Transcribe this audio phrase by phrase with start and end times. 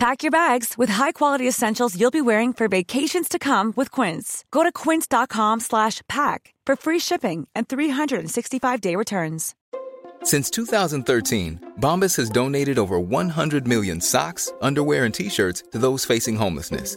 [0.00, 4.46] Pack your bags with high-quality essentials you'll be wearing for vacations to come with Quince.
[4.50, 9.54] Go to quince.com slash pack for free shipping and 365-day returns.
[10.24, 16.36] Since 2013, Bombas has donated over 100 million socks, underwear, and T-shirts to those facing
[16.36, 16.96] homelessness.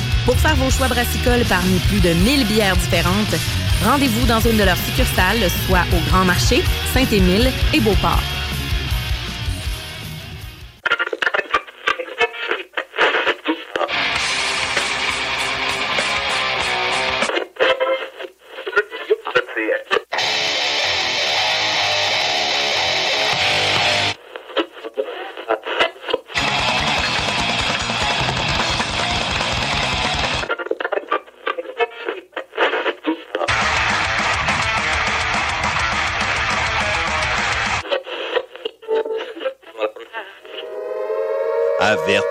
[0.25, 3.35] Pour faire vos choix brassicoles parmi plus de 1000 bières différentes,
[3.83, 8.40] rendez-vous dans une de leurs succursales, soit au Grand Marché, Saint-Émile et Beauport.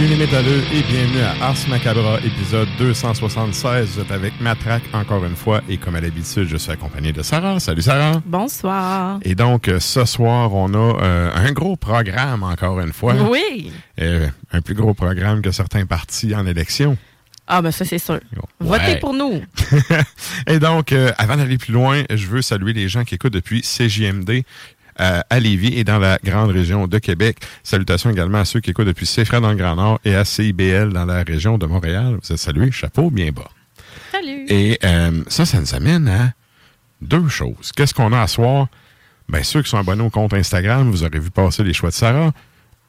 [0.00, 3.86] Salut les métalleux et bienvenue à Ars Macabra, épisode 276.
[3.86, 7.20] Vous êtes avec Matraque encore une fois et comme à l'habitude, je suis accompagné de
[7.20, 7.60] Sarah.
[7.60, 8.22] Salut Sarah.
[8.24, 9.18] Bonsoir.
[9.24, 13.14] Et donc, euh, ce soir, on a euh, un gros programme encore une fois.
[13.28, 13.72] Oui.
[14.00, 16.96] Euh, un plus gros programme que certains partis en élection.
[17.52, 18.14] Ah, ben ça, c'est sûr.
[18.14, 18.40] Ouais.
[18.60, 19.42] Votez pour nous.
[20.46, 23.62] Et donc, euh, avant d'aller plus loin, je veux saluer les gens qui écoutent depuis
[23.62, 24.44] CJMD
[25.00, 27.36] euh, à Lévis et dans la grande région de Québec.
[27.62, 30.92] Salutations également à ceux qui écoutent depuis CFRA dans le Grand Nord et à CIBL
[30.92, 32.16] dans la région de Montréal.
[32.22, 33.48] Vous êtes salués, chapeau bien bas.
[34.12, 34.46] Salut.
[34.48, 36.32] Et euh, ça, ça nous amène à
[37.00, 37.72] deux choses.
[37.76, 38.66] Qu'est-ce qu'on a à soir?
[39.28, 41.94] Ben, ceux qui sont abonnés au compte Instagram, vous aurez vu passer les choix de
[41.94, 42.32] Sarah.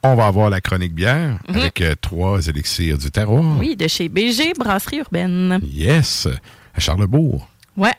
[0.02, 1.56] On va avoir la chronique bière Mhm.
[1.56, 3.56] avec euh, trois élixirs du terroir.
[3.60, 5.60] Oui, de chez BG Brasserie Urbaine.
[5.62, 6.26] Yes,
[6.74, 7.48] à Charlebourg.
[7.76, 7.94] Ouais.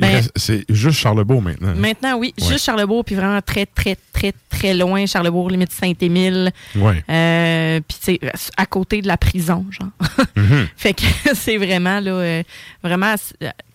[0.00, 1.74] Ben, C'est juste Charlebourg maintenant.
[1.76, 2.48] Maintenant, oui, Ouais.
[2.48, 5.06] juste Charlebourg, puis vraiment très, très, très, très loin.
[5.06, 6.50] Charlebourg, limite Saint-Émile.
[6.76, 7.04] Ouais.
[7.10, 9.88] Euh, puis, tu sais, à côté de la prison, genre.
[10.36, 10.68] Mhm.
[10.76, 11.02] fait que
[11.34, 12.42] c'est vraiment, là, euh,
[12.82, 13.14] vraiment,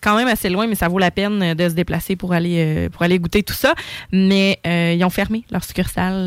[0.00, 2.88] quand même assez loin, mais ça vaut la peine de se déplacer pour aller, euh,
[2.88, 3.74] pour aller goûter tout ça.
[4.12, 6.26] Mais euh, ils ont fermé leur succursale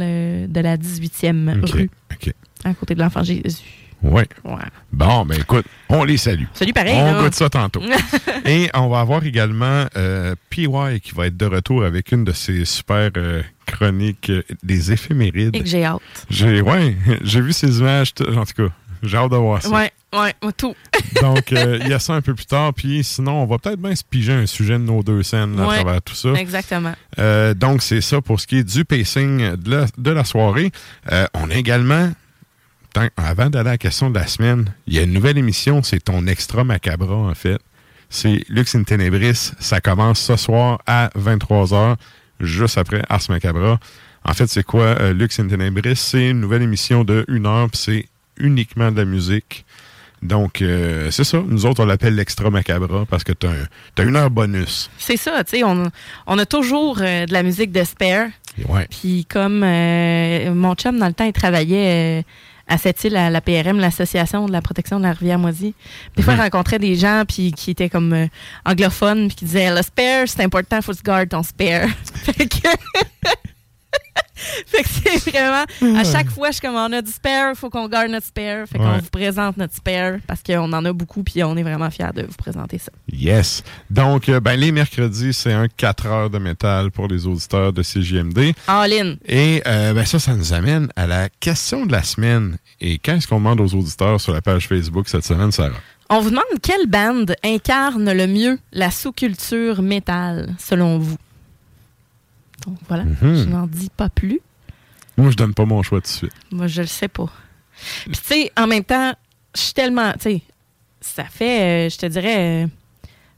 [0.49, 2.33] de la 18e OK, rue, OK.
[2.63, 3.57] à côté de l'Enfant Jésus.
[4.01, 4.27] Ouais.
[4.45, 4.55] Ouais.
[4.93, 6.45] Bon, ben écoute, on les salue.
[6.53, 6.95] Salut, pareil.
[6.95, 7.21] on là.
[7.23, 7.81] goûte ça tantôt.
[8.45, 10.67] Et on va avoir également euh, PY
[11.03, 15.55] qui va être de retour avec une de ses super euh, chroniques euh, des éphémérides.
[15.55, 15.99] Et que j'ai hâte.
[16.29, 18.73] J'ai ouais, j'ai vu ces images, en tout cas,
[19.03, 19.69] j'ai hâte de voir ça.
[19.69, 20.75] Ouais, ouais, tout.
[21.21, 22.73] Donc, euh, il y a ça un peu plus tard.
[22.73, 25.67] Puis sinon, on va peut-être bien se piger un sujet de nos deux scènes à
[25.67, 25.75] Ouais.
[25.81, 26.29] travers tout ça.
[26.33, 26.93] Exactement.
[27.17, 30.71] Euh, donc, c'est ça pour ce qui est du pacing de la, de la soirée.
[31.11, 32.11] Euh, on a également,
[33.17, 35.99] avant d'aller à la question de la semaine, il y a une nouvelle émission, c'est
[36.03, 37.57] ton extra macabra, en fait.
[38.09, 39.51] C'est Lux in Tenebris.
[39.59, 41.95] Ça commence ce soir à 23h,
[42.39, 43.79] juste après Ars Macabra.
[44.25, 45.95] En fait, c'est quoi euh, Lux in Tenebris?
[45.95, 48.05] C'est une nouvelle émission de une heure, puis c'est
[48.37, 49.65] uniquement de la musique.
[50.21, 51.41] Donc, euh, c'est ça.
[51.47, 54.89] Nous autres, on l'appelle l'extra macabra parce que t'as un- t'as une heure bonus.
[54.97, 55.89] C'est ça, tu sais, on,
[56.27, 58.27] on a toujours euh, de la musique de spare.
[58.89, 62.25] Puis comme euh, mon chum, dans le temps, il travaillait
[62.69, 65.73] à cette île, à la PRM, l'Association de la protection de la rivière Moisy.
[66.15, 68.27] Des fois, je rencontrais des gens puis qui étaient comme euh,
[68.65, 71.87] anglophones puis qui disaient le spare, c'est important, faut se garder ton spare.
[72.13, 72.69] fait que
[74.65, 75.65] fait que c'est vraiment,
[75.99, 78.67] à chaque fois, je suis comme, on a du spare, faut qu'on garde notre spare.
[78.67, 78.99] Fait qu'on Ouais.
[78.99, 82.21] vous présente notre spare parce qu'on en a beaucoup puis on est vraiment fiers de
[82.23, 82.91] vous présenter ça.
[83.11, 83.63] Yes.
[83.89, 87.83] Donc, euh, ben, les mercredis, c'est un 4 heures de métal pour les auditeurs de
[87.83, 88.53] CJMD.
[88.67, 89.15] All in.
[89.25, 92.57] Et euh, ben, ça, ça nous amène à la question de la semaine.
[92.81, 95.73] Et qu'est-ce qu'on demande aux auditeurs sur la page Facebook cette semaine, Sarah?
[96.09, 101.17] On vous demande quelle bande incarne le mieux la sous-culture métal, selon vous?
[102.65, 103.17] Donc voilà, Mhm.
[103.21, 104.39] je n'en dis pas plus.
[105.17, 106.33] Moi, je donne pas mon choix tout de suite.
[106.51, 107.29] Moi, je le sais pas.
[108.05, 109.13] Puis, tu sais, en même temps,
[109.55, 110.11] je suis tellement.
[110.13, 110.41] Tu sais,
[111.01, 112.63] ça fait, euh, je te dirais.
[112.65, 112.67] euh,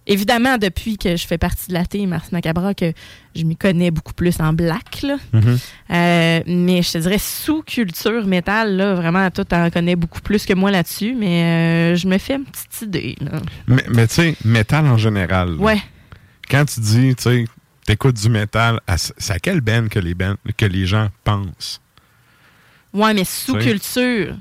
[0.07, 2.91] évidemment, depuis que je fais partie de la team Mars Macabra, que
[3.35, 5.18] je m'y connais beaucoup plus en black, là.
[5.33, 5.57] Mhm.
[5.91, 10.53] Euh, mais je te dirais sous-culture métal, là, vraiment, toi, t'en connais beaucoup plus que
[10.53, 13.39] moi là-dessus, mais euh, je me fais une petite idée, là.
[13.68, 15.51] Mais, mais tu sais, métal en général.
[15.56, 15.62] là.
[15.62, 15.81] Ouais.
[16.50, 17.45] Quand tu dis, tu sais,
[17.86, 21.81] t'écoutes du métal, à- c'est à quelle band que les, bands, que les gens pensent?
[22.94, 24.36] Ouais, mais sous-culture,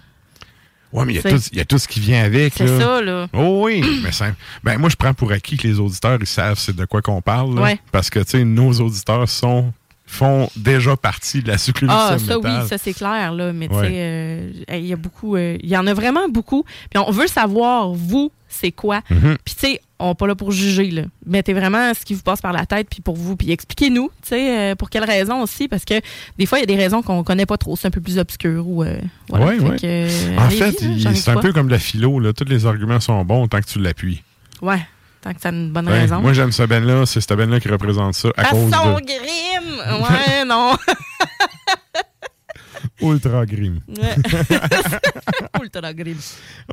[0.93, 2.53] Ouais, mais il y a tout- il y, a tout ce qui vient avec.
[2.57, 3.29] c'est ça, là.
[3.33, 4.33] Oh oui, mais ça,
[4.65, 7.23] ben moi je prends pour acquis que les auditeurs ils savent c'est de quoi qu'on
[7.23, 7.63] parle là.
[7.63, 7.81] Ouais.
[7.93, 9.73] parce que tu sais nos auditeurs sont
[10.11, 12.63] font déjà partie de la sous-culture Ah, ça métal.
[12.63, 13.53] oui, ça c'est clair, là.
[13.53, 16.65] Mais tu sais, euh, il y a beaucoup, euh, il y en a vraiment beaucoup.
[16.91, 19.03] Puis on veut savoir, vous, c'est quoi?
[19.09, 19.37] Mhm.
[19.45, 21.03] Puis tu sais, on n'est pas là pour juger, là.
[21.27, 23.37] Mettez vraiment ce qui vous passe par la tête, puis pour vous.
[23.37, 25.95] Puis expliquez-nous, tu sais, euh, pour quelles raisons aussi, parce que
[26.39, 27.77] des fois, il y a des raisons qu'on connaît pas trop.
[27.77, 28.85] C'est un peu plus obscur ou.
[29.29, 29.47] voilà.
[29.47, 29.77] Ouais, Fait ouais.
[29.79, 33.47] que, En fait, c'est un peu comme la philo là, tous les arguments sont bons
[33.49, 34.23] tant que tu l'appuies.
[34.61, 34.81] Ouais,
[35.23, 36.21] tant que ça a une bonne Ouais, raison.
[36.21, 39.05] Moi j'aime ce ben là, c'est cette ben là qui représente ça à cause de
[39.07, 39.21] grime!
[40.01, 40.77] Ouais, non.
[43.03, 43.81] Ultra Grim.
[43.89, 44.17] Ouais.
[45.63, 46.19] Ultra grime.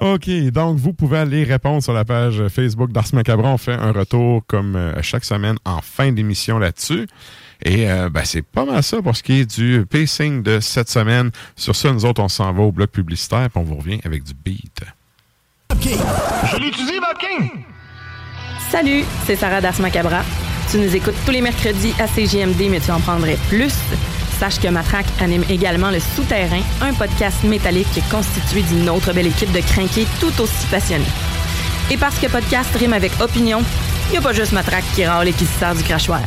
[0.01, 3.45] OK, donc vous pouvez aller répondre sur la page Facebook d'Ars Macabre.
[3.45, 7.07] On fait un retour comme euh, chaque semaine en fin d'émission là-dessus.
[7.63, 10.89] Et euh, ben, c'est pas mal ça pour ce qui est du pacing de cette
[10.89, 11.31] semaine.
[11.55, 14.23] Sur ça, nous autres, on s'en va au bloc publicitaire puis on vous revient avec
[14.23, 14.81] du beat.
[18.71, 20.23] Salut, c'est Sarah Das Macabra.
[20.69, 23.73] Tu nous écoutes tous les mercredis à CGMD, mais tu en prendrais plus.
[24.39, 29.53] Sache que Matraque anime également Le Souterrain, un podcast métallique constitué d'une autre belle équipe
[29.53, 31.05] de crinqués tout aussi passionnés.
[31.89, 33.61] Et parce que podcast rime avec opinion,
[34.09, 36.19] il n'y a pas juste Matraque qui râle et qui se sert du crachoir.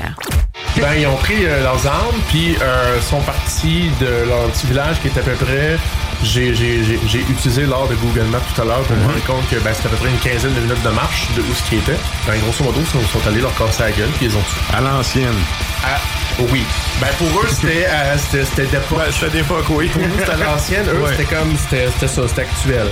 [0.76, 4.96] Ben, ils ont pris euh, leurs armes, puis euh, sont partis de leur petit village
[5.02, 5.76] qui est à peu près.
[6.22, 9.24] J'ai, j'ai, j'ai, j'ai utilisé l'art de Google Maps tout à l'heure pour me rendre
[9.26, 11.54] compte que ben, c'était à peu près une quinzaine de minutes de marche de où
[11.54, 11.96] ce qui était.
[12.26, 14.76] Ben, grosso modo, ils sont, sont allés leur casser la gueule, puis ils ont tué.
[14.76, 15.34] À l'ancienne.
[15.84, 15.98] Ah,
[16.50, 16.62] oui.
[17.00, 19.00] Ben, pour eux, c'était, euh, c'était, c'était d'époque.
[19.12, 19.88] c'était d'époque, oui.
[19.88, 20.86] Pour nous, c'était à l'ancienne.
[20.88, 21.10] Eux, Ouais.
[21.16, 21.56] c'était comme.
[21.58, 22.86] C'était, c'était ça, c'était actuel.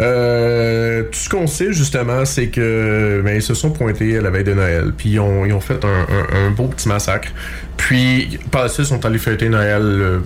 [0.00, 4.30] Euh, tout ce qu'on sait justement, c'est que ben, ils se sont pointés à la
[4.30, 7.28] veille de Noël, puis ils ont, ils ont fait un, un- un beau petit massacre.
[7.76, 10.18] Puis par la suite, ils sont allés fêter Noël euh,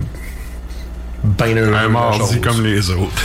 [1.25, 3.23] ben heureux, Un mardi comme les autres.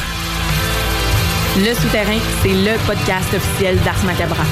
[1.57, 4.43] Le Souterrain, c'est le podcast officiel d'Ars Macabra.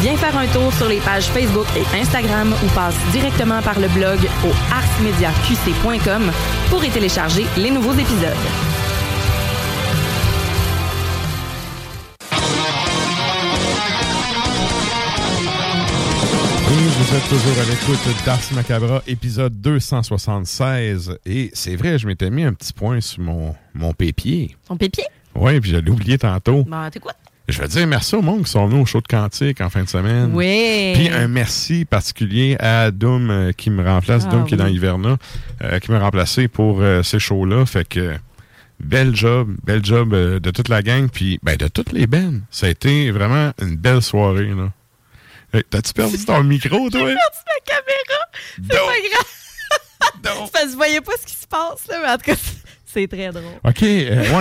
[0.00, 3.88] Viens faire un tour sur les pages Facebook et Instagram ou passe directement par le
[3.88, 6.22] blog au arsmediaqc.com
[6.70, 8.44] pour y télécharger les nouveaux épisodes.
[16.76, 21.18] Vous êtes toujours à l'écoute d'Ars Macabra, épisode 276.
[21.24, 24.56] Et c'est vrai, je m'étais mis un petit point sur mon, mon pépier.
[24.66, 25.04] Ton pépier?
[25.36, 26.64] Oui, puis je l'ai oublié tantôt.
[26.64, 27.12] Bah, t'es quoi?
[27.48, 29.84] Je veux dire merci au monde qui sont venus au show de Cantique en fin
[29.84, 30.30] de semaine.
[30.32, 30.92] Oui.
[30.94, 34.66] Puis un merci particulier à Doom euh, qui me remplace, Ah, Doom qui est dans.
[34.66, 35.18] Hiverna,
[35.62, 37.66] euh, qui m'a remplacé pour euh, ces shows-là.
[37.66, 38.14] Fait que
[38.80, 42.40] bel job, bel job de toute la gang, puis ben, de toutes les bands.
[42.50, 44.48] Ça a été vraiment une belle soirée.
[44.48, 44.72] là.
[45.54, 47.00] Hey, T'as-tu perdu ton micro, toi?
[47.00, 48.20] J'ai perdu ma caméra.
[48.56, 49.26] C'est pas grave.
[50.46, 52.34] C'est parce que je voyais pas ce qui se passe, là, mais en tout cas,
[52.86, 53.44] c'est très drôle.
[53.64, 54.32] OK, euh, ouais,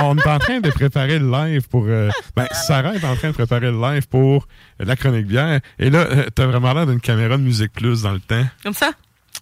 [0.00, 1.84] on, est en- train de préparer le live pour...
[1.86, 4.46] euh, ben, Sarah est en train de préparer le live pour
[4.80, 5.60] euh, la chronique bière.
[5.78, 8.44] Et là, t'as vraiment l'air d'une caméra de Musique Plus dans le temps.
[8.62, 8.92] Comme ça?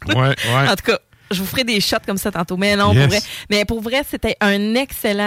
[0.06, 0.68] Ouais, ouais.
[0.68, 0.98] En tout cas,
[1.30, 2.56] je vous ferai des shots comme ça tantôt.
[2.56, 3.00] Mais non, Yes.
[3.02, 3.20] pour vrai.
[3.50, 5.22] Mais pour vrai, c'était un excellent,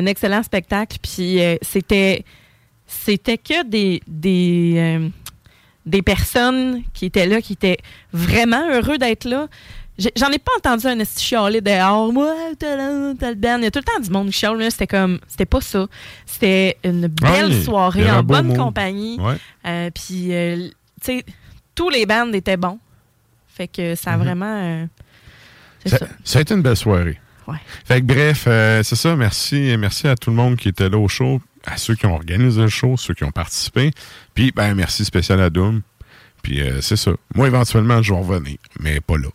[0.00, 0.98] un excellent spectacle.
[1.02, 2.24] Puis euh, c'était,
[2.86, 5.08] c'était que des, des, euh,
[5.86, 7.78] des personnes qui étaient là, qui étaient
[8.12, 9.48] vraiment heureux d'être là.
[10.16, 12.12] J'en ai pas entendu un esti chialer dehors.
[12.12, 13.58] Moi, t'as le band.
[13.58, 14.70] Il y a tout le temps du monde qui chiale.
[14.70, 15.86] C'était comme, c'était pas ça.
[16.24, 19.20] C'était une belle soirée en bonne compagnie.
[19.20, 19.34] Ouais.
[19.66, 20.68] Euh, puis, euh,
[21.02, 21.24] tu sais,
[21.74, 22.78] tous les bands étaient bons.
[23.48, 24.46] Fait que ça a vraiment.
[24.46, 24.86] euh,
[25.84, 25.98] ça.
[26.24, 27.20] ça a été une belle soirée.
[27.46, 27.58] Ouais.
[27.84, 29.14] Fait que bref, euh, c'est ça.
[29.14, 32.14] Merci, merci à tout le monde qui était là au show, à ceux qui ont
[32.14, 33.90] organisé le show, ceux qui ont participé.
[34.34, 35.82] Puis, ben, merci spécial à Doom.
[36.42, 37.12] Puis, euh, c'est ça.
[37.34, 39.28] Moi, éventuellement, je vais revenir, mais pas là.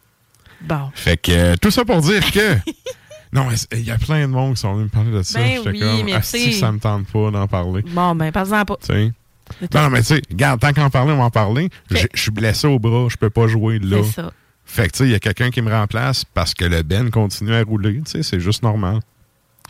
[0.62, 0.89] Bon.
[0.93, 2.55] Fait que euh, tout ça pour dire que.
[3.34, 5.39] non, mais il y a plein de monde qui sont venus me parler de ça.
[5.39, 7.84] Ben J'étais oui, comme, ah, si ça me tente pas d'en parler.
[7.88, 8.46] Bon, ben, pas.
[8.81, 9.13] Sais.
[9.60, 9.77] C'est tout.
[9.77, 11.69] Non, mais tu sais, regarde, tant qu'en parler, on va en parler.
[11.89, 14.01] Je suis blessé au bras, je peux pas jouer là.
[14.03, 14.31] C'est ça.
[14.65, 17.10] Fait que, tu sais, il y a quelqu'un qui me remplace parce que le Ben
[17.10, 18.01] continue à rouler.
[18.03, 19.00] Tu sais, c'est juste normal.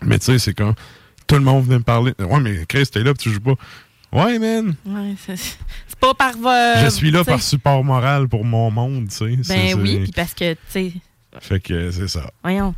[0.04, 0.74] Mais tu sais, c'est quand
[1.28, 2.14] tout le monde venait me parler.
[2.20, 3.56] Ouais, mais Chris, t'es là tu joues pas.
[4.14, 4.76] Ouais, man.
[4.86, 6.34] Ouais, c'est pas par.
[6.46, 9.54] euh, je suis là par support moral pour mon monde, tu sais.
[9.54, 10.92] Ben oui, puis parce que, tu sais,
[11.42, 12.32] Fait que c'est ça.
[12.42, 12.74] voyons.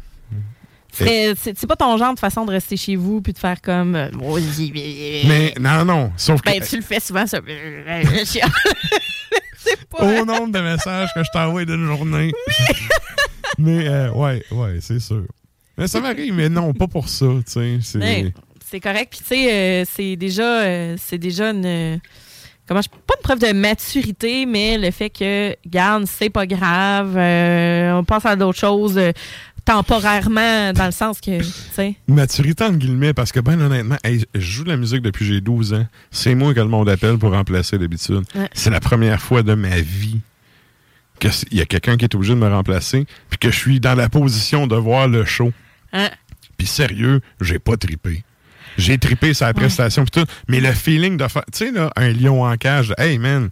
[0.91, 3.93] C'est c'est- pas ton genre de façon de rester chez vous puis de faire comme.
[3.95, 4.09] euh,
[5.27, 6.11] Mais non, non.
[6.17, 6.49] Sauf que.
[6.49, 7.39] Ben, tu le fais souvent, ça.
[8.25, 10.03] c'est pas.
[10.21, 12.31] Au nombre de messages que je t'envoie d'une journée.
[13.59, 15.25] mais euh, ouais, ouais, c'est sûr.
[15.79, 17.25] Mais ça m'arrive, mais non, pas pour ça.
[17.45, 18.33] C'est- Ouais,
[18.79, 19.07] correct.
[19.11, 21.99] Puis, tu sais, euh, c'est déjà, euh, c'est déjà une.
[22.67, 22.89] Comment je.
[22.89, 27.15] Pas une preuve de maturité, mais le fait que, garde, c'est pas grave.
[27.17, 28.99] euh, on passe à d'autres choses
[29.65, 31.39] temporairement, dans le sens que.
[32.07, 35.33] Maturité, entre guillemets, parce que, ben honnêtement, hey, je joue de la musique depuis que
[35.33, 35.85] j'ai 12 ans.
[36.11, 38.23] C'est moi que le monde appelle pour remplacer d'habitude.
[38.35, 38.49] Ouais.
[38.53, 40.19] C'est la première fois de ma vie
[41.19, 43.93] qu'il y a quelqu'un qui est obligé de me remplacer, puis que je suis dans
[43.95, 45.51] la position de voir le show.
[45.93, 46.09] Hein?
[46.57, 48.23] Puis sérieux, j'ai pas tripé.
[48.77, 52.11] J'ai tripé sa prestation pis tout, mais le feeling de faire, tu sais là, un
[52.11, 53.49] lion en cage, hey man,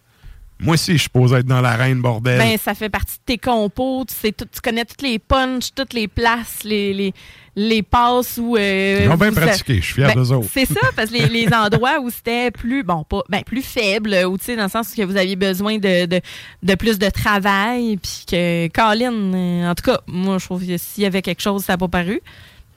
[0.60, 2.38] moi aussi je suis supposé être dans l'arène bordel.
[2.40, 4.06] Ben, ça fait partie de tes compos.
[4.08, 7.14] Tu, sais tout- tu connais toutes les punches, toutes les places, les, les,
[7.56, 8.56] les passes où.
[8.58, 10.50] euh, Ils ont bien pratiqué, je suis fier Ben, d'eux autres.
[10.54, 14.16] C'est ça, parce que les, les endroits où c'était plus, bon, pas, ben, plus faible,
[14.28, 16.22] ou tu sais, dans le sens que vous aviez besoin de, de,
[16.64, 20.78] de plus de travail, puis que Colin, euh, en tout cas, moi, je trouve que
[20.78, 22.22] s'il y avait quelque chose, ça n'a pas paru.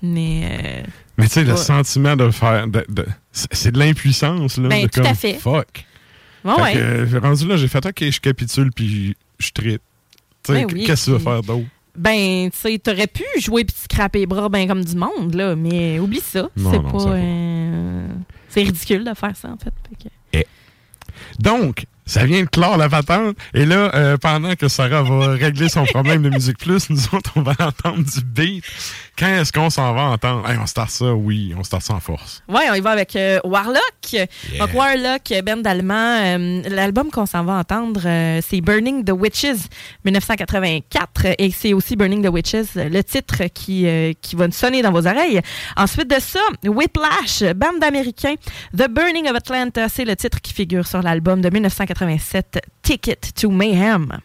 [0.02, 0.82] Mais, euh,
[1.18, 4.68] Mais tu sais, le sentiment de faire, de- de- c'est de l'impuissance là.
[4.68, 5.34] Ben, de tout à comme, fait.
[5.34, 5.84] Fuck.
[6.44, 6.72] Ouais.
[6.74, 9.82] que, euh, rendu là, j'ai fait OK, je capitule puis je tripe.
[10.48, 11.66] Ben oui, qu'est-ce que tu vas faire d'autre?
[11.96, 15.34] Ben, tu sais, t'aurais pu jouer puis te scraper les bras ben comme du monde,
[15.34, 16.48] là, mais oublie ça.
[16.56, 17.04] C'est pas.
[17.08, 18.08] euh,
[18.48, 19.72] c'est ridicule de faire ça, en fait.
[19.88, 20.44] Fait que-
[21.38, 23.36] Donc, ça vient de clore la patente.
[23.54, 27.30] Et là, euh, pendant que Sarah va régler son problème de Musique Plus, nous autres,
[27.36, 28.64] on va entendre du beat.
[29.16, 30.48] Quand est-ce qu'on s'en va entendre?
[30.48, 32.42] Hey, on start ça, oui, on start ça en force.
[32.48, 34.28] Ouais, on y va avec euh, Warlock.
[34.58, 35.94] Donc, Warlock, band d'allemand.
[35.94, 39.68] euh, L'album qu'on s'en va entendre, euh, c'est Burning the Witches,
[40.04, 41.26] 1984.
[41.38, 43.86] Et c'est aussi Burning the Witches, le titre qui,
[44.20, 45.40] qui va sonner dans vos oreilles.
[45.76, 48.34] Ensuite de ça, Whiplash, band d'américains.
[48.76, 51.48] The Burning of Atlanta, c'est le titre qui figure sur l'album de
[52.00, 54.22] 1987, Ticket to Mayhem.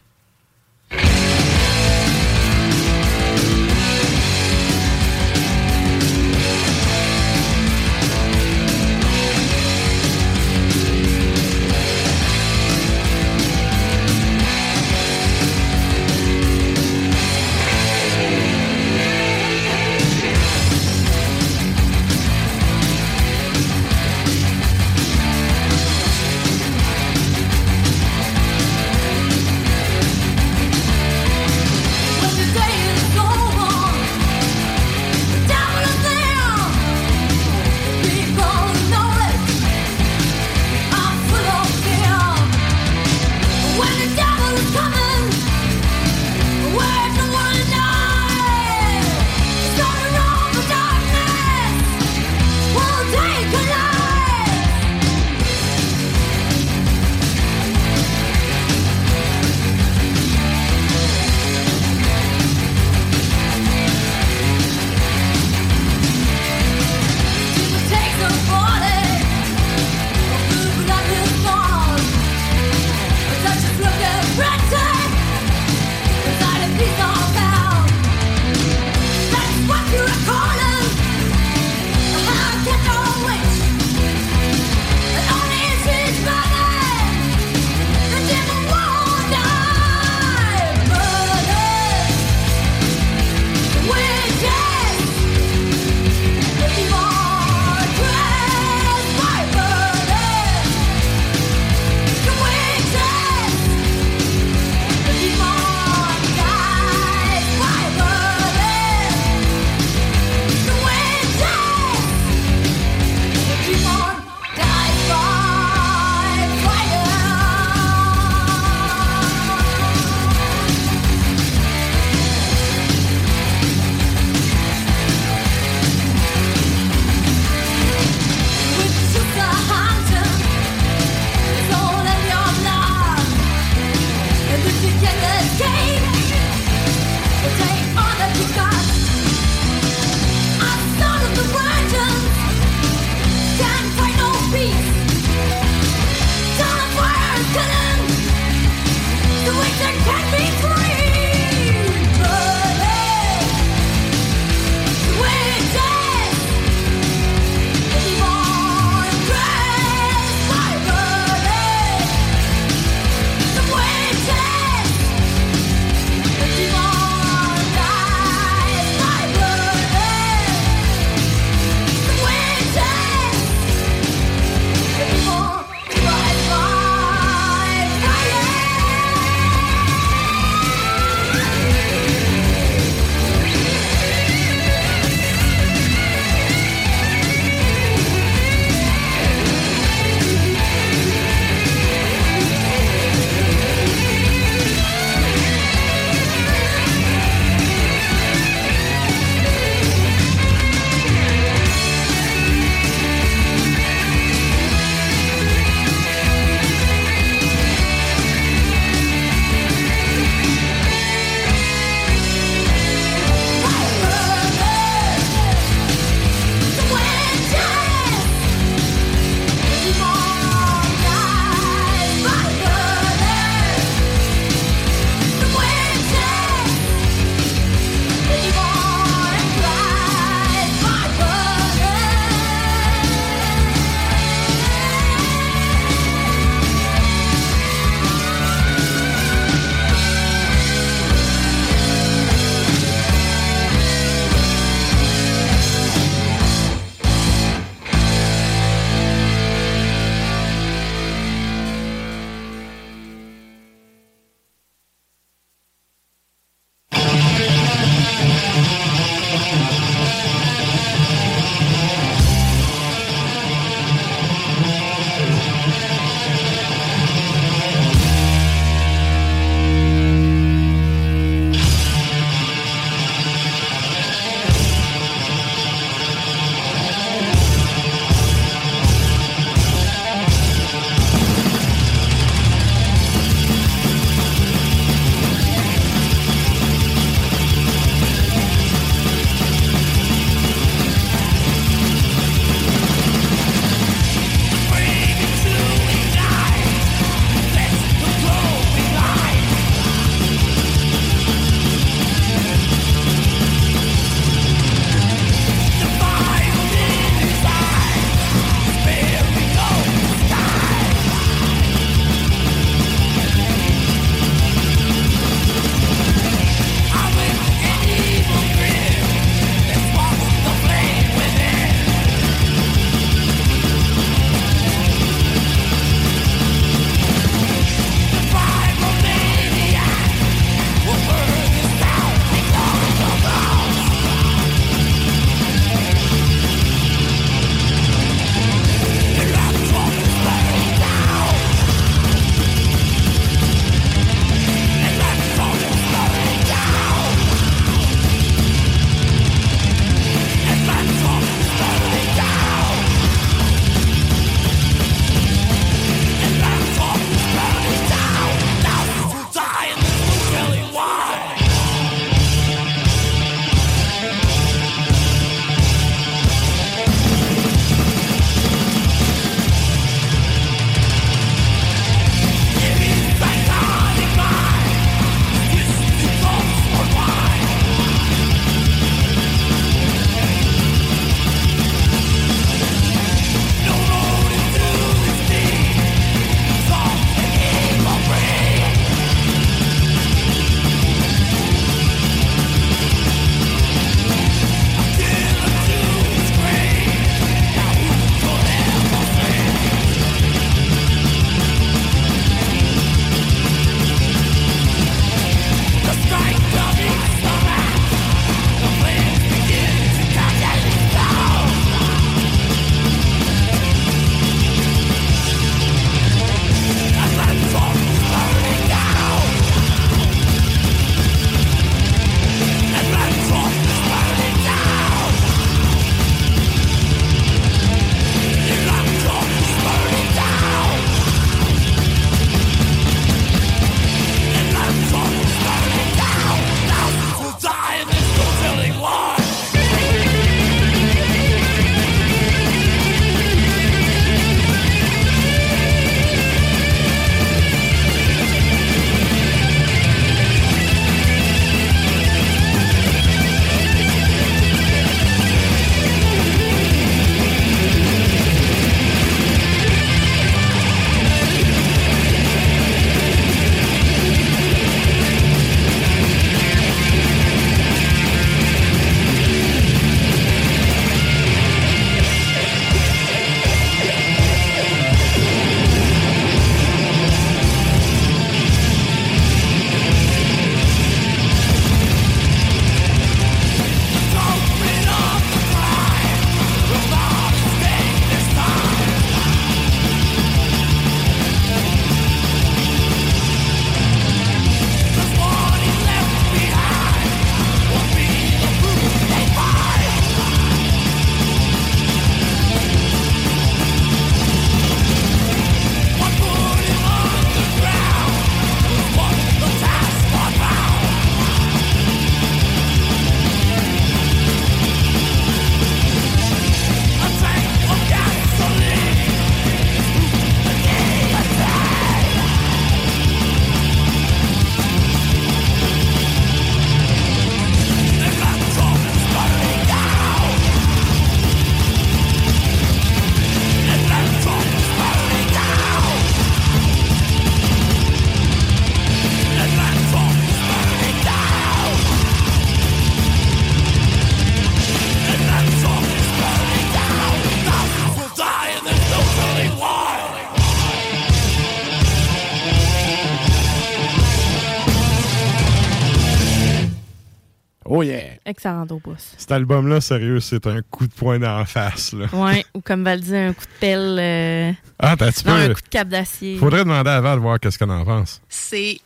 [558.43, 558.61] Yeah!
[558.63, 559.13] Excellent au pouce.
[559.17, 561.93] Cet album-là, sérieux, c'est un coup de poing dans la face.
[561.93, 562.07] Là.
[562.13, 563.97] Ouais, ou comme Val dit, un coup de pelle.
[563.99, 566.37] euh, Ah, t'as un Non, coup de cap d'acier.
[566.37, 568.21] Faudrait demander à Val de voir qu'est-ce qu'elle en pense.
[568.29, 568.79] C'est.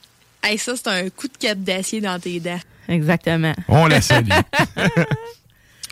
[0.43, 2.59] Hey, ça, c'est un coup de cap d'acier dans tes dents.
[2.87, 3.53] Exactement.
[3.67, 4.29] On la salue.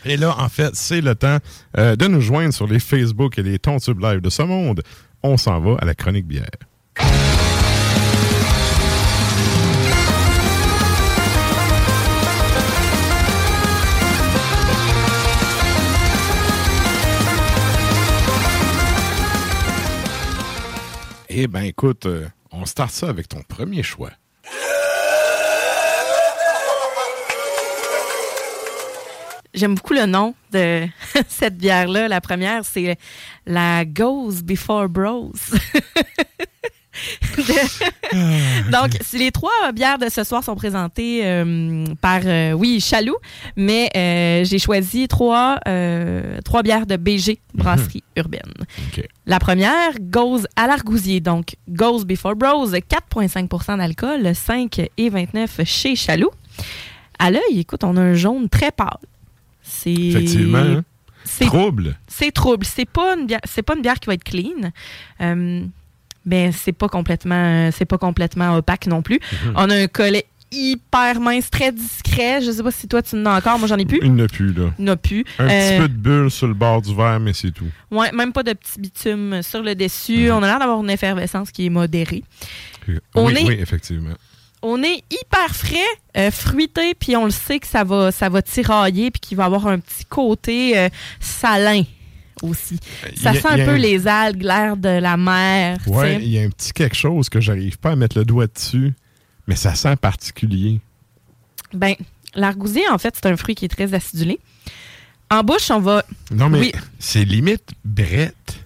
[0.06, 1.38] Et là, en fait, c'est le temps
[1.78, 4.82] euh, de nous joindre sur les Facebook et les Tontubes Live de ce monde.
[5.24, 6.48] On s'en va à la chronique bière.
[21.40, 24.10] Eh bien, écoute, euh, on start ça avec ton premier choix.
[29.54, 30.88] J'aime beaucoup le nom de
[31.28, 32.08] cette bière-là.
[32.08, 32.98] La première, c'est
[33.46, 35.32] la Goes Before Bros.
[37.38, 43.18] De- Donc, les trois bières de ce soir sont présentées euh, par, euh, oui, Chaloux,
[43.56, 45.60] mais euh, j'ai choisi trois,
[46.44, 48.42] trois bières de BG, Brasserie Urbaine.
[49.26, 51.20] La première, Goes à l'argousier.
[51.20, 56.32] Donc, Goes Before Bros, 4,5% d'alcool, 5 et 29 chez Chaloux.
[57.20, 58.88] À l'œil, écoute, on a un jaune très pâle.
[59.62, 59.92] C'est.
[59.94, 60.58] Effectivement.
[60.60, 60.84] hein?
[61.30, 61.98] C'est Trouble.
[62.08, 62.66] c'est trouble.
[62.66, 64.72] C'est pas une bière, c'est pas une bière qui va être clean.
[65.20, 65.66] Euh,
[66.28, 69.20] mais c'est pas complètement c'est pas complètement opaque non plus.
[69.46, 69.54] Mhm.
[69.56, 72.42] On a un collet hyper mince, très discret.
[72.42, 74.00] Je sais pas si toi tu en as encore, moi j'en ai plus.
[74.02, 74.72] Il n'a plus, là.
[74.80, 75.26] Il n'a plus.
[75.40, 77.66] Un petit Euh, peu de bulle sur le bord du verre, mais c'est tout.
[77.92, 79.76] Ouais, même pas de petit bitume sur le Mhm.
[79.76, 80.32] dessus.
[80.32, 82.24] On a l'air d'avoir une effervescence qui est modérée.
[83.16, 84.14] On oui, est- oui, effectivement.
[84.62, 85.78] On est hyper frais,
[86.18, 89.46] euh, fruité, puis on le sait que ça va, ça va tirailler, puis qu'il va
[89.46, 91.84] avoir un petit côté euh, salin
[92.44, 92.80] aussi.
[93.16, 95.78] Ça Il y a- sent un peu un- les algues, l'air de la mer.
[95.84, 96.22] tu Ouais, sais.
[96.24, 98.94] il y a un petit quelque chose que j'arrive pas à mettre le doigt dessus,
[99.48, 100.80] mais ça sent particulier.
[101.74, 101.96] Ben,
[102.36, 104.40] l'argousier, en fait, c'est un fruit qui est très acidulé.
[105.30, 106.04] En bouche, on va.
[106.32, 106.72] Non, mais Oui.
[107.00, 108.60] c'est limite brette.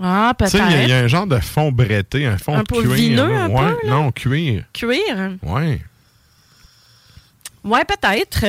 [0.00, 0.90] Ah, Tu sais, il y a- il y, peut-être.
[0.92, 2.92] a un genre de fond bretté, un fond Un peu cuir.
[2.92, 3.94] vineux, un ouais, peu, là.
[3.94, 4.64] non, cuir.
[4.72, 4.98] Cuir?
[5.42, 5.80] Ouais.
[7.64, 8.44] Ouais, peut-être.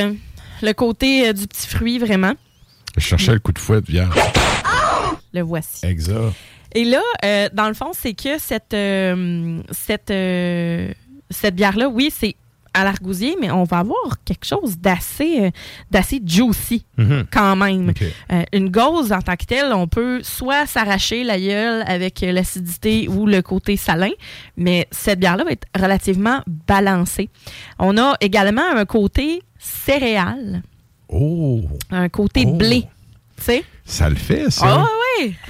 [0.61, 2.33] Le côté euh, du petit fruit, vraiment.
[2.97, 4.15] Je cherchais le coup de fouet de vierge.
[5.33, 5.85] Le voici.
[5.85, 6.33] Exact.
[6.73, 10.91] Et là, euh, dans le fond, c'est que cette, euh, cette, euh,
[11.29, 12.35] cette bière-là, oui, c'est
[12.73, 15.51] à l'argousier, mais on va avoir quelque chose d'assez
[15.91, 17.25] d'assez juicy Mhm.
[17.31, 17.93] quand même.
[18.51, 23.27] Une gauze en tant que telle, on peut soit s'arracher la gueule avec l'acidité ou
[23.27, 24.11] le côté salin,
[24.57, 27.29] mais cette bière-là va être relativement balancée.
[27.79, 30.61] On a également un côté céréal,
[31.09, 32.53] Oh, un côté Oh.
[32.53, 32.83] blé.
[33.37, 33.63] Tu sais?
[33.85, 34.65] ça le fait, ça.
[34.65, 34.85] Ah
[35.19, 35.35] oui!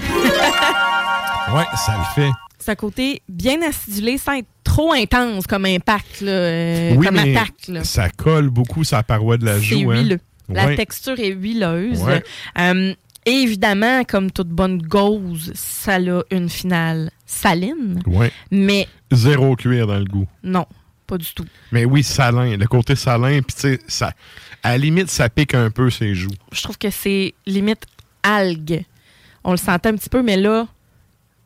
[1.54, 2.30] Ouais, ça le fait.
[2.58, 7.16] C'est un côté bien acidulé sans être trop intense comme impact, là, euh, oui, comme
[7.16, 7.68] mais attaque.
[7.68, 7.84] là.
[7.84, 9.92] ça colle beaucoup la paroi de la joue.
[9.92, 10.02] hein.
[10.02, 10.20] huileux.
[10.50, 10.76] La Ouais.
[10.76, 12.02] texture est huileuse.
[12.02, 12.24] Ouais.
[12.60, 12.94] Euh,
[13.28, 18.32] et évidemment, comme toute bonne gauze, ça a une finale saline, Ouais.
[18.52, 20.28] mais Zéro cuir dans le goût.
[20.44, 20.66] non,
[21.08, 21.46] pas du tout.
[21.72, 22.58] Mais oui, salin.
[22.58, 24.14] Le côté salin, puis tu sais, ça,
[24.64, 26.30] à la limite, ça pique un peu ses joues.
[26.52, 27.84] Je trouve que c'est limite
[28.24, 28.84] algue.
[29.44, 30.68] On le sentait un petit peu, mais là,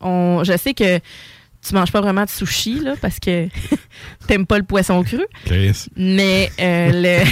[0.02, 3.50] on, je sais que tu manges pas vraiment de sushi, là, parce que
[4.28, 5.88] t'aimes pas le poisson cru, Chris.
[5.98, 7.26] mais euh, le...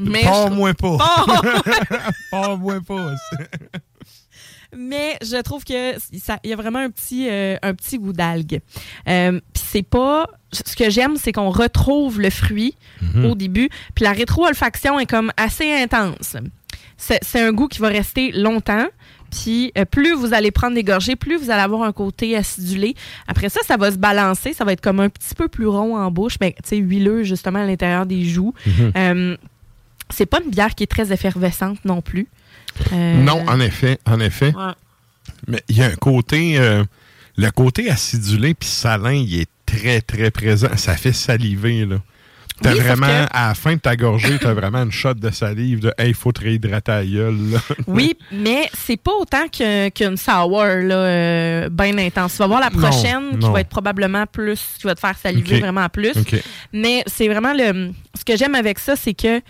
[0.00, 0.96] mais trouve- Pas-moi pas.
[1.00, 1.32] Oh!
[2.32, 3.12] Pas-moi pas.
[4.76, 8.12] Mais je trouve que ça, il y a vraiment un petit, euh, un petit goût
[8.12, 8.60] d'algue.
[9.08, 13.24] Euh, puis c'est pas, ce que j'aime, c'est qu'on retrouve le fruit Mhm.
[13.26, 16.36] au début, puis la rétro-olfaction est comme assez intense.
[16.96, 18.86] C'est un goût qui va rester longtemps.
[19.30, 22.94] Puis euh, plus vous allez prendre des gorgées, plus vous allez avoir un côté acidulé.
[23.26, 25.96] Après ça, ça va se balancer, ça va être comme un petit peu plus rond
[25.96, 28.52] en bouche, mais tu sais huileux justement à l'intérieur des joues.
[28.66, 28.92] Mhm.
[28.96, 29.36] Euh,
[30.10, 32.28] c'est pas une bière qui est très effervescente non plus.
[32.92, 34.54] Euh, Non, en effet, en effet.
[34.54, 34.72] ouais.
[35.46, 36.84] Mais il y a un côté, euh,
[37.36, 40.68] le côté acidulé puis salin, il est très, très présent.
[40.76, 41.96] Ça fait saliver, là.
[42.60, 45.30] T'as Oui, vraiment, que- à la fin de ta gorgée, t'as vraiment une shot de
[45.30, 47.58] salive de Hey, il faut te réhydrater la gueule, là.
[47.88, 52.32] Oui, mais c'est pas autant que- qu'une sour là, euh, bien intense.
[52.34, 53.50] Tu vas voir la Non, prochaine qui non.
[53.52, 56.12] va être probablement plus, qui va te faire saliver vraiment plus.
[56.72, 57.90] Mais c'est vraiment le.
[58.16, 59.40] Ce que j'aime avec ça, c'est que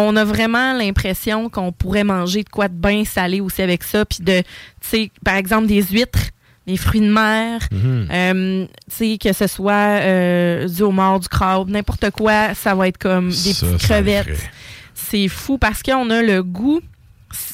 [0.00, 4.04] on a vraiment l'impression qu'on pourrait manger de quoi de bien salé aussi avec ça.
[4.04, 4.44] Puis de, tu
[4.80, 6.30] sais, par exemple, des huîtres,
[6.66, 8.08] des fruits de mer, Mhm.
[8.12, 12.88] euh, tu sais, que ce soit euh, du homard, du crabe, n'importe quoi, ça va
[12.88, 14.50] être comme des Ça, petites crevettes.
[14.94, 16.80] C'est fou parce qu'on a le goût,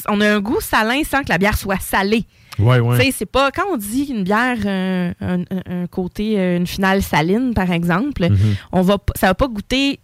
[0.09, 2.25] on a un goût salin sans que la bière soit salée.
[2.59, 2.79] Ouais,
[3.13, 7.71] c'est pas quand on dit une bière, euh, un, côté, euh, une finale saline par
[7.73, 8.55] exemple, Mhm.
[8.73, 9.99] on va, ça va pas goûter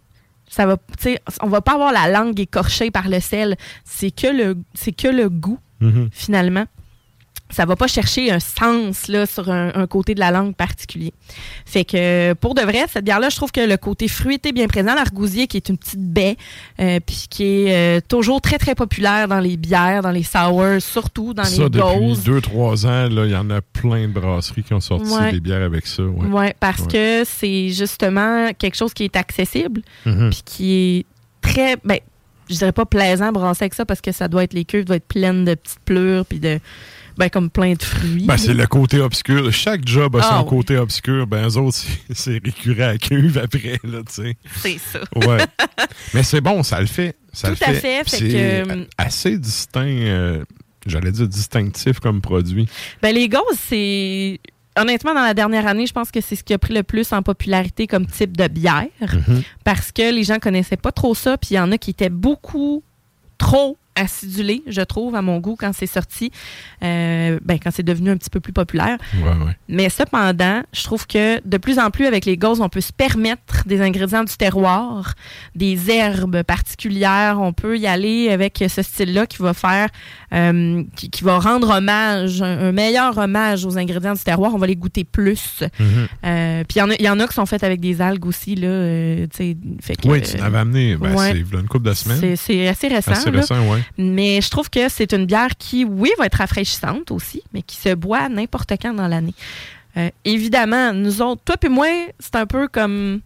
[0.53, 3.57] Ça va, tu sais, on va pas avoir la langue écorchée par le sel.
[3.85, 6.09] C'est que le, c'est que le goût Mhm.
[6.13, 6.65] finalement.
[7.51, 11.13] Ça va pas chercher un sens là, sur un, un côté de la langue particulier.
[11.67, 14.69] Fait que pour de vrai, cette bière-là, je trouve que le côté fruité est bien
[14.69, 14.95] présent.
[14.95, 16.37] L'argousier, qui est une petite baie,
[16.79, 20.65] euh, puis qui est euh, toujours très, très populaire dans les bières, dans les sours,
[20.81, 22.25] surtout dans Ça, les depuis gauzes.
[22.25, 25.33] 2-3 ans, il y en a plein de brasseries qui ont sorti Ouais.
[25.33, 26.03] des bières avec ça.
[26.05, 26.27] Ouais.
[26.27, 26.87] Ouais, parce Ouais.
[26.89, 30.31] que c'est justement quelque chose qui est accessible, Mhm.
[30.31, 31.07] puis qui est
[31.43, 31.99] très, ben,
[32.49, 34.85] je dirais pas plaisant à brasser avec ça parce que ça doit être les cuves
[34.85, 36.59] doivent être pleines de petites pleurs puis de,
[37.21, 38.25] ben comme plein de fruits.
[38.27, 39.53] Ben, c'est le côté obscur.
[39.53, 40.49] Chaque job a Ah, son oui.
[40.49, 41.27] côté obscur.
[41.27, 41.79] Ben, eux autres,
[42.13, 44.37] c'est- récurrent à cuve après, là, tu sais.
[44.57, 45.01] C'est ça.
[45.15, 45.45] Ouais.
[46.15, 47.17] Mais c'est bon, ça le fait.
[47.33, 48.03] Ça Tout le à fait.
[48.07, 50.45] C'est que- a- assez distinct, euh,
[50.87, 52.67] j'allais dire distinctif comme produit.
[53.03, 54.41] Ben les gauzes, c'est
[54.79, 57.13] honnêtement dans la dernière année, je pense que c'est ce qui a pris le plus
[57.13, 59.43] en popularité comme type de bière Mhm.
[59.63, 62.09] parce que les gens connaissaient pas trop ça, puis il y en a qui étaient
[62.09, 62.83] beaucoup
[63.37, 66.31] trop acidulés, je trouve, à mon goût, quand c'est sorti,
[66.83, 68.97] euh, ben, quand c'est devenu un petit peu plus populaire.
[69.17, 69.57] Ouais, ouais.
[69.69, 72.93] Mais cependant, je trouve que de plus en plus avec les gauzes, on peut se
[72.93, 75.15] permettre des ingrédients du terroir,
[75.55, 77.39] des herbes particulières.
[77.41, 79.89] On peut y aller avec ce style-là qui va faire,
[80.33, 84.55] euh, qui, qui va rendre hommage, un, un meilleur hommage aux ingrédients du terroir.
[84.55, 85.63] On va les goûter plus.
[85.79, 86.09] Mhm.
[86.25, 88.01] Euh, Puis il y en a- il y, en a qui sont faites avec des
[88.01, 88.69] algues aussi là.
[88.69, 90.97] euh, fait que, Oui, tu l'avais amené.
[90.97, 91.33] Ben, ouais.
[91.33, 92.19] c'est une couple de semaines.
[92.21, 93.13] c'est c'est assez récent.
[93.13, 94.05] Assez récent, ouais.
[94.05, 97.77] Mais je trouve que c'est une bière qui, oui, va être rafraîchissante aussi, mais qui
[97.77, 99.35] se boit n'importe quand dans l'année.
[99.97, 101.89] Euh, évidemment, nous autres, toi puis moi,
[102.19, 103.21] c'est un peu comme,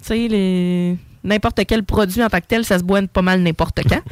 [0.00, 3.42] tu sais, les n'importe quel produit en tant que tel, ça se boit pas mal
[3.42, 4.00] n'importe quand.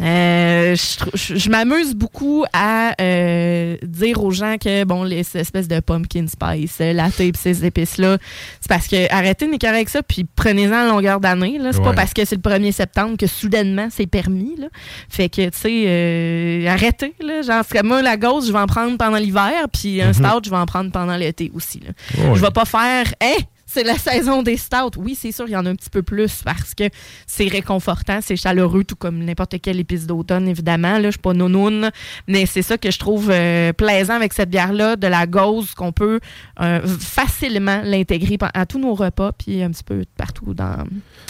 [0.00, 5.40] Euh, je je je m'amuse beaucoup à euh, dire aux gens que bon les ces
[5.40, 8.16] espèces de pumpkin spice, latte et ces épices là,
[8.60, 11.92] c'est parce que arrêtez de m'écœurer avec ça puis prenez-en à longueur d'année c'est pas
[11.92, 14.68] parce que c'est le 1er septembre que soudainement c'est permis là.
[15.10, 18.96] Fait que tu sais euh, arrêtez là, genre moi la gauche, je vais en prendre
[18.96, 20.14] pendant l'hiver puis un Mhm.
[20.14, 21.90] stout, je vais en prendre pendant l'été aussi là.
[22.28, 22.34] Ouais.
[22.34, 24.98] Je vais pas faire Hein, c'est la saison des stouts.
[24.98, 26.84] Oui, c'est sûr, il y en a un petit peu plus parce que
[27.26, 30.98] c'est réconfortant, c'est chaleureux, tout comme n'importe quelle épice d'automne, évidemment.
[30.98, 31.90] Là, je suis pas nounoune,
[32.28, 35.92] mais c'est ça que je trouve euh, plaisant avec cette bière-là, de la gauze, qu'on
[35.92, 36.20] peut
[36.60, 40.84] euh, facilement l'intégrer à tous nos repas, puis un petit peu partout dans,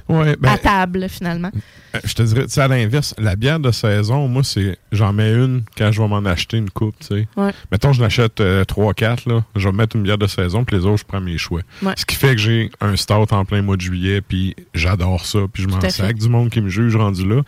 [0.09, 1.50] Ouais, ben, à table, finalement.
[1.94, 5.12] Euh, Je te dirais, tu sais, à l'inverse, la bière de saison, moi, c'est j'en
[5.12, 7.28] mets une quand je vais m'en acheter une coupe, tu sais.
[7.37, 7.52] Ouais.
[7.70, 9.44] Mettons, je l'achète 3-4, là.
[9.55, 11.61] Je vais mettre une bière de saison, puis les autres, je prends mes choix.
[11.83, 11.92] Ouais.
[11.96, 15.40] Ce qui fait que j'ai un stout en plein mois de juillet, puis j'adore ça,
[15.52, 17.42] puis je m'en sac du monde qui me juge rendu là.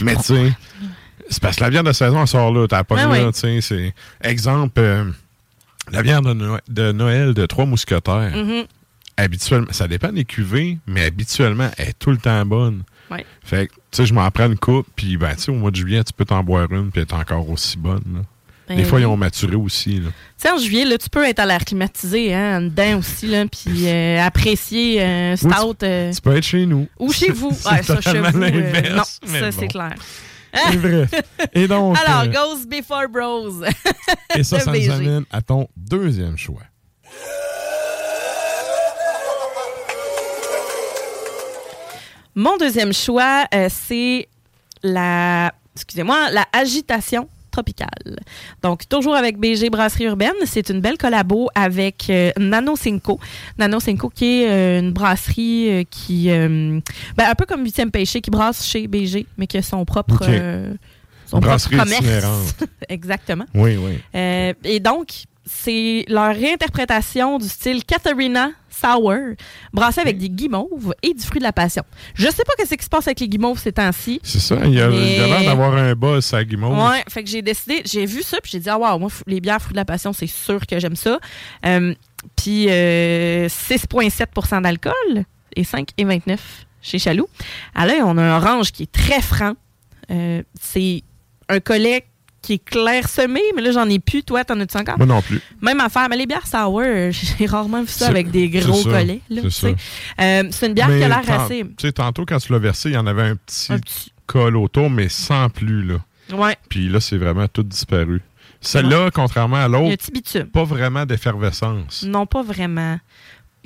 [0.00, 0.52] Mais tu sais,
[1.28, 2.66] c'est parce que la bière de saison, elle sort là.
[2.68, 3.60] T'as pas Ouais, là, tu sais.
[3.60, 5.10] c'est- Exemple, euh,
[5.90, 8.32] la bière de, Noël- de Noël de Trois Mousquetaires.
[8.36, 8.64] Mhm.
[9.16, 12.82] Habituellement, ça dépend des cuvées, mais habituellement, elle est tout le temps bonne.
[13.10, 13.24] Ouais.
[13.42, 15.70] Fait que, tu sais, je m'en prends une coupe, puis ben, tu sais, au mois
[15.70, 18.02] de juillet, tu peux t'en boire une, puis elle est encore aussi bonne.
[18.14, 18.20] là.
[18.68, 20.00] Ben Des fois, ils ont maturé aussi.
[20.02, 23.26] Tu sais, en juillet, là, tu peux être à l'air climatisé, hein, en dedans aussi,
[23.28, 25.76] là, puis euh, apprécier un Oui, stout.
[25.84, 26.88] euh, Tu peux être chez nous.
[26.98, 27.48] ou chez vous.
[27.70, 28.42] Ouais, ça, chez vous.
[28.42, 29.56] euh, non, mais ça, bon.
[29.60, 29.94] c'est clair.
[30.52, 31.06] C'est vrai.
[31.52, 33.62] Et donc, Alors, euh, Ghost Before Bros.
[34.34, 36.62] et ça, ça nous amène à ton deuxième choix.
[42.34, 44.28] Mon deuxième choix, euh, c'est
[44.82, 48.20] la, excusez-moi, la agitation tropicale.
[48.62, 50.34] Donc, toujours avec BG Brasserie Urbaine.
[50.44, 53.18] C'est une belle collabo avec euh, Nano Cinco.
[53.58, 56.78] Nano Cinco qui est euh, une brasserie euh, qui, euh,
[57.16, 60.26] ben, un peu comme 8e Péché, qui brasse chez BG, mais qui a son propre,
[61.26, 62.54] son propre commerce.
[62.90, 63.46] Exactement.
[63.54, 63.98] Oui, oui.
[64.64, 69.12] Et donc, c'est leur réinterprétation du style Katharina Sour,
[69.72, 71.82] brassé avec des guimauves et du fruit de la passion.
[72.14, 74.20] Je sais pas ce qui se passe avec les guimauves ces temps-ci.
[74.22, 74.58] C'est ça.
[74.64, 76.76] Il y a, Mais- a l'air d'avoir un buzz à Guimauve.
[76.78, 79.40] Ouais, fait que j'ai décidé, j'ai vu ça, puis j'ai dit, ah, wow, moi, les
[79.40, 81.18] bières fruits de la passion, c'est sûr que j'aime ça.
[81.64, 81.94] Euh,
[82.36, 86.38] puis euh, 6,7% d'alcool et 5,29%
[86.82, 87.28] chez Chaloux.
[87.74, 89.54] À l'œil, on a un orange qui est très franc.
[90.10, 91.02] Euh, c'est
[91.48, 92.04] un collet
[92.46, 94.22] qui est clairsemé, mais là, j'en ai plus.
[94.22, 94.96] Toi, t'en as-tu encore?
[94.98, 95.40] Moi non plus.
[95.60, 99.20] Même affaire, mais les bières sour, j'ai rarement vu ça avec des gros ça, collets.
[99.50, 99.74] c'est.
[100.20, 101.64] Euh, c'est une bière Mais qui a l'air assez.
[101.76, 104.12] Tu sais, tantôt, quand tu l'as versé, il y en avait un petit, Un petit.
[104.26, 105.96] col autour, mais sans plus, là.
[106.32, 108.22] Ouais, Puis là, c'est vraiment tout disparu.
[108.60, 109.96] Celle-là, contrairement à l'autre,
[110.52, 112.04] pas vraiment d'effervescence.
[112.06, 112.98] Non, pas vraiment.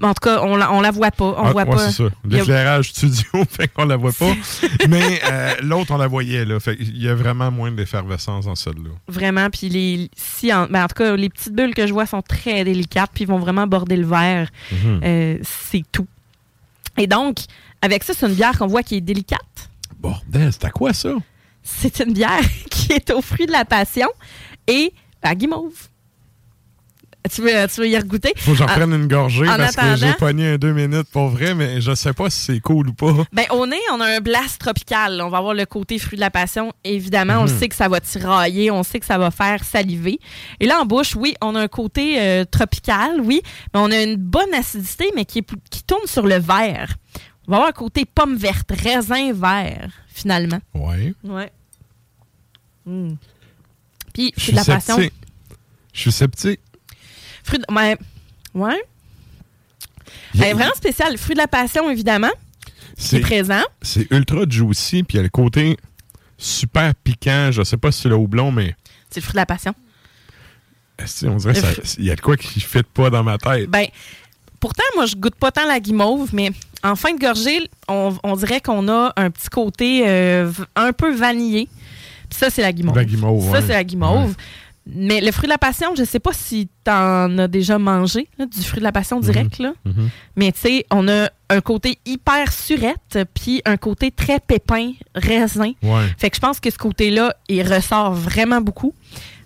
[0.02, 1.24] En tout cas, on la, on la voit pas.
[1.36, 1.90] On Ah, voit ouais, pas.
[1.90, 2.10] c'est ça.
[2.26, 4.32] Il a- L'éclairage studio fait qu'on la voit pas.
[4.88, 6.58] mais euh, l'autre, on la voyait, là.
[6.58, 8.90] Fait qu'il y a vraiment moins d'effervescence dans celle-là.
[9.08, 9.50] Vraiment.
[9.50, 12.22] Puis les, si en, ben, en tout cas, les petites bulles que je vois sont
[12.22, 14.48] très délicates, puis vont vraiment border le verre.
[14.72, 15.00] Mhm.
[15.04, 16.06] Euh, c'est tout.
[16.96, 17.38] Et donc,
[17.82, 19.40] avec ça, c'est une bière qu'on voit qui est délicate.
[19.98, 21.10] Bordel, c'est à quoi ça?
[21.62, 24.08] C'est une bière qui est au fruit de la passion
[24.66, 25.89] et à guimauve.
[27.30, 28.32] Tu veux, tu veux y regoûter?
[28.36, 31.08] Faut que j'en Ah, prenne une gorgée en parce que j'ai pogné un deux minutes
[31.12, 33.12] pour vrai, mais je sais pas si c'est cool ou pas.
[33.32, 35.20] Ben, au nez, on a un blast tropical.
[35.20, 36.72] On va avoir le côté fruit de la passion.
[36.82, 37.58] Évidemment, on Mhm.
[37.58, 40.18] sait que ça va tirailler, on sait que ça va faire saliver.
[40.60, 43.42] Et là, en bouche, oui, on a un côté euh, tropical, oui,
[43.74, 46.94] mais on a une bonne acidité, mais qui, est qui tourne sur le vert.
[47.46, 50.60] On va avoir un côté pomme verte, raisin vert, finalement.
[50.74, 51.12] Ouais.
[51.24, 51.50] Ouais.
[52.86, 53.14] Mm.
[54.14, 54.96] Puis, fruit de la passion.
[55.92, 56.60] Je suis sceptique.
[57.44, 57.64] Fruit de...
[57.72, 57.96] Ouais.
[58.54, 58.76] A-
[60.34, 61.16] Ben, vraiment spécial.
[61.18, 63.62] Fruit de la passion, évidemment, est C'est présent.
[63.82, 65.76] c'est ultra juicy, puis il y a le côté
[66.38, 67.50] super piquant.
[67.52, 68.74] Je sais pas si c'est le houblon, mais
[69.10, 69.74] C'est le fruit de la passion.
[70.98, 73.10] esti, on dirait Le ça- fru- il y a de quoi qui ne fit pas
[73.10, 73.68] dans ma tête.
[73.70, 73.86] Ben,
[74.58, 76.50] pourtant, moi, je goûte pas tant la guimauve, mais
[76.82, 81.14] en fin de gorgée, on, on dirait qu'on a un petit côté euh, un peu
[81.14, 81.68] vanillé.
[82.28, 82.96] Puis ça, c'est la guimauve.
[82.96, 83.60] La guimauve, Ça, ouais.
[83.62, 84.28] c'est la guimauve.
[84.30, 84.34] Ouais.
[84.86, 88.46] Mais le fruit de la passion, je sais pas si t'en as déjà mangé, là,
[88.46, 89.72] du fruit de la passion direct, là.
[89.84, 90.08] Mhm.
[90.36, 95.72] Mais tu sais, on a un côté hyper surette, puis un côté très pépin, raisin.
[95.82, 96.06] Ouais.
[96.18, 98.94] Fait que je pense que ce côté-là, il ressort vraiment beaucoup.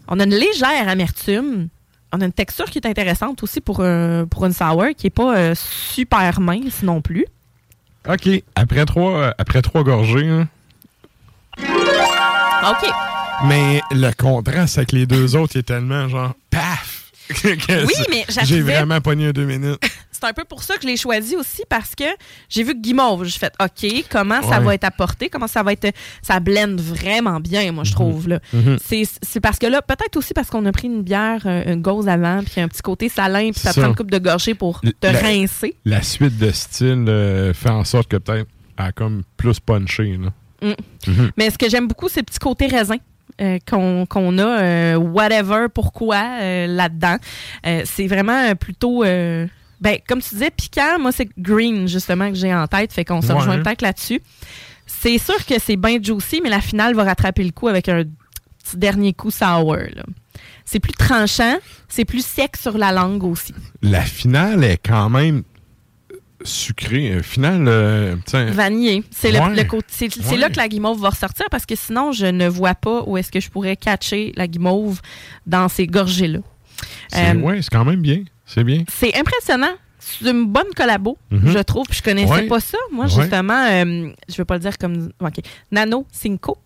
[0.09, 1.69] On a une légère amertume.
[2.13, 5.11] On a une texture qui est intéressante aussi pour, un- pour une sour, qui est
[5.11, 7.27] pas euh, super mince non plus.
[8.09, 8.29] OK.
[8.55, 10.47] Après trois, euh, après trois gorgées, hein,
[11.59, 12.91] OK.
[13.45, 17.01] Mais le contraste avec les deux autres, il est tellement genre paf!
[17.29, 19.81] que Oui, mais J'ai vraiment pogné un deux minutes.
[20.13, 22.05] C'est un peu pour ça que je l'ai choisi aussi, parce que
[22.49, 23.25] j'ai vu que guimauve.
[23.25, 25.29] J'ai fait, OK, comment ça va être apporté?
[25.29, 25.93] Comment ça va être...
[26.23, 28.29] Ça blende vraiment bien, moi, je trouve.
[28.29, 28.41] là.
[28.53, 28.79] Mhm.
[28.83, 31.83] C'est c'est parce que là, peut-être aussi parce qu'on a pris une bière, euh, une
[31.83, 34.81] gauze avant, puis un petit côté salin, puis ça, prend une coupe de gorgée pour
[34.81, 35.75] te La- rincer.
[35.85, 38.47] La suite de style euh, fait en sorte que peut-être
[38.79, 40.17] elle a comme plus punché.
[40.19, 40.31] Là.
[40.69, 41.11] Mm.
[41.11, 41.31] Mhm.
[41.37, 42.97] Mais ce que j'aime beaucoup, c'est le petit côté raisin.
[43.41, 47.17] Euh, qu'on a, euh, whatever, pourquoi, euh, là-dedans.
[47.85, 50.99] C'est vraiment plutôt, ben, comme tu disais, piquant.
[51.01, 52.93] Moi, c'est green, justement, que j'ai en tête.
[52.93, 53.35] Fait qu'on se Ouais.
[53.35, 54.21] rejoint peut-être là-dessus.
[54.87, 58.05] C'est sûr que c'est bien juicy, mais la finale va rattraper le coup avec un
[58.63, 59.77] petit dernier coup sour.
[59.77, 60.03] là.
[60.67, 61.57] C'est plus tranchant,
[61.89, 63.55] c'est plus sec sur la langue aussi.
[63.83, 65.43] La finale est quand même
[66.45, 67.11] sucrée.
[67.13, 69.03] Euh, Finale, euh, Vanillé.
[69.11, 69.57] C'est le- Ouais.
[69.57, 70.37] le côté- c'est- c'est Ouais.
[70.37, 73.33] là que la guimauve va ressortir parce que sinon, je ne vois pas où est-ce
[73.33, 75.01] que je pourrais catcher la guimauve
[75.47, 76.39] dans ces gorgées-là.
[77.09, 78.25] c'est Euh, ouais, c'est quand même bien.
[78.47, 78.85] C'est bien.
[78.93, 79.73] C'est impressionnant.
[79.99, 81.53] C'est une bonne collabo, Mhm.
[81.53, 81.87] je trouve.
[81.91, 82.47] Je connaissais Ouais.
[82.47, 82.77] pas ça.
[82.93, 85.11] Moi, justement, euh, je vais pas le dire comme.
[85.21, 85.37] OK.
[85.73, 86.59] Nano Cinco.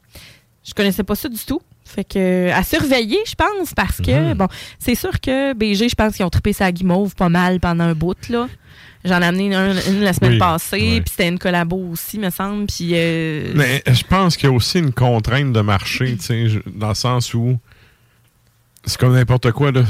[0.67, 1.61] Je connaissais pas ça du tout.
[1.85, 4.35] Fait que à surveiller, je pense, parce que Mhm.
[4.35, 4.49] bon,
[4.79, 7.95] c'est sûr que BG, je pense qu'ils ont trippé sa guimauve pas mal pendant un
[7.95, 8.49] bout là.
[9.05, 12.31] J'en ai amené un- une la semaine Oui, passée, puis c'était une collabo aussi, me
[12.31, 12.67] semble.
[12.67, 16.17] Puis euh, Mais je pense qu'il y a aussi une contrainte de marché,
[16.75, 17.59] dans le sens où
[18.85, 19.71] c'est comme n'importe quoi.
[19.71, 19.83] Là.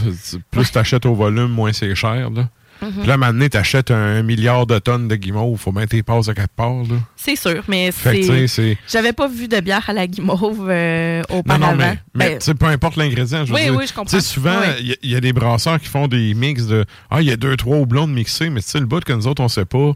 [0.51, 2.31] Plus tu achètes au volume, moins c'est cher.
[2.31, 2.49] Là.
[2.83, 2.93] Mhm.
[2.99, 5.59] Puis là, maintenant, tu achètes un milliard de tonnes de guimauve.
[5.59, 6.83] faut que tu passes à quelque part.
[6.83, 6.97] Là.
[7.17, 8.79] c'est sûr, mais c'est.
[8.89, 11.71] J'avais pas vu de bière à la guimauve euh, Non, auparavant.
[11.73, 13.45] non, mais, mais Ben, peu importe l'ingrédient.
[13.51, 14.21] Oui, dire, oui, je comprends.
[14.21, 14.67] Souvent, Oui.
[14.81, 17.29] il y a- il y, a des brasseurs qui font des mix de Ah, il
[17.29, 19.43] y a deux, trois houblons de mixés, mais tu sais, le bout que nous autres,
[19.43, 19.93] on sait pas,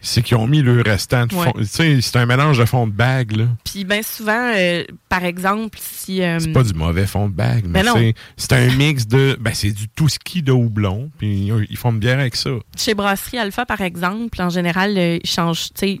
[0.00, 1.52] c'est qu'ils ont mis le restant de fond.
[1.56, 3.44] Tu sais, c'est un mélange de fond de bague, là.
[3.64, 6.22] Puis bien souvent, euh, par exemple, si...
[6.22, 7.94] euh, C'est pas du mauvais fond de bague, mais Ben non.
[7.96, 9.36] c'est- c'est un mix de.
[9.40, 12.50] Ben, c'est du tout ski de houblon, puis ils- ils font une bière avec ça.
[12.76, 16.00] Chez Brasserie Alpha, par exemple, en général, euh, ils changent, tu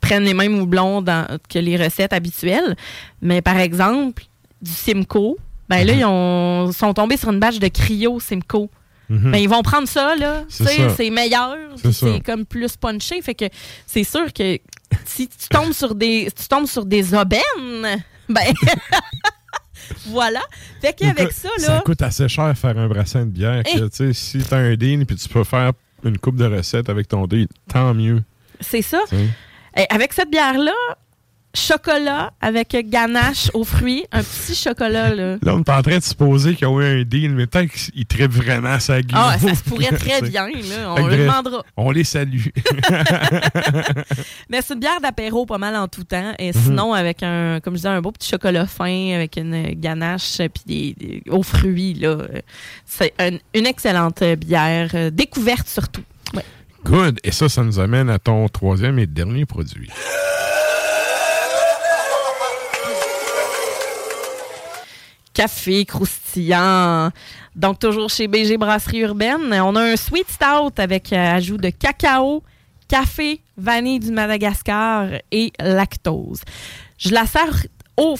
[0.00, 2.76] prennent les mêmes houblons dans- que les recettes habituelles.
[3.20, 4.24] Mais par exemple,
[4.60, 5.36] du Simcoe,
[5.68, 5.86] ben Mhm.
[5.86, 8.68] là, ils ont, sont tombés sur une batch de Cryo Simcoe.
[9.08, 9.30] Mhm.
[9.30, 10.44] Ben, ils vont prendre ça, là.
[10.48, 11.56] C'est meilleur.
[11.92, 13.20] C'est comme plus punché.
[13.22, 13.44] Fait que
[13.86, 14.58] c'est sûr que
[15.04, 18.52] si tu tombes sur des, si tu tombes sur des aubaines, ben.
[20.06, 20.40] voilà.
[20.80, 21.80] Fait qu'avec ça, Ça là.
[21.84, 23.62] coûte assez cher faire un brassin de bière.
[23.66, 23.78] Eh.
[23.78, 25.72] que, tu sais, si t'as un deal puis tu peux faire
[26.04, 28.22] une coupe de recettes avec ton deal, tant mieux.
[28.60, 29.00] C'est ça.
[29.76, 30.72] Et avec cette bière-là,
[31.54, 35.36] chocolat avec ganache aux fruits, un petit chocolat, là.
[35.42, 37.70] Là, on est en train de supposer qu'il y a eu un deal, mais peut-être
[37.72, 39.24] qu'ils trippent vraiment sa guimauve.
[39.26, 40.94] Ah, ça se pourrait très bien, là.
[40.96, 41.62] On le demandera.
[41.76, 42.46] On les salue.
[44.50, 46.32] Mais c'est une bière d'apéro pas mal en tout temps.
[46.38, 46.62] Et Mhm.
[46.62, 50.62] sinon, avec un, comme je disais, un beau petit chocolat fin, avec une ganache, puis
[50.66, 52.18] des, des- aux fruits, là.
[52.86, 56.02] C'est un- une excellente bière, euh, découverte surtout.
[56.34, 56.44] Ouais.
[56.84, 57.18] Good.
[57.24, 59.88] Et ça, ça nous amène à ton troisième et dernier produit.
[65.34, 67.10] Café croustillant.
[67.56, 69.52] Donc, toujours chez BG Brasserie Urbaine.
[69.62, 72.42] On a un sweet stout avec euh, ajout de cacao,
[72.88, 76.42] café, vanille du Madagascar et lactose.
[76.98, 77.66] Je la sers
[77.96, 78.16] au,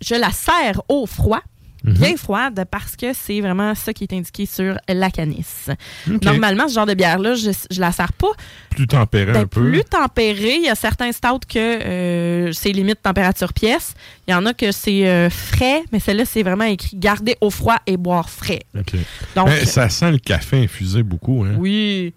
[0.00, 1.42] je la sers au froid.
[1.82, 1.94] Mhm.
[1.94, 5.70] Bien froide parce que c'est vraiment ça qui est indiqué sur la canisse.
[6.06, 8.30] Normalement, ce genre de bière-là, je, je la sers pas
[8.70, 9.70] Plus tempéré ben, un peu.
[9.70, 10.56] plus tempéré.
[10.56, 13.94] Il y a certains stouts que euh, c'est limite température pièce.
[14.28, 17.48] Il y en a que c'est euh, frais, mais celle-là, c'est vraiment écrit garder au
[17.50, 18.60] froid et boire frais.
[18.78, 18.94] OK.
[19.34, 21.44] Donc, Ben, ça sent le café infusé beaucoup.
[21.44, 21.54] Hein?
[21.58, 22.12] oui.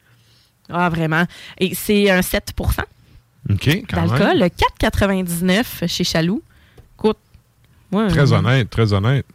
[0.69, 1.25] Ah, vraiment.
[1.59, 4.39] Et c'est un 7 OK, quand d'alcool.
[4.39, 4.49] même.
[4.81, 6.41] 4,99 chez Chaloux.
[7.91, 9.25] Moi, Très euh, honnête, très honnête.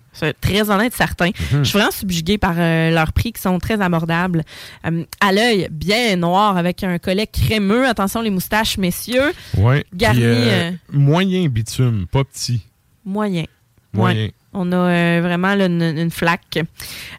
[0.40, 1.28] Très honnête, certain.
[1.28, 1.62] Mhm.
[1.62, 4.44] Je suis vraiment subjuguée par euh, leurs prix qui sont très abordables.
[4.86, 7.86] Euh, à l'œil, bien noir, avec un collet crémeux.
[7.86, 9.32] Attention, les moustaches, messieurs.
[9.56, 9.84] Ouais.
[9.94, 12.62] Garni, euh, Moyen bitume, pas petit.
[13.04, 13.44] Moyen.
[13.92, 14.28] Moyen.
[14.58, 16.58] On a euh, vraiment là, une, une flaque.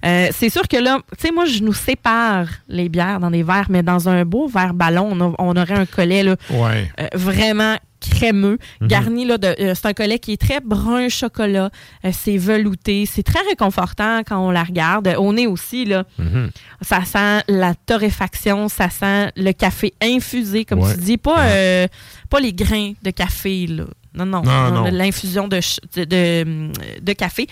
[0.05, 3.43] Euh, c'est sûr que là, tu sais, moi, je nous sépare les bières dans des
[3.43, 6.91] verres, mais dans un beau verre ballon, on, a- on aurait un collet là, Ouais.
[6.99, 8.87] euh, vraiment crémeux, Mhm.
[8.87, 11.69] garni là de euh, c'est un collet qui est très brun chocolat,
[12.05, 15.13] euh, c'est velouté, c'est très réconfortant quand on la regarde.
[15.17, 16.49] Au nez aussi là, Mhm.
[16.81, 20.93] ça sent la torréfaction, ça sent le café infusé comme Ouais.
[20.95, 21.87] tu dis, pas euh,
[22.29, 23.83] pas les grains de café là.
[24.13, 24.91] Non non, Non, non, non.
[24.91, 25.59] l'infusion de,
[25.95, 27.47] de, de, de café.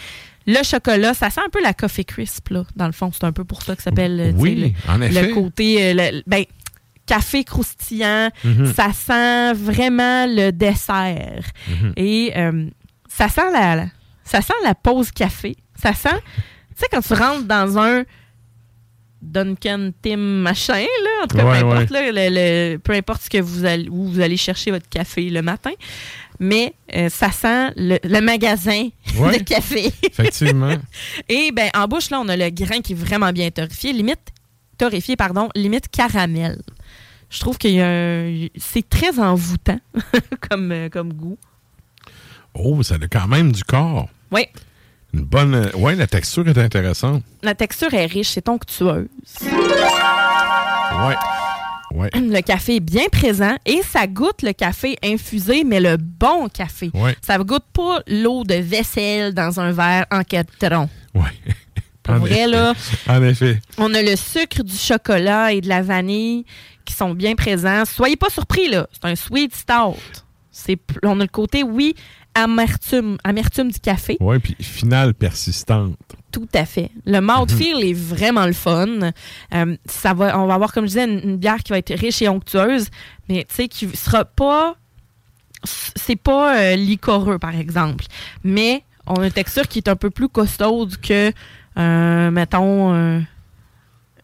[0.47, 3.31] Le chocolat, ça sent un peu la coffee crisp là, dans le fond, c'est un
[3.33, 5.27] peu pour ça que ça s'appelle euh, Oui, en le, effet.
[5.27, 6.45] le côté euh, le- ben
[7.05, 8.73] café croustillant, Mhm.
[8.73, 11.43] ça sent vraiment le dessert.
[11.69, 11.93] Mhm.
[11.97, 12.65] Et euh,
[13.07, 13.87] ça sent la, la-
[14.23, 15.55] ça sent la pause café.
[15.81, 18.03] Ça sent, tu sais, quand tu rentres dans un
[19.21, 22.29] Duncan Tim machin, là, en tout cas, Ouais, peu, importe, là, le-
[22.73, 25.71] le- peu importe ce que vous allez, où vous allez chercher votre café le matin,
[26.39, 29.37] mais euh, ça sent le, le magasin Ouais.
[29.39, 29.91] de café.
[30.03, 30.75] Effectivement.
[31.29, 34.19] Et ben en bouche, là, on a le grain qui est vraiment bien torréfié, limite,
[34.77, 36.61] torréfié, pardon, limite caramel.
[37.29, 37.67] Je trouve que
[38.57, 39.79] c'est très envoûtant
[40.49, 41.37] comme, euh, comme goût.
[42.53, 44.07] Oh, ça a quand même du corps.
[44.31, 44.45] Oui,
[45.13, 45.53] Une bonne.
[45.55, 47.23] euh, Ouais, la texture est intéressante.
[47.43, 49.07] la texture est riche, c'est onctueuse.
[49.41, 51.15] Ouais.
[51.93, 52.09] Ouais.
[52.15, 56.91] Le café est bien présent et ça goûte le café infusé, mais le bon café.
[56.93, 57.15] Ouais.
[57.21, 60.89] Ça goûte pas l'eau de vaisselle dans un verre en catron.
[62.03, 62.47] Pour En vrai, effet.
[62.47, 62.73] là,
[63.07, 63.59] En effet.
[63.77, 66.45] on a le sucre, du chocolat et de la vanille
[66.85, 67.83] qui sont bien présents.
[67.85, 68.87] Soyez pas surpris, là.
[68.93, 69.97] C'est un sweet stout.
[70.51, 71.95] C'est, on a le côté, oui,
[72.33, 74.17] amertume, amertume du café.
[74.19, 75.97] Ouais, puis finale persistante.
[76.37, 76.91] Tout à fait.
[77.05, 78.87] Le mouthfeel est vraiment le fun.
[79.53, 81.93] Euh, ça va, on va avoir, comme je disais, une, une bière qui va être
[81.97, 82.89] riche et onctueuse,
[83.27, 84.75] mais tu sais, qui sera pas.
[85.63, 88.05] C'est pas euh, liquoreux, par exemple.
[88.43, 91.31] Mais on a une texture qui est un peu plus costaude que,
[91.77, 93.23] euh, mettons,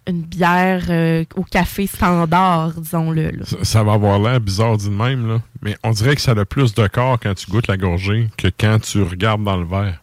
[0.07, 3.31] une bière euh, au café standard, disons-le.
[3.63, 5.41] ça va avoir l'air bizarre dit de même, là.
[5.61, 8.47] Mais on dirait que ça a plus de corps quand tu goûtes la gorgée que
[8.47, 10.02] quand tu regardes dans le verre.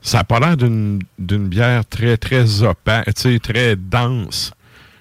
[0.00, 4.52] Ça n'a pas l'air d'une bière très, très opaque, tu sais, très dense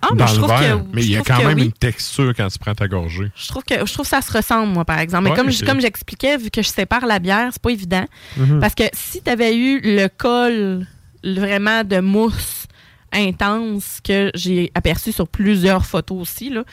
[0.01, 0.77] Ah, mais dans je le verre.
[0.77, 1.65] que- mais il y a quand même oui.
[1.65, 3.31] une texture quand tu prends ta gorgée.
[3.35, 5.25] Je trouve que je trouve que ça se ressemble, moi, par exemple.
[5.25, 5.67] Mais Ouais, comme, je- ok.
[5.69, 8.05] comme j'expliquais, vu que je sépare la bière, c'est pas évident.
[8.37, 8.59] Mhm.
[8.59, 10.85] Parce que si tu avais eu le col
[11.23, 12.65] vraiment de mousse
[13.13, 16.63] intense que j'ai aperçu sur plusieurs photos aussi, là,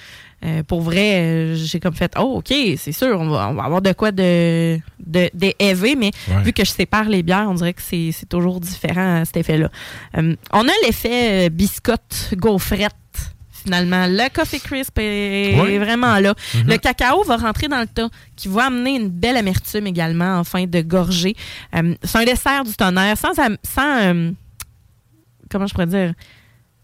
[0.44, 3.64] euh, pour vrai, euh, j'ai comme fait Oh, OK, c'est sûr, on va, on va
[3.64, 5.30] avoir de quoi de, de,
[5.96, 6.42] mais Ouais.
[6.42, 9.70] vu que je sépare les bières, on dirait que c'est toujours différent cet effet-là.
[10.18, 12.92] Euh, on a l'effet euh, biscotte, gaufrette.
[13.64, 16.34] Finalement, le coffee crisp est vraiment là.
[16.54, 16.64] Mhm.
[16.68, 20.44] Le cacao va rentrer dans le tas, qui va amener une belle amertume également en
[20.44, 21.34] fin de gorgée.
[21.74, 23.32] Euh, c'est un dessert du tonnerre, sans,
[23.62, 24.32] sans euh,
[25.50, 26.12] comment je pourrais dire,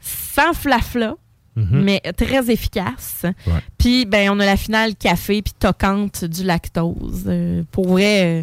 [0.01, 1.17] sans flafla,
[1.61, 1.83] Mhm.
[1.85, 3.23] mais très efficace.
[3.47, 3.61] Ouais.
[3.79, 7.25] Puis, ben, on a la finale café puis toquante du lactose.
[7.27, 8.43] Euh, pour vrai, euh,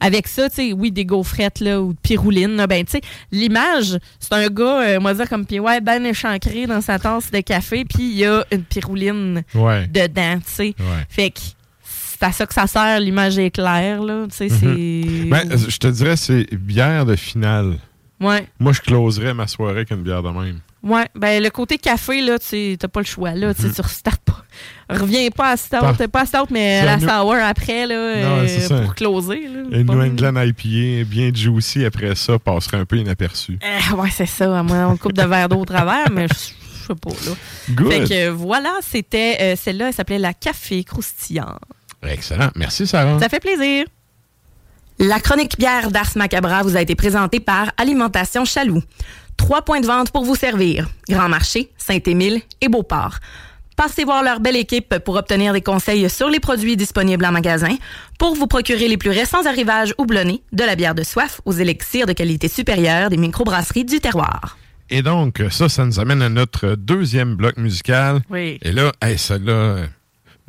[0.00, 3.00] avec ça, tu sais, oui, des gaufrettes là, ou de pirouline, là, ben, tu sais,
[3.32, 6.98] l'image, c'est un gars, euh, on va dire comme, puis ouais, ben échancré dans sa
[7.00, 9.88] tasse de café, puis il y a une pirouline Ouais.
[9.88, 10.74] dedans, tu sais.
[10.78, 11.04] Ouais.
[11.08, 11.40] Fait que
[11.82, 15.28] c'est à ça que ça sert, l'image est claire, là, tu sais, c'est...
[15.30, 17.76] Ben, je te dirais, c'est bière de finale.
[18.20, 18.46] Ouais.
[18.60, 20.60] Moi, je closerais ma soirée avec une bière de même.
[20.82, 23.70] Ouais, ben le côté café, là, tu sais, t'as pas le choix, là, tu sais,
[23.72, 24.44] tu restartes pas.
[24.88, 25.76] Reviens pas à stout,
[26.12, 28.80] pas à stout, mais C'est la New- sour après, là, Non, euh, c'est ça.
[28.80, 29.60] pour closer, là.
[29.78, 30.00] Une New.
[30.02, 33.58] England IPA bien juicy après ça passerait un peu inaperçu.
[33.62, 36.34] Euh, ouais, c'est ça, à moins on coupe de verre d'eau au travers, mais je
[36.34, 37.36] je sais pas, là.
[37.74, 37.92] Good.
[37.92, 41.56] Fait que euh, voilà, c'était, euh, celle-là, elle s'appelait la café croustillant.
[42.06, 42.50] Excellent.
[42.54, 43.18] Merci, Sarah.
[43.18, 43.84] Ça fait plaisir.
[45.00, 48.82] La chronique bière d'Ars Macabra vous a été présentée par Alimentation Chaloux.
[49.38, 50.90] Trois points de vente pour vous servir.
[51.08, 53.14] Grand Marché, Saint-Émile et Beauport.
[53.76, 57.76] Passez voir leur belle équipe pour obtenir des conseils sur les produits disponibles en magasin,
[58.18, 62.06] pour vous procurer les plus récents arrivages houblonnés, de la bière de soif aux élixirs
[62.06, 64.58] de qualité supérieure des microbrasseries du terroir.
[64.90, 68.20] Et donc, ça, ça nous amène à notre deuxième bloc musical.
[68.30, 68.58] Oui.
[68.62, 69.86] Et là, hey, celle-là,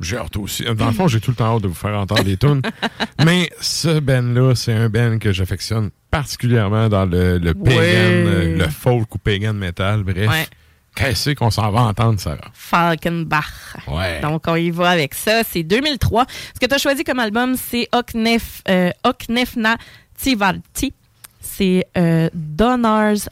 [0.01, 0.63] j'ai hâte aussi.
[0.63, 2.61] Dans le fond, j'ai tout le temps hâte de vous faire entendre des tunes.
[3.25, 8.67] Mais ce Ben-là, c'est un Ben que j'affectionne particulièrement dans le, le pagan, euh, le
[8.69, 10.29] folk ou pagan metal, bref.
[10.29, 10.47] Ouais.
[10.95, 12.51] Qu'est-ce qu'on s'en va entendre, Sarah?
[12.53, 13.77] Falkenbach.
[13.87, 14.19] Ouais.
[14.21, 15.43] Donc, on y va avec ça.
[15.43, 16.25] C'est 2003.
[16.53, 19.77] Ce que tu as choisi comme album, c'est Oknef, euh, Oknefna
[20.17, 20.93] Tivalti.
[21.39, 23.29] C'est euh, Donner's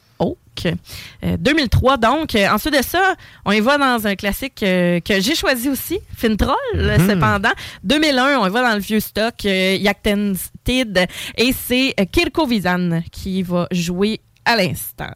[0.66, 1.98] Euh, 2003.
[1.98, 5.70] Donc, euh, ensuite de ça, on y va dans un classique euh, que j'ai choisi
[5.70, 7.08] aussi, Fintroll, Mhm.
[7.10, 7.52] cependant.
[7.84, 11.06] 2001, on y va dans le vieux stock, euh, Yaktentid.
[11.38, 15.12] Et c'est Kirko Vizan qui va jouer à l'instant.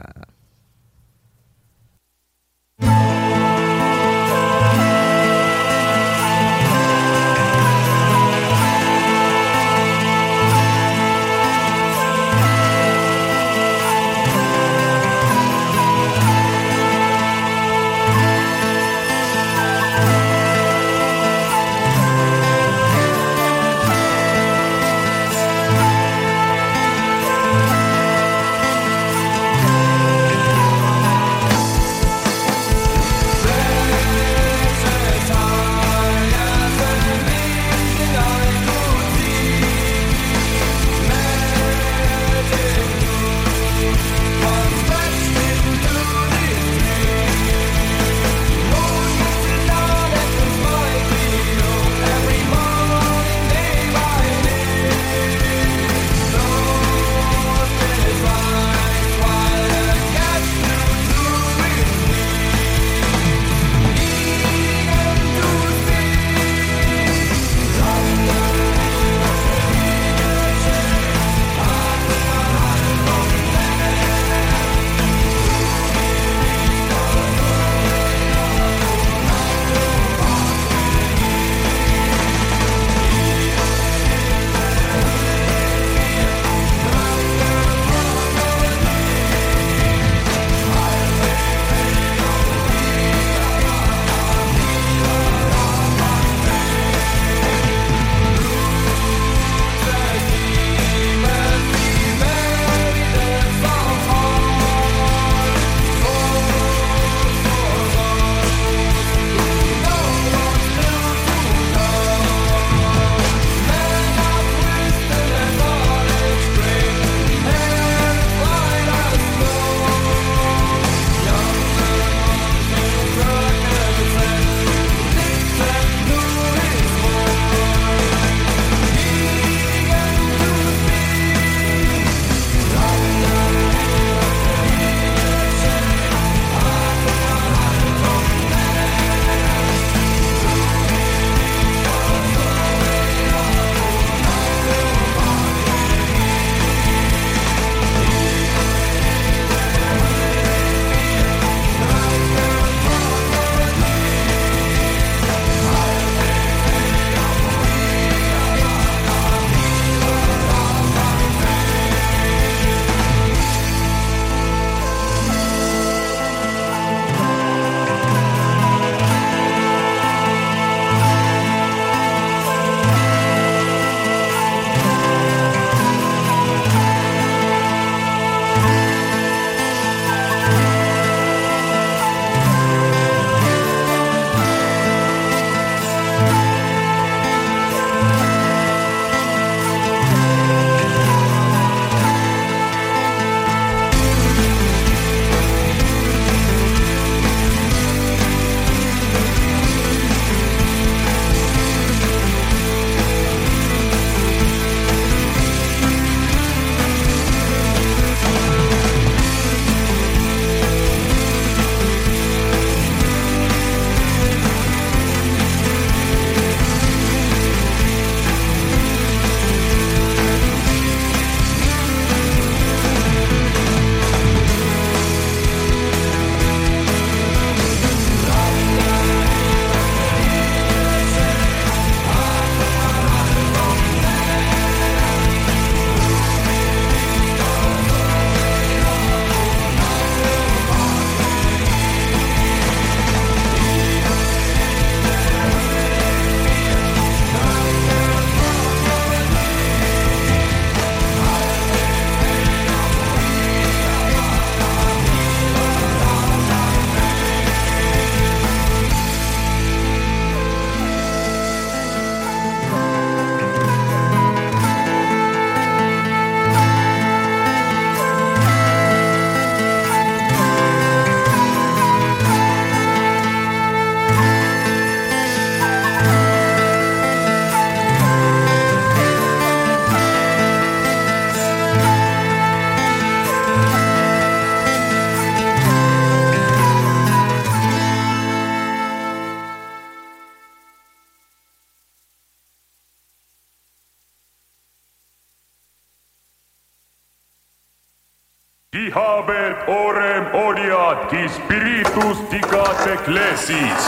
[300.92, 303.84] dicaci spiritus dicat ecclesis.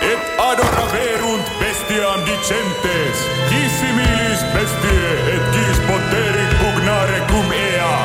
[0.00, 7.96] Et adoraverunt bestiam dicentes qui similis bestie et quis poteri pugnare cum ea?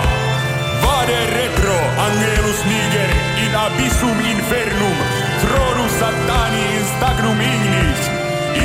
[0.83, 3.11] Vade retro angelus niger
[3.45, 4.97] in abyssum infernum
[5.43, 8.01] tronus satani in stagnum ignis.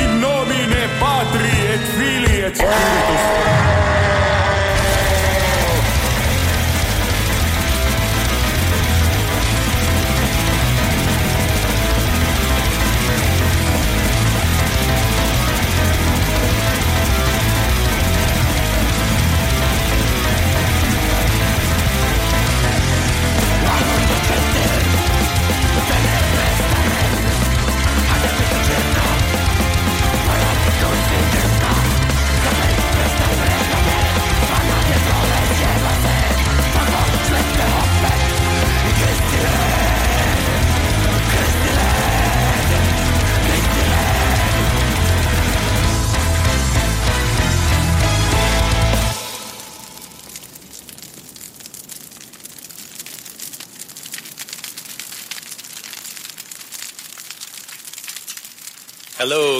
[0.01, 3.23] In nomine patri et filii et spiritus.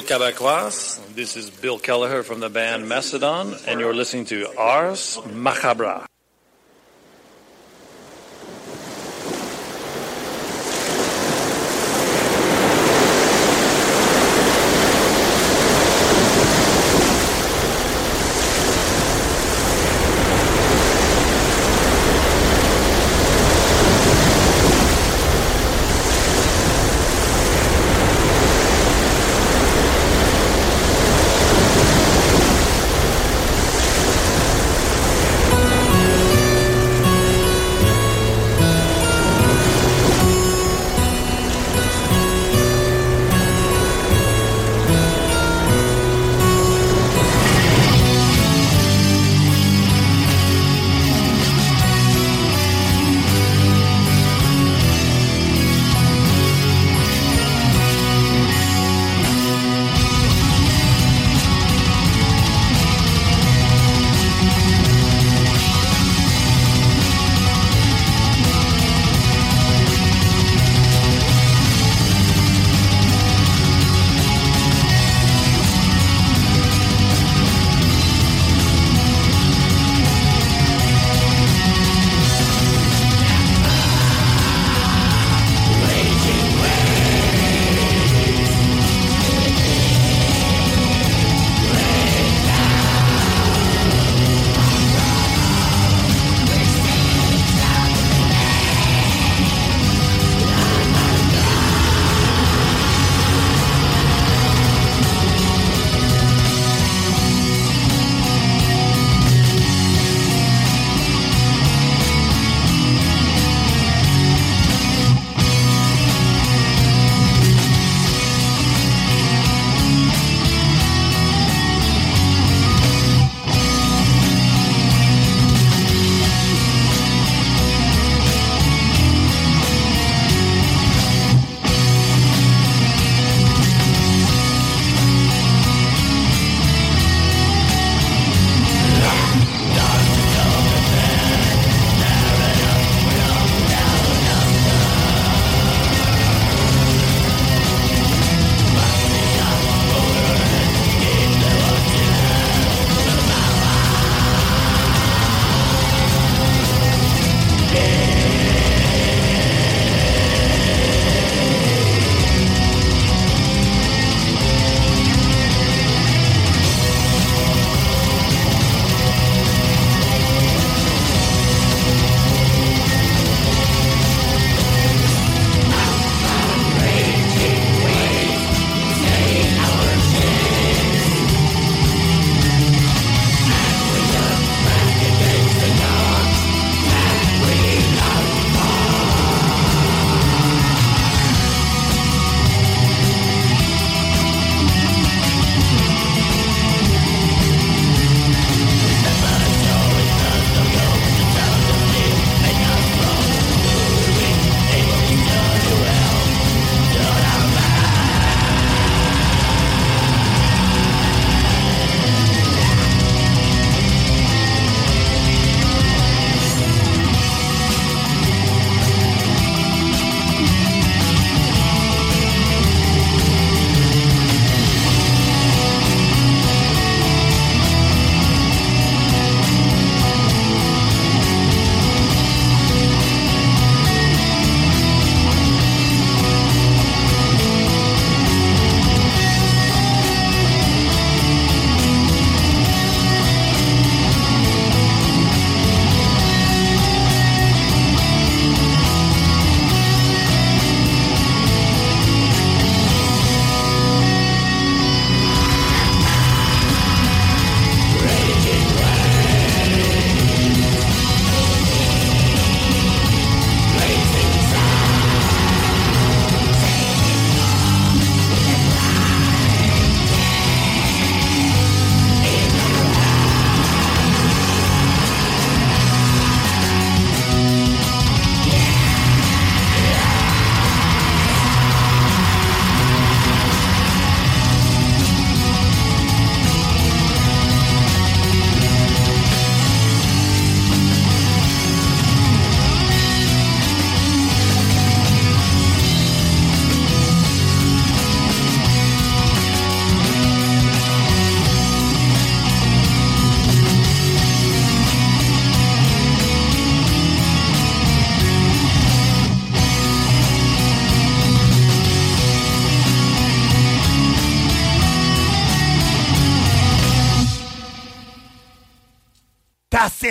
[0.08, 1.00] Quebecois.
[1.16, 6.06] This is Bill Kelleher from the band Macedon, and you're listening to Ars Macabra.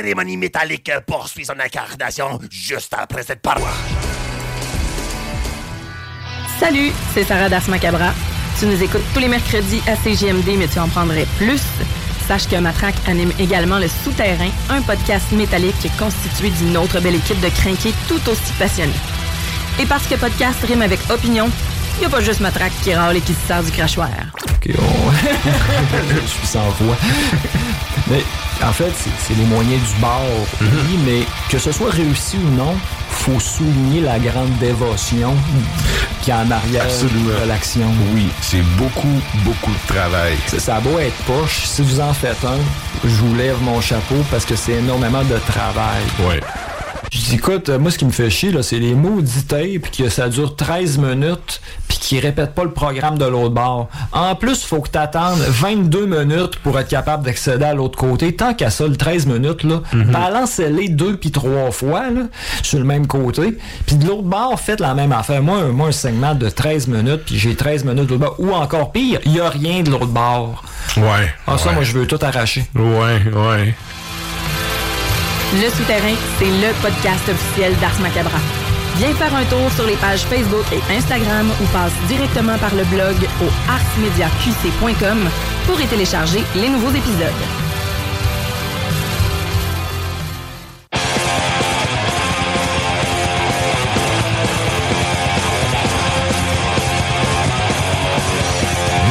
[0.07, 3.71] Cérémonie métallique poursuit son incarnation juste après cette paroi.
[6.61, 8.15] Salut, c'est Sarah Das Macabra.
[8.61, 11.61] Tu nous écoutes tous les mercredis à CGMD, mais tu en prendrais plus.
[12.29, 17.41] Sache que Matraque anime également Le Souterrain, un podcast métallique constitué d'une autre belle équipe
[17.41, 18.93] de crinqués tout aussi passionnés.
[19.81, 21.51] Et parce que podcast rime avec opinion,
[21.97, 24.11] il n'y a pas juste Matraque qui râle et qui se sert du crachoir.
[24.51, 25.11] OK, on...
[26.23, 26.97] je suis sans voix.
[28.09, 28.23] mais
[28.65, 30.23] en fait, c'est- les moyens du bord,
[30.61, 32.75] oui, mais que ce soit réussi ou non,
[33.11, 35.35] faut souligner la grande dévotion
[36.23, 37.41] qui est en arrière Absolument.
[37.43, 37.87] de l'action.
[38.15, 40.35] Oui, c'est beaucoup, beaucoup de travail.
[40.47, 42.59] Ça, ça a beau être poche, si vous en faites un,
[43.09, 46.03] je vous lève mon chapeau parce que c'est énormément de travail.
[46.27, 46.41] Ouais.
[47.13, 50.09] Je dis, écoute, moi, ce qui me fait chier, là, c'est les maudits tapes, que
[50.09, 51.61] ça dure 13 minutes,
[52.07, 53.89] puis qu'ils répètent pas le programme de l'autre bord.
[54.13, 58.33] En plus, faut que t'attendes 22 minutes pour être capable d'accéder à l'autre côté.
[58.37, 62.23] Tant qu'à ça, le 13 minutes, là, balancez-les deux puis trois fois, là,
[62.63, 63.59] sur le même côté.
[63.87, 65.43] Puis de l'autre bord, faites la même affaire.
[65.43, 68.37] Moi, un- moi un segment de 13 minutes, puis j'ai 13 minutes de l'autre bord.
[68.39, 70.63] Ou encore pire, il y a rien de l'autre bord.
[70.97, 71.35] Ouais.
[71.49, 71.75] Ah, ça, ouais.
[71.75, 72.67] moi, je veux tout arracher.
[72.77, 73.75] Ouais, ouais.
[75.55, 78.39] Le Souterrain, c'est le podcast officiel d'Ars Macabra.
[78.99, 82.85] Viens faire un tour sur les pages Facebook et Instagram ou passe directement par le
[82.85, 85.29] blog au arsmediaqc.com
[85.67, 87.29] pour y télécharger les nouveaux épisodes.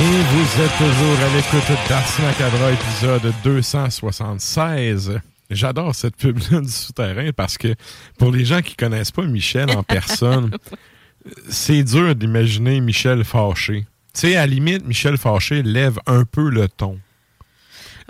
[0.01, 5.19] Et vous êtes toujours à l'écoute d'Ars Macabra, épisode 276.
[5.50, 7.76] J'adore cette pub-là du souterrain parce que
[8.18, 10.56] pour les gens qui connaissent pas Michel en personne,
[11.50, 13.86] c'est dur d'imaginer Michel fâché.
[14.14, 17.00] Tu sais, à la limite, Michel fâché lève un peu le ton.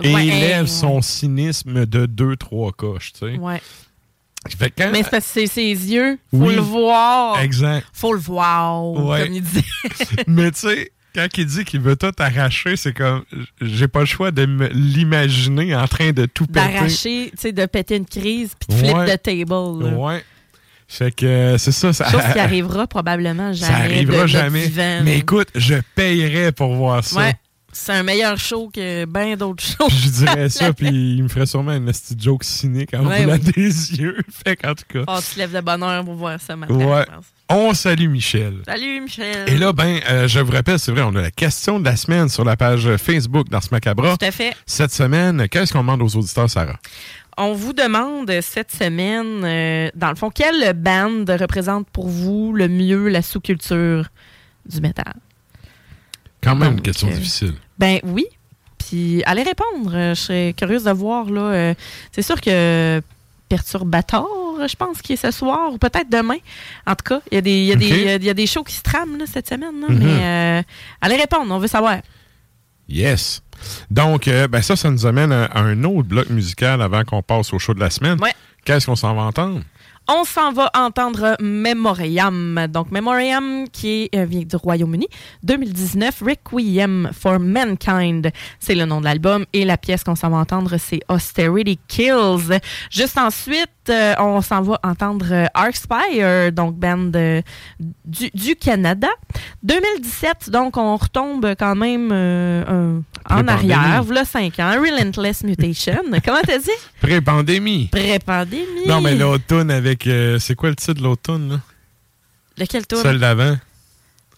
[0.04, 0.68] Et Ouais, il lève ouais.
[0.68, 3.38] son cynisme de deux, trois coches, tu sais.
[3.38, 3.62] Ouais.
[4.78, 6.20] Quand- Mais c'est parce que c'est ses yeux.
[6.32, 6.56] Faut Oui.
[6.56, 7.40] le voir.
[7.40, 7.88] Exact.
[7.94, 9.24] Faut le voir, Ouais.
[9.24, 9.66] comme il dit.
[10.28, 13.24] Mais tu sais, quand il dit qu'il veut tout arracher, c'est comme.
[13.62, 14.44] J'ai pas le choix de
[14.74, 16.74] l'imaginer en train de tout péter.
[16.74, 19.84] D'arracher, tu sais, de péter une crise puis de flip the table.
[19.84, 19.90] là.
[19.96, 20.24] Ouais.
[20.88, 21.94] Fait que c'est ça.
[21.94, 23.72] ça Chose qui arrivera probablement jamais.
[23.72, 24.72] Ça arrivera de jamais.
[25.04, 27.20] Mais écoute, je payerais pour voir ça.
[27.20, 27.34] Ouais.
[27.78, 29.88] C'est un meilleur show que bien d'autres shows.
[29.90, 33.26] Puis je dirais ça, puis il me ferait sûrement une petite joke cynique en Ouais,
[33.26, 33.38] ouais.
[33.38, 34.18] des yeux.
[34.46, 35.04] Fait qu'en tout cas.
[35.08, 36.74] Oh, tu te lèves de bonne heure pour voir ça, Martin.
[36.74, 37.06] ouais.
[37.50, 38.60] On salue Michel.
[38.66, 39.50] Salut, Michel.
[39.50, 41.98] Et là, ben, euh, je vous rappelle, c'est vrai, on a la question de la
[41.98, 44.16] semaine sur la page Facebook d'Ars Macabra.
[44.18, 44.56] Tout à fait.
[44.66, 46.80] Cette semaine, qu'est-ce qu'on demande aux auditeurs, Sarah?
[47.38, 52.70] On vous demande cette semaine, euh, dans le fond, quelle band représente pour vous le
[52.70, 54.08] mieux la sous-culture
[54.68, 55.14] du métal?
[56.42, 57.54] Quand même une question euh, difficile.
[57.80, 58.26] Ben oui.
[58.78, 59.92] Puis allez répondre.
[59.94, 61.26] Euh, Je serais curieuse de voir.
[61.30, 61.42] là.
[61.42, 61.74] euh,
[62.12, 63.02] C'est sûr que
[63.50, 64.28] Perturbator,
[64.68, 66.38] je pense, qui est ce soir, ou peut-être demain.
[66.88, 67.98] En tout cas, il y, a des- il y, a des- Ok.
[68.22, 69.82] il y a- des shows qui se trament là, cette semaine.
[69.82, 70.00] là, Mhm.
[70.00, 70.64] Mais euh,
[71.02, 71.98] allez répondre, on veut savoir.
[72.90, 73.42] Yes.
[73.90, 77.22] Donc, euh, ben ça, ça nous amène à, à un autre bloc musical avant qu'on
[77.24, 78.20] passe au show de la semaine.
[78.22, 78.34] Ouais.
[78.64, 79.62] Qu'est-ce qu'on s'en va entendre?
[80.08, 82.68] On s'en va entendre Memoriam.
[82.70, 85.08] Donc, Memoriam, qui est, euh, vient du Royaume-Uni,
[85.44, 88.32] 2019, Requiem for Mankind.
[88.60, 89.46] C'est le nom de l'album.
[89.54, 92.60] Et la pièce qu'on s'en va entendre, c'est Austerity Kills.
[92.92, 97.42] Juste ensuite, euh, on s'en va entendre euh, Arcspire, donc band euh,
[98.04, 99.10] du, du Canada.
[99.64, 104.72] 2017, donc on retombe quand même en arrière, voilà 5 ans.
[104.80, 106.02] Relentless Mutation.
[106.26, 106.70] Comment t'as dit?
[107.02, 107.90] Pré-pandémie.
[107.92, 108.88] Pré-pandémie.
[108.88, 109.95] Non, mais l'automne avec.
[110.08, 111.60] Euh, c'est quoi le titre de l'automne, là?
[112.58, 113.02] Lequel tour?
[113.02, 113.58] Celle d'avant.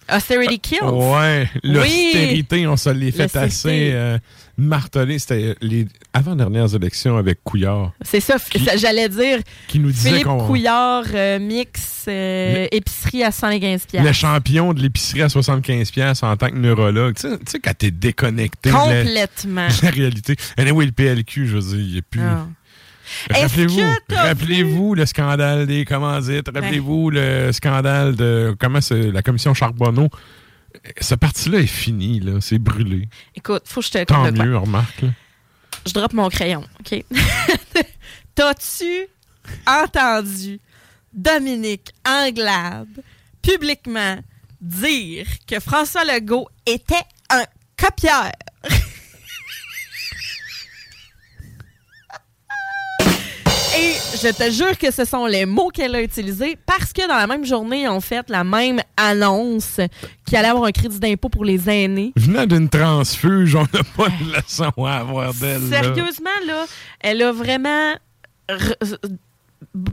[0.10, 0.84] Austerity Kills?
[0.84, 4.18] Ouais, l'austérité, on se l'est fait assez euh,
[4.58, 5.20] marteler.
[5.20, 7.92] C'était les avant-dernières élections avec Couillard.
[8.02, 8.38] C'est ça,
[8.78, 9.40] j'allais dire.
[9.68, 10.28] Qui nous disait Philippe.
[10.48, 16.50] Couillard, euh, mix euh, épicerie à 115 Le champion de l'épicerie à 75$ en tant
[16.52, 17.16] que neurologue.
[17.16, 19.68] Tu sais- tu sais, quand t'es déconnecté de la- Complètement.
[19.68, 20.36] de la, réalité.
[20.56, 22.22] Anyway, le PLQ, je veux dire, il n'y a plus.
[22.22, 22.48] Ah.
[23.30, 30.10] Rappelez-vous, rappelez-vous le scandale des commandites, rappelez-vous le scandale de comment c'est la commission Charbonneau.
[31.02, 33.08] Ce parti-là est fini, là, c'est brûlé.
[33.36, 34.32] Écoute, faut que je te Tant quoi.
[34.46, 35.02] mieux, remarque.
[35.02, 35.10] là.
[35.86, 37.04] Je drop mon crayon, OK?
[38.36, 39.08] T'as-tu
[39.66, 40.60] entendu
[41.14, 43.04] Dominique Anglade
[43.42, 44.18] publiquement
[44.62, 46.96] dire que François Legault était
[47.30, 47.44] un
[47.82, 48.32] copieur?
[53.80, 57.16] Et je te jure que ce sont les mots qu'elle a utilisés parce que dans
[57.16, 59.80] la même journée, ils ont fait la même annonce
[60.26, 62.12] qu'il allait avoir un crédit d'impôt pour les aînés.
[62.16, 65.62] Venant d'une transfuge, on n'a pas de leçon à avoir d'elle.
[65.70, 66.66] Sérieusement, là,
[67.02, 67.94] elle a vraiment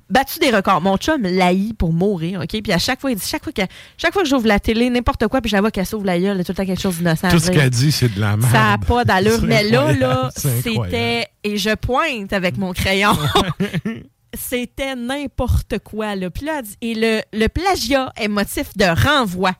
[0.08, 0.80] battu des records.
[0.80, 2.62] Mon chum l'haït pour mourir, OK?
[2.62, 3.62] Puis à chaque fois, il dit, chaque fois que,
[3.96, 6.18] chaque fois que j'ouvre la télé, n'importe quoi, puis je la vois qu'elle s'ouvre la
[6.18, 7.28] gueule, il y a tout le temps quelque chose d'innocent.
[7.30, 8.52] Tout ce qu'elle dit, c'est de la merde.
[8.52, 9.42] Ça n'a pas d'allure.
[9.42, 11.26] Mais là, là, c'était.
[11.42, 13.12] Et je pointe avec mon crayon.
[14.34, 16.16] c'était n'importe quoi.
[16.16, 16.30] Là.
[16.30, 19.52] Puis là, elle dit- et le, le plagiat est motif de renvoi.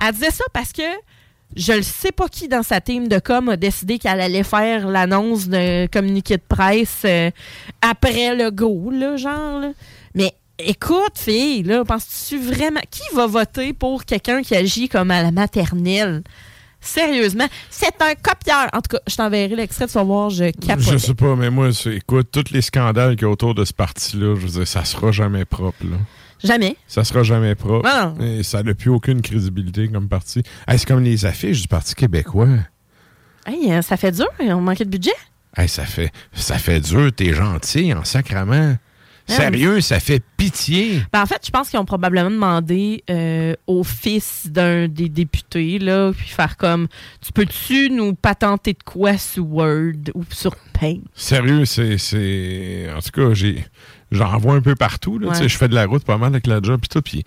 [0.00, 0.82] Elle disait ça parce que
[1.56, 4.88] je ne sais pas qui dans sa team de com a décidé qu'elle allait faire
[4.88, 7.30] l'annonce de communiqué de presse euh,
[7.80, 9.62] après le go, là, genre.
[10.14, 12.80] Mais écoute, fille, là, penses-tu vraiment.
[12.90, 16.22] Qui va voter pour quelqu'un qui agit comme à la maternelle?
[16.80, 18.68] Sérieusement, c'est un copieur.
[18.74, 20.84] En tout cas, je t'enverrai l'extrait, tu vas voir, je capote.
[20.92, 23.72] Je sais pas, mais moi, écoute, tous les scandales qu'il y a autour de ce
[23.72, 25.96] parti-là, je veux dire, ça sera jamais propre, là.
[26.44, 26.76] Jamais.
[26.86, 27.88] Ça sera jamais propre.
[27.88, 28.24] Non.
[28.24, 30.42] Et ça n'a plus aucune crédibilité comme parti.
[30.68, 32.48] Hey, c'est comme les affiches du Parti québécois.
[33.46, 35.12] Hey, euh, ça fait dur, on manquait de budget.
[35.56, 38.76] Hey, ça fait ça fait dur, t'es gentil en sacrament.
[39.26, 41.00] Sérieux, ça fait pitié.
[41.10, 45.78] Ben, en fait, je pense qu'ils ont probablement demandé euh, au fils d'un des députés,
[45.78, 46.88] là, puis faire comme
[47.24, 50.98] Tu peux-tu nous patenter de quoi sur Word ou sur Paint?
[51.14, 53.64] Sérieux, c'est- En tout cas, j'ai.
[54.14, 55.18] J'en vois un peu partout.
[55.18, 55.48] Là, Ouais.
[55.48, 57.02] Je fais de la route pas mal avec la job et tout.
[57.02, 57.24] Puis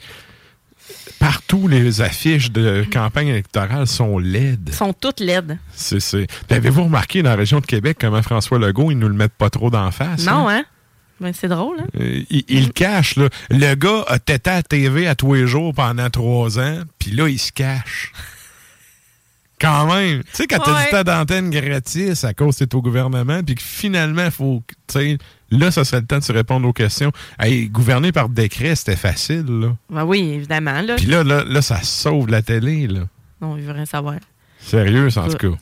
[1.19, 4.73] partout, les affiches de campagne électorale sont laides.
[4.73, 5.57] Sont toutes laides.
[5.73, 6.27] C'est, c'est...
[6.49, 9.49] Avez-vous remarqué dans la région de Québec comment François Legault, ils nous le mettent pas
[9.49, 10.25] trop d'en face?
[10.25, 10.63] Non, hein?
[11.19, 11.87] Ben, c'est drôle, hein?
[11.99, 13.29] Euh, il, cache, là.
[13.49, 17.27] Le gars a tété à TV à tous les jours pendant trois ans, puis là,
[17.27, 18.11] il se cache.
[19.59, 20.23] Quand même.
[20.23, 20.85] Tu sais, quand t'as Ouais.
[20.85, 24.61] du temps d'antenne gratis à cause t'es au gouvernement, puis que finalement, faut.
[24.87, 25.17] Tu sais,
[25.49, 27.11] là, ça serait le temps de se répondre aux questions.
[27.39, 29.75] Hey, gouverner par décret, c'était facile, là.
[29.89, 30.95] Ben oui, évidemment, là.
[30.95, 33.01] Puis là, là, là, ça sauve la télé, là.
[33.41, 34.15] Non, il veut rien savoir.
[34.59, 35.57] Sérieux, en tout cas.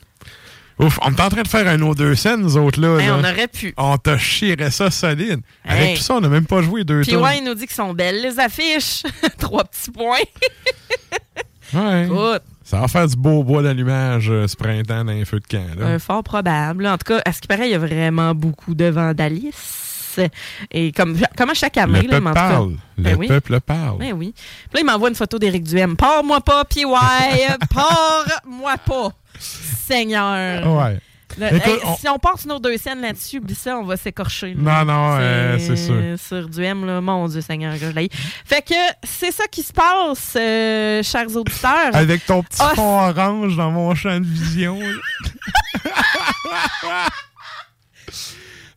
[0.78, 2.98] Ouf, on est en train de faire un autre deux scènes, nous autres, là.
[2.98, 3.16] Hey, là.
[3.16, 3.72] on aurait pu.
[3.78, 5.40] On t'a chiré ça solide.
[5.64, 7.76] Avec tout ça, on n'a même pas joué deux Puis ouais, il nous dit qu'ils
[7.76, 9.04] sont belles, les affiches.
[9.38, 10.18] Trois petits points.
[11.72, 12.04] Ouais.
[12.04, 12.42] Écoute.
[12.66, 15.78] Ça va faire du beau bois d'allumage euh, ce printemps dans les feux de camp.
[15.78, 15.86] Là.
[15.86, 16.84] Euh, fort probable.
[16.88, 20.26] En tout cas, à ce qui paraît, il y a vraiment beaucoup de vandalisme.
[20.72, 22.76] Et comme, comme à chaque année, Le là, peuple parle.
[22.98, 23.28] Le Ben oui.
[23.28, 23.98] peuple parle.
[23.98, 24.34] Ben oui.
[24.34, 25.94] Puis là, il m'envoie une photo d'Éric Duhem.
[25.96, 26.82] Pars-moi pas, PY!
[27.72, 29.12] Pars-moi pas!
[29.38, 30.66] Seigneur!
[30.76, 30.98] Ouais.
[31.38, 34.54] Hey, on- Si on passe nos deux scènes là-dessus, ça, on va s'écorcher.
[34.56, 35.94] Non, non, euh, c'est sûr.
[36.18, 38.08] Sur Duhem, là, mon Dieu Seigneur, je l'ai.
[38.44, 38.74] Fait que
[39.04, 41.94] c'est ça qui se passe, euh, chers auditeurs.
[41.94, 44.78] Avec ton petit Ah, fond orange dans mon champ de vision.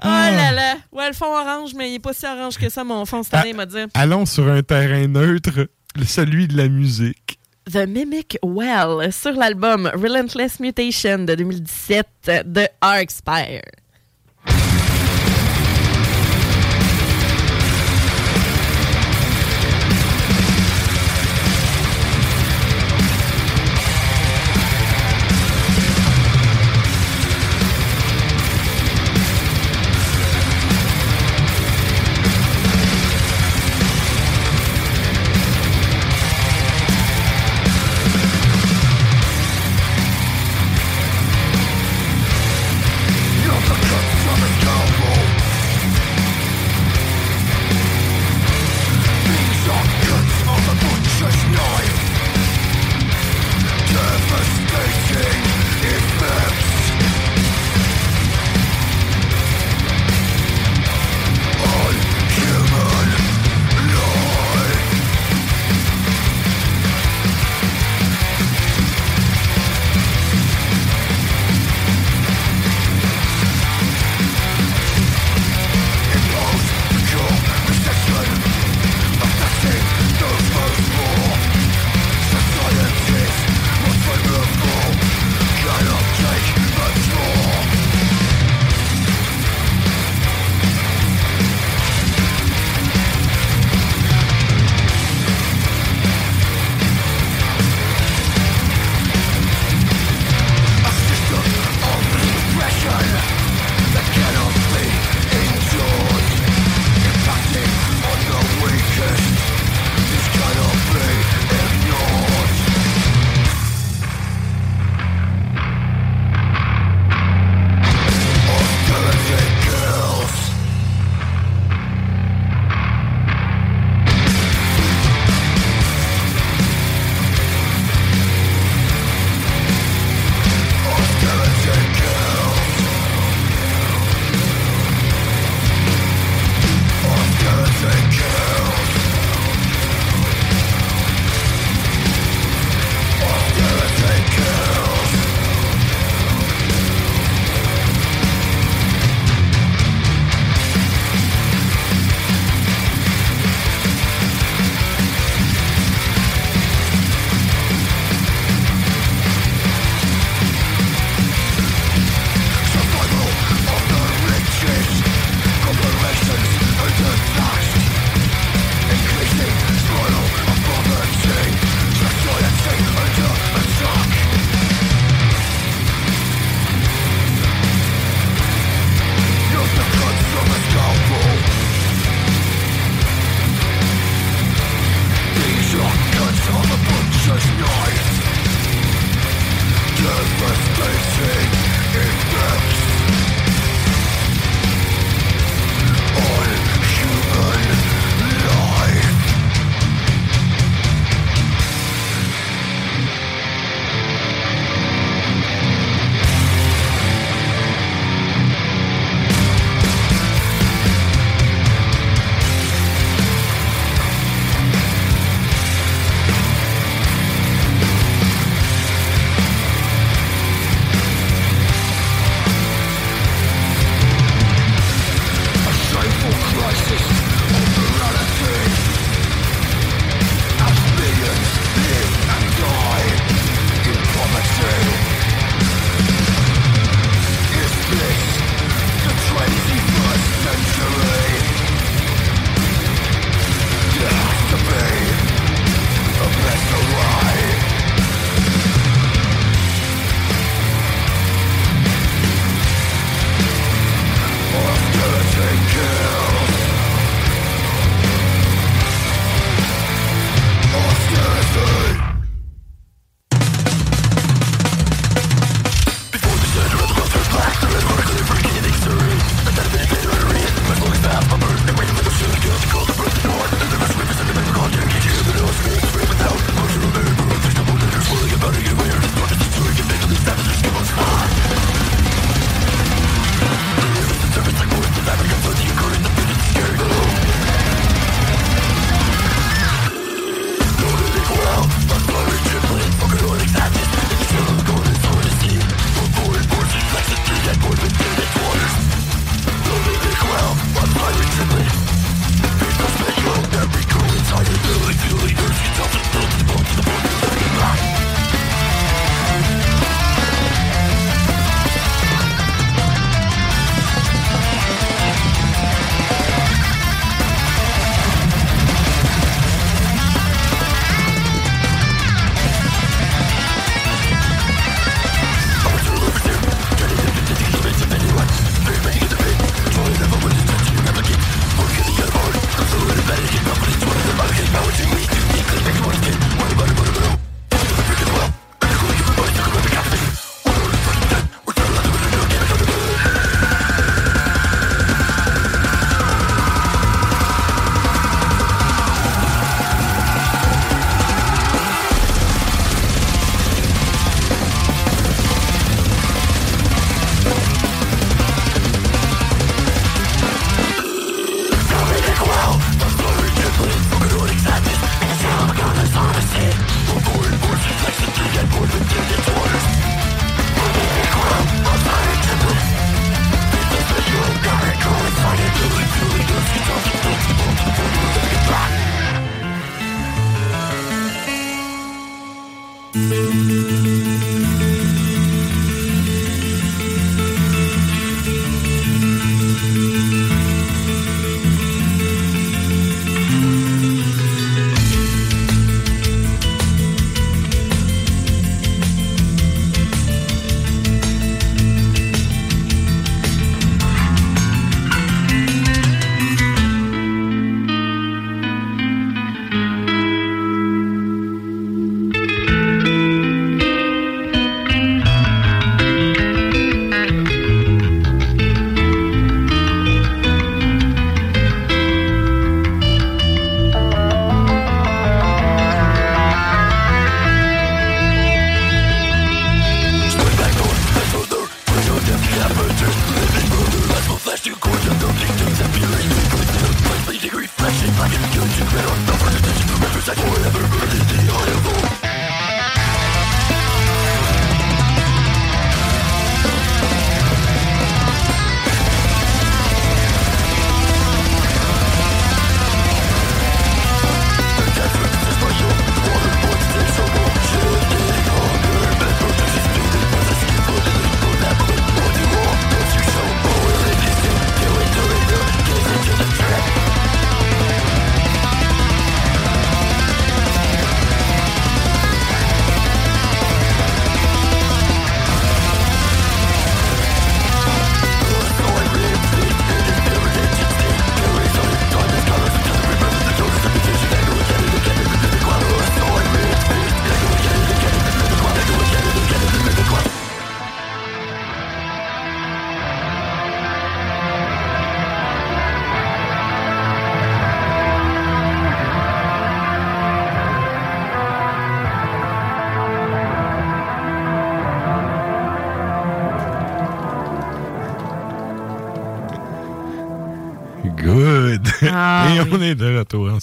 [0.02, 0.76] Oh là là!
[0.94, 3.34] Ouais, le fond orange, mais il est pas si orange que ça, mon fond, cette
[3.34, 3.76] année, il m'a dit.
[3.94, 5.68] Allons sur un terrain neutre,
[6.06, 7.39] celui de la musique.
[7.72, 12.08] The Mimic Well sur l'album Relentless Mutation de 2017
[12.46, 13.79] de Arcspire.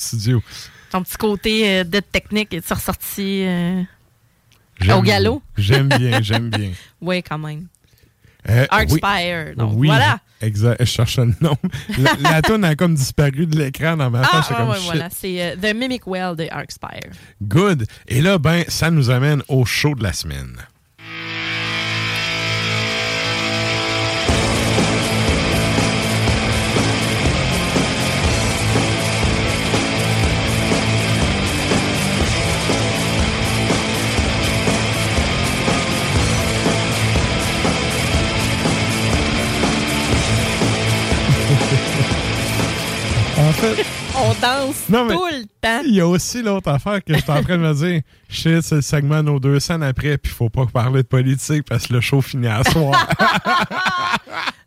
[0.06, 0.42] Studio.
[0.90, 3.82] Ton petit côté euh, de technique est ressorti euh,
[4.94, 5.42] au galop?
[5.56, 6.70] J'aime bien, j'aime bien.
[7.00, 7.66] Oui, quand même.
[8.48, 9.00] Euh, oui.
[9.56, 10.20] Donc, Oui, voilà.
[10.40, 10.76] Exact.
[10.80, 11.56] Je cherchais le nom.
[11.98, 14.46] La, la toune a comme disparu de l'écran dans ma Ah, face.
[14.50, 15.08] Ah, comme ouais, voilà.
[15.10, 17.10] C'est euh, The Mimic Well de Arcspire.
[17.42, 17.86] Good.
[18.06, 20.56] Et là, ben, ça nous amène au show de la semaine.
[43.56, 43.84] Fait,
[44.18, 45.82] On danse Non, mais- tout le temps.
[45.84, 48.00] il y a aussi l'autre affaire que j'étais en train de me dire.
[48.30, 51.86] Shit, c'est le segment nos deux scènes après, puis faut pas parler de politique parce
[51.86, 53.08] que le show finit à soir.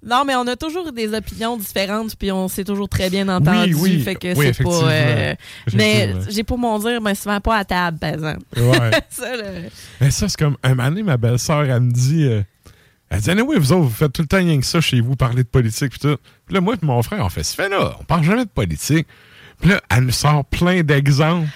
[0.01, 3.73] Non, mais on a toujours des opinions différentes, puis on s'est toujours très bien entendu.
[3.75, 3.99] oui.
[3.99, 4.69] Fait que Oui, c'est pas.
[4.89, 5.35] euh,
[5.73, 8.39] mais j'ai pour mon dire, mais souvent pas à table, par exemple.
[8.57, 8.91] Ouais.
[9.09, 9.25] ça.
[9.99, 12.23] Mais ça, c'est comme un moment donné, ma belle-sœur, elle me dit.
[12.23, 12.41] euh,
[13.09, 15.15] elle dit, oui, vous autres, vous faites tout le temps rien que ça chez vous,
[15.15, 16.17] parler de politique, puis tout.
[16.45, 18.49] Puis là, moi et mon frère, on fait, ça fait là, on parle jamais de
[18.49, 19.07] politique.
[19.59, 21.49] Puis là, elle nous sort plein d'exemples.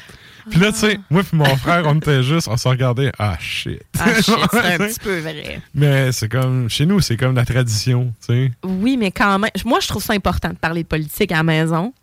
[0.49, 3.38] Puis là, tu sais, moi et mon frère, on était juste, on se regardait, ah
[3.39, 3.81] shit.
[3.99, 5.61] Ah, shit, c'est un petit peu vrai.
[5.73, 8.51] Mais c'est comme, chez nous, c'est comme la tradition, tu sais.
[8.63, 11.43] Oui, mais quand même, moi, je trouve ça important de parler de politique à la
[11.43, 11.93] maison.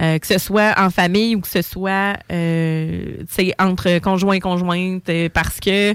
[0.00, 4.36] Euh, que ce soit en famille ou que ce soit euh, tu sais, entre conjoints
[4.36, 5.94] et conjointes, euh, parce que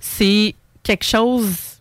[0.00, 1.75] c'est quelque chose.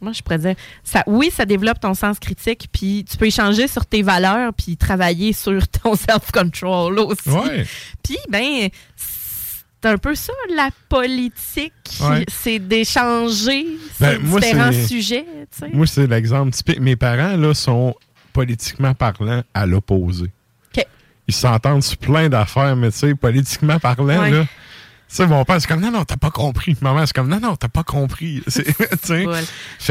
[0.00, 0.54] Moi, je pourrais dire,
[0.84, 4.76] ça, oui, ça développe ton sens critique, puis tu peux échanger sur tes valeurs, puis
[4.76, 7.28] travailler sur ton self-control aussi.
[7.30, 7.66] Ouais.
[8.02, 11.72] Puis, ben, c'est un peu ça, la politique.
[12.00, 12.24] Ouais.
[12.28, 13.66] C'est d'échanger
[14.00, 15.68] Ben, sur différents sujets, tu sais.
[15.72, 16.80] Moi, c'est l'exemple typique.
[16.80, 17.94] Mes parents, là, sont
[18.32, 20.30] politiquement parlant à l'opposé.
[21.28, 24.30] Ils s'entendent sur plein d'affaires, mais tu sais, politiquement parlant, Ouais.
[24.30, 24.44] là.
[25.08, 26.76] Tu sais, mon père, c'est comme, non, non, t'as pas compris.
[26.80, 28.42] Maman, c'est comme, non, non, t'as pas compris.
[28.48, 29.24] C'est- Tu sais.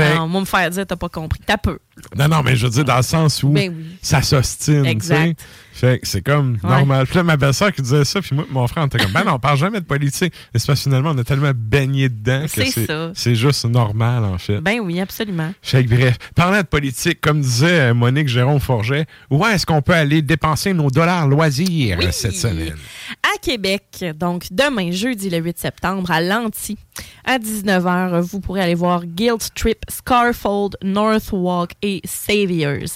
[0.04, 1.40] Fait- me faire dire, t'as pas compris.
[1.46, 1.80] T'as peu.
[2.18, 3.86] Non, non, mais je veux dire, dans le sens où Ben oui.
[4.02, 4.82] ça s'ostine.
[4.84, 4.92] tu sais.
[4.92, 5.42] Exact.
[5.72, 6.70] Fait que c'est comme Ouais.
[6.70, 7.06] normal.
[7.06, 9.26] Puis là, ma belle-sœur qui disait ça, puis moi, mon frère, on était comme, ben
[9.26, 10.34] non, on parle jamais de politique.
[10.54, 13.12] Mais c'est parce que finalement, on a tellement baigné dedans que C'est c'est ça.
[13.14, 14.60] c'est juste normal, en fait.
[14.62, 15.54] Ben oui, absolument.
[15.62, 19.82] Fait que bref, parlant de politique, comme disait euh, Monique Jérôme Forget, où est-ce qu'on
[19.82, 22.08] peut aller dépenser nos dollars loisirs Oui.
[22.12, 22.76] cette semaine?
[23.24, 26.78] À Québec, donc demain, jeudi le 8 septembre, à Lanty,
[27.26, 32.90] à 19h, vous pourrez aller voir Guild Trip, Scarfold, Northwalk et Saviors.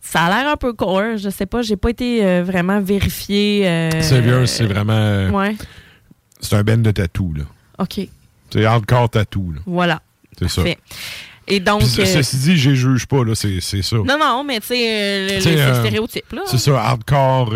[0.00, 3.66] Ça a l'air un peu court, je sais pas, j'ai pas été euh, vraiment vérifié.
[3.68, 4.92] euh, Saviors, c'est vraiment.
[4.92, 5.56] euh, Ouais,
[6.40, 7.42] C'est un ben de tatou, là.
[7.78, 8.06] ok,
[8.50, 9.60] C'est hardcore tatou, là.
[9.66, 10.00] voilà.
[10.38, 10.62] C'est ça.
[11.48, 11.82] Et donc.
[11.82, 13.34] Euh, Ceci dit, je juge pas, là.
[13.34, 13.96] C'est ça.
[13.96, 16.42] non, non, mais tu sais, c'est le stéréotype, là.
[16.46, 17.52] C'est ça, hardcore.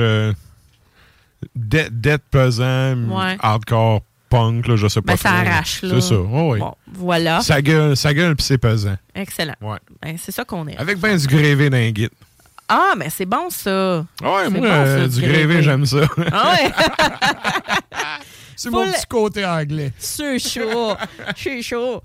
[1.55, 3.36] Dette, dette pesant, Ouais.
[3.40, 5.12] hardcore punk, là, je sais pas.
[5.12, 5.39] Ben, ça trop.
[5.39, 5.94] arrache, là.
[5.97, 6.61] C'est ça, oh, oui.
[6.61, 7.40] Bon, voilà.
[7.40, 8.97] Ça gueule, ça gueule, puis c'est pesant.
[9.15, 9.57] Excellent.
[9.61, 9.78] Ouais.
[10.01, 10.77] Ben, c'est ça qu'on est.
[10.78, 12.11] Avec ben du grévé d'un guide.
[12.69, 14.07] Ah, mais c'est bon, ça.
[14.23, 16.02] Ouais, moi, bon, euh, ça, du grévé, j'aime ça.
[16.32, 16.73] Ah ouais?
[18.57, 19.93] c'est mon petit côté anglais.
[19.98, 20.94] C'est chaud.
[21.36, 22.01] C'est chaud.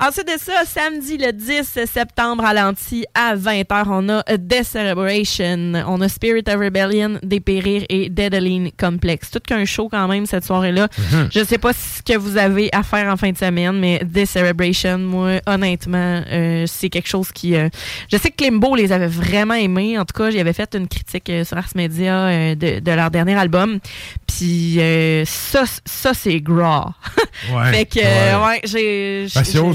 [0.00, 5.74] Ensuite de ça, samedi le 10 septembre à Lanty à 20h, on a Death Celebration.
[5.86, 9.30] On a Spirit of Rebellion, Dépérir et Deadaline Complex.
[9.30, 10.88] Tout qu'un show quand même cette soirée-là.
[10.98, 11.28] Mhm.
[11.32, 14.30] Je sais pas ce que vous avez à faire en fin de semaine, mais Death
[14.30, 17.54] Celebration, moi, honnêtement, euh, c'est quelque chose qui...
[17.54, 17.68] euh,
[18.10, 19.98] je sais que Klimbo les avait vraiment aimés.
[19.98, 23.36] En tout cas, j'avais fait une critique euh, sur Ars Media de, de leur dernier
[23.36, 23.78] album.
[24.26, 26.92] Puis euh, ça, ça c'est gras.
[27.52, 27.72] Ouais.
[27.72, 29.26] fait que, euh, ouais, j'ai...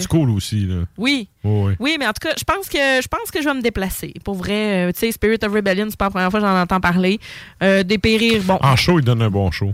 [0.09, 0.83] School aussi, là.
[0.97, 1.27] Oui.
[1.43, 1.69] Oh.
[1.79, 4.13] Oui, mais en tout cas, je pense que je pense que je vais me déplacer.
[4.23, 6.61] Pour vrai, euh, tu sais, Spirit of Rebellion, c'est pas la première fois que j'en
[6.61, 7.19] entends parler.
[7.63, 8.57] Euh, Dépérir, bon.
[8.61, 9.73] En show, il donne un bon show.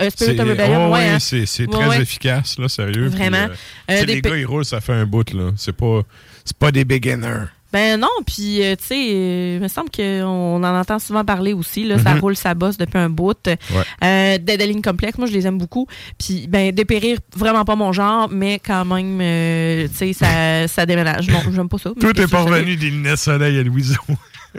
[0.00, 1.08] Euh, Spirit of Rebellion, oh, ouais.
[1.08, 1.18] hein.
[1.18, 2.00] c'est Ouais, très ouais.
[2.02, 3.08] efficace, là, sérieux.
[3.10, 3.48] puis, Vraiment.
[3.90, 5.50] Euh, les gars, ils roulent, ça fait un bout, là.
[5.56, 6.02] C'est pas,
[6.44, 7.46] c'est pas des beginners.
[7.72, 11.52] Ben non, puis euh, tu sais, euh, il me semble qu'on en entend souvent parler
[11.52, 11.84] aussi.
[11.84, 12.20] Là, Ça Mhm.
[12.20, 13.36] roule sa bosse depuis un bout.
[13.46, 15.86] Euh, Deadaline Complex, moi je les aime beaucoup.
[16.18, 20.86] Puis ben Dépérir, vraiment pas mon genre, mais quand même, euh, tu sais, ça, ça
[20.86, 21.28] déménage.
[21.28, 21.90] Non, j'aime pas ça.
[21.98, 23.96] Tout est parvenu des lunettes soleil à Louison.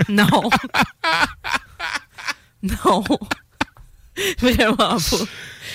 [0.07, 0.27] Non.
[2.63, 3.03] non.
[4.39, 4.97] Vraiment pas.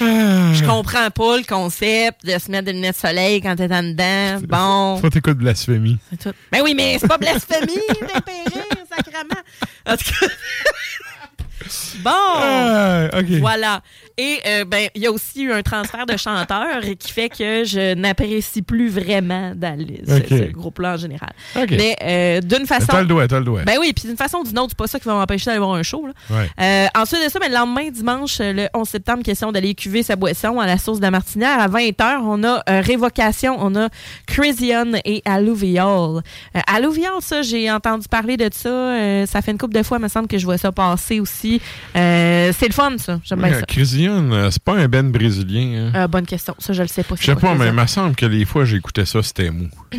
[0.00, 3.82] Je comprends pas le concept de se mettre des lunettes de soleil quand t'es en
[3.82, 4.40] dedans.
[4.46, 5.00] Bon.
[5.00, 5.98] Faut t'écouter blasphémie.
[6.22, 6.32] Tout.
[6.50, 9.40] Ben oui, mais c'est pas blasphémie, dépérir, sacrement.
[9.86, 10.26] En tout cas.
[12.04, 12.10] bon.
[12.10, 13.08] Ah.
[13.40, 13.82] Voilà.
[14.16, 17.64] Et euh, ben, il y a aussi eu un transfert de chanteur qui fait que
[17.64, 20.26] je n'apprécie plus vraiment Dallas, Ok.
[20.28, 21.30] ce groupe-là en général.
[21.70, 22.86] Mais euh, d'une façon.
[22.88, 23.62] T'as le doigt, t'as le doigt.
[23.64, 25.58] Ben oui, puis d'une façon ou d'une autre, c'est pas ça qui va m'empêcher d'aller
[25.58, 26.06] voir un show.
[26.06, 26.12] Là.
[26.30, 26.48] Ouais.
[26.60, 30.14] Euh, ensuite de ça, ben, le lendemain, dimanche, le 11 septembre, question d'aller cuver sa
[30.14, 31.58] boisson à la source de la Martinière.
[31.58, 33.88] À 20h, on a Révocation, on a
[34.26, 36.22] Crisian et Alluvial.
[36.68, 39.26] Alluvial, ça, j'ai entendu parler de ça.
[39.26, 41.60] ça fait une couple de fois, il me semble que je vois ça passer aussi.
[41.94, 43.18] C'est le fun, ça.
[43.24, 43.62] J'aime bien ça.
[44.10, 45.90] Euh, c'est pas un ben brésilien.
[45.94, 46.02] hein?
[46.04, 46.54] Euh, bonne question.
[46.58, 47.14] Ça, je le sais pas.
[47.18, 49.68] Je sais pas, mais il me semble que les fois j'écoutais ça, c'était mou.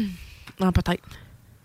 [0.59, 1.03] Non, peut-être.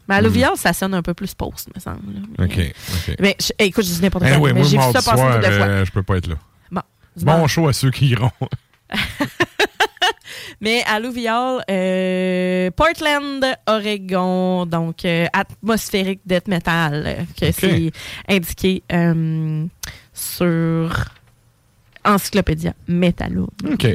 [0.08, 2.00] Mais Alluvial, ça sonne un peu plus post, me semble.
[2.36, 2.74] Mais, OK,
[3.20, 4.38] mais je- écoute, je dis n'importe Eh quoi.
[4.40, 5.66] oui, mais moi, j'ai vu ça passer une soir, couple de fois.
[5.66, 6.34] euh, je peux pas être là.
[6.72, 6.80] Bon.
[7.18, 8.32] Bon show à ceux qui iront.
[10.60, 17.92] Mais Alluvial, euh, Portland, Oregon, donc euh, atmosphérique death metal, euh, que c'est
[18.28, 18.82] indiqué
[20.12, 20.90] sur
[22.04, 23.48] Encyclopédia Metallo.
[23.70, 23.86] OK.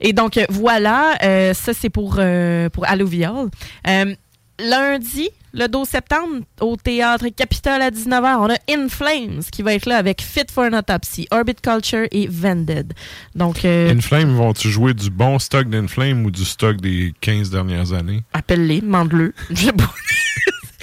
[0.00, 3.48] Et donc, euh, voilà, euh, ça c'est pour, euh, pour Alluvial.
[3.88, 4.14] Euh,
[4.58, 9.72] lundi, le 12 septembre, au Théâtre Capitole à 19h, on a In Flames qui va
[9.72, 12.92] être là avec Fit for an Autopsy, Orbit Culture et Vended.
[13.34, 17.94] Donc, euh, Inflame, vont-tu jouer du bon stock d'Inflame ou du stock des 15 dernières
[17.94, 18.22] années?
[18.34, 19.32] appelle-les, demande-le.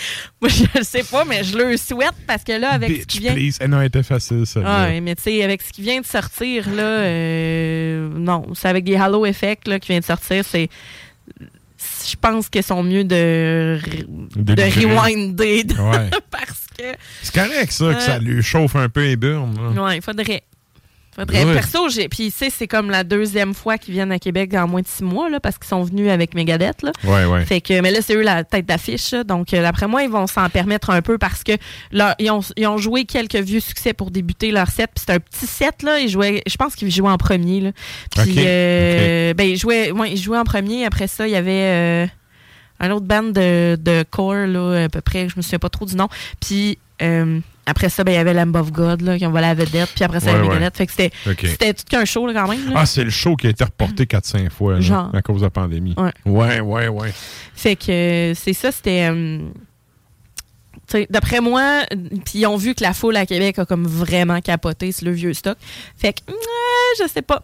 [0.42, 3.20] Moi, je le sais pas, mais je le souhaite parce que là, avec ce qui
[3.20, 3.34] vient.
[3.34, 3.58] please.
[3.62, 4.62] Eh non, elle était facile, ça.
[4.66, 8.68] Ah, ouais, mais tu sais, avec ce qui vient de sortir, là, euh, non, c'est
[8.68, 10.70] avec des Halo Effects là, qui vient de sortir, c'est.
[12.10, 13.78] Je pense qu'ils sont mieux de,
[14.36, 16.10] de, rewinder Ouais.
[16.32, 16.84] parce que.
[17.22, 19.74] C'est correct, ça, que ça Euh, lui chauffe un peu et burn.
[19.76, 19.84] là.
[19.84, 20.44] Ouais, il faudrait.
[21.16, 21.46] Faudrait.
[21.46, 21.54] Ouais.
[21.54, 22.10] Perso, j'ai.
[22.10, 24.88] Puis, tu sais, c'est comme la deuxième fois qu'ils viennent à Québec en moins de
[24.88, 26.92] six mois, là, parce qu'ils sont venus avec Megadeth, là.
[27.04, 27.46] Ouais, ouais.
[27.46, 29.12] Fait que, mais là, c'est eux la tête d'affiche.
[29.14, 31.52] Donc, euh, d'après moi, ils vont s'en permettre un peu parce que
[31.92, 34.90] leur- ils, ont, ils ont joué quelques vieux succès pour débuter leur set.
[34.96, 36.00] Puis c'est un petit set, là.
[36.00, 37.72] Ils jouaient, je pense qu'ils jouaient en premier, là.
[38.12, 40.86] Puis, euh, ben, ils jouaient, ouais, ils jouaient en premier.
[40.86, 42.08] Après ça, il y avait euh,
[42.80, 45.30] un autre band de, de core, là, à peu près.
[45.30, 46.08] Je me souviens pas trop du nom.
[46.40, 49.54] Puis, euh, après ça, ben, il y avait Lamb of God, là, qui volé la
[49.54, 49.90] vedette.
[49.96, 50.42] Puis après ça, Ouais.
[50.48, 50.76] Megadeth.
[50.78, 51.12] Fait que c'était,
[51.48, 52.66] c'était tout qu'un show, là, quand même.
[52.70, 52.74] là.
[52.78, 55.10] Ah, c'est le show qui a été reporté 4-5 fois là, Genre.
[55.14, 55.96] à cause de la pandémie.
[55.98, 56.12] Ouais.
[56.26, 57.14] Ouais, ouais, ouais.
[57.56, 59.10] Fait que euh, c'est ça, c'était.
[59.12, 59.40] euh,
[61.10, 61.96] D'après moi, euh,
[62.26, 65.12] puis ils ont vu que la foule à Québec a comme vraiment capoté sur le
[65.12, 65.58] vieux stock.
[65.98, 66.34] Fait que, euh,
[67.02, 67.42] je sais pas.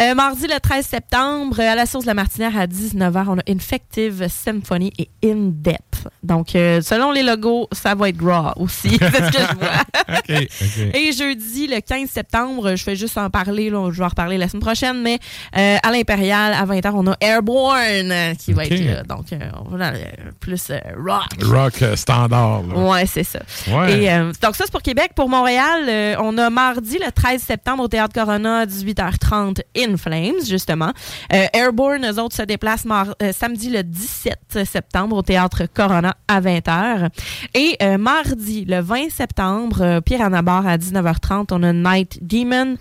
[0.00, 3.42] Euh, mardi le 13 septembre, à la source de la Martinière à 19h, on a
[3.48, 5.82] Infective Symphony et In Depth.
[6.22, 8.90] Donc, euh, selon les logos, ça va être gras aussi.
[8.98, 10.40] c'est ce que je vois.
[10.94, 14.38] Et jeudi, le 15 septembre, je vais juste en parler, là, je vais en reparler
[14.38, 15.18] la semaine prochaine, mais
[15.56, 19.02] euh, à l'Impérial, à 20h, on a Airborne euh, qui va être là.
[19.04, 21.26] Donc, euh, on va dans le plus euh, rock.
[21.42, 22.62] Rock euh, standard.
[22.62, 22.74] là.
[22.76, 23.40] Ouais, c'est ça.
[23.70, 24.02] Ouais.
[24.02, 25.12] Et, euh, donc, ça, c'est pour Québec.
[25.14, 29.96] Pour Montréal, euh, on a mardi, le 13 septembre, au Théâtre Corona, à 18h30, In
[29.96, 30.92] Flames, justement.
[31.32, 36.14] Euh, Airborne, eux autres, se déplacent mar- euh, samedi, le 17 septembre, au Théâtre Corona,
[36.28, 37.08] à 20h.
[37.54, 42.76] Et euh, mardi, le 20 septembre, euh, Pierre Anabar, à 19h30, on a Night Demon,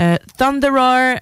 [0.00, 1.16] euh, Thunderer,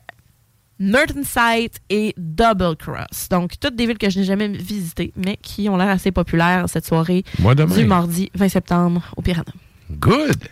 [1.25, 3.29] Sight et Double Cross.
[3.31, 6.65] Donc, toutes des villes que je n'ai jamais visitées, mais qui ont l'air assez populaires
[6.69, 9.53] cette soirée du mardi 20 septembre au Piranha.
[9.91, 10.43] Good.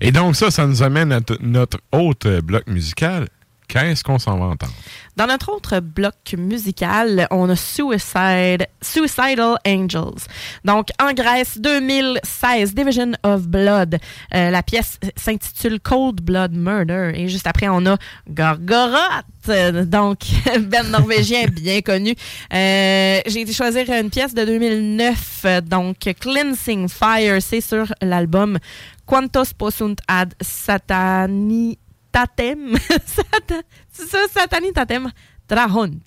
[0.00, 3.28] Et donc, ça, ça nous amène à notre autre bloc musical.
[3.74, 4.72] Qu'est-ce qu'on s'en va entendre?
[5.16, 10.22] Dans notre autre bloc musical, on a Suicide, Suicidal Angels.
[10.64, 13.98] Donc, en Grèce, 2016, Division of Blood.
[14.34, 17.12] Euh, la pièce s'intitule Cold Blood Murder.
[17.16, 17.96] Et juste après, on a
[18.30, 19.88] Gorgoroth.
[19.88, 20.20] Donc,
[20.60, 22.14] ben norvégien bien connu.
[22.52, 25.42] Euh, J'ai été choisir une pièce de 2009.
[25.46, 28.58] euh, Donc, Cleansing Fire, c'est sur l'album
[29.06, 31.78] Quantos Possunt ad Satani
[32.14, 32.76] Tatem.
[33.06, 35.10] Sata- c'est ça, Satani Tatem
[35.48, 35.98] Trahont.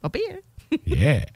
[0.00, 0.38] Pas pire.
[0.86, 1.26] Yeah.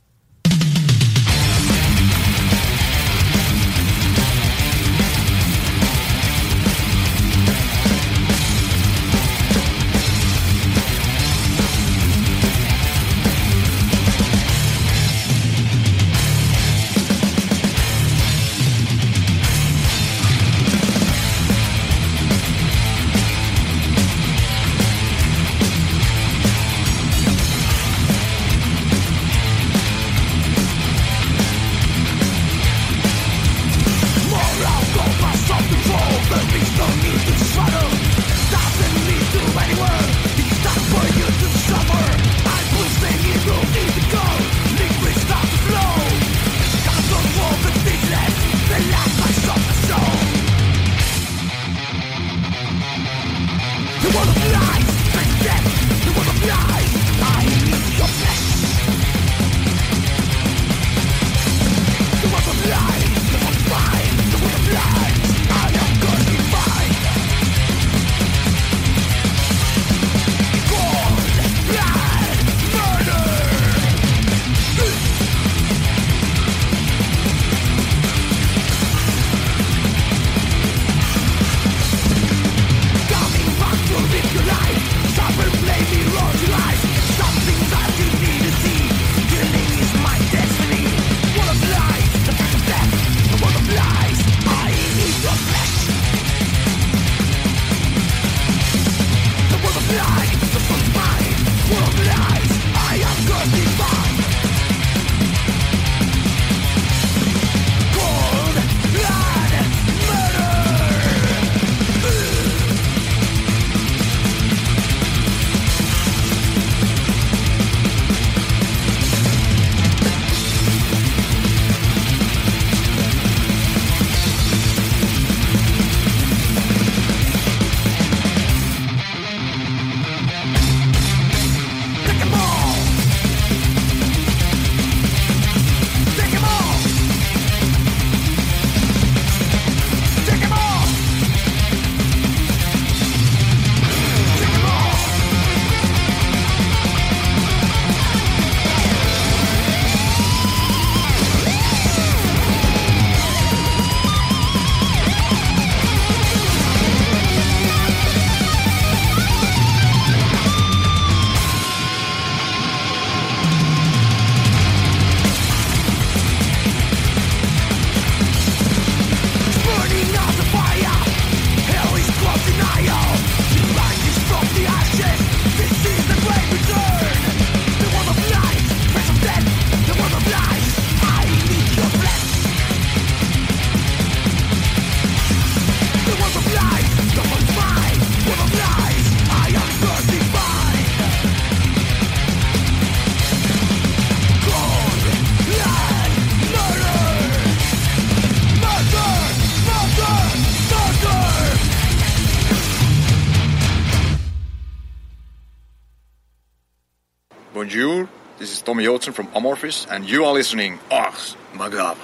[208.65, 212.04] Tommy Johnson from Amorphis, and you are listening Ars Macabre.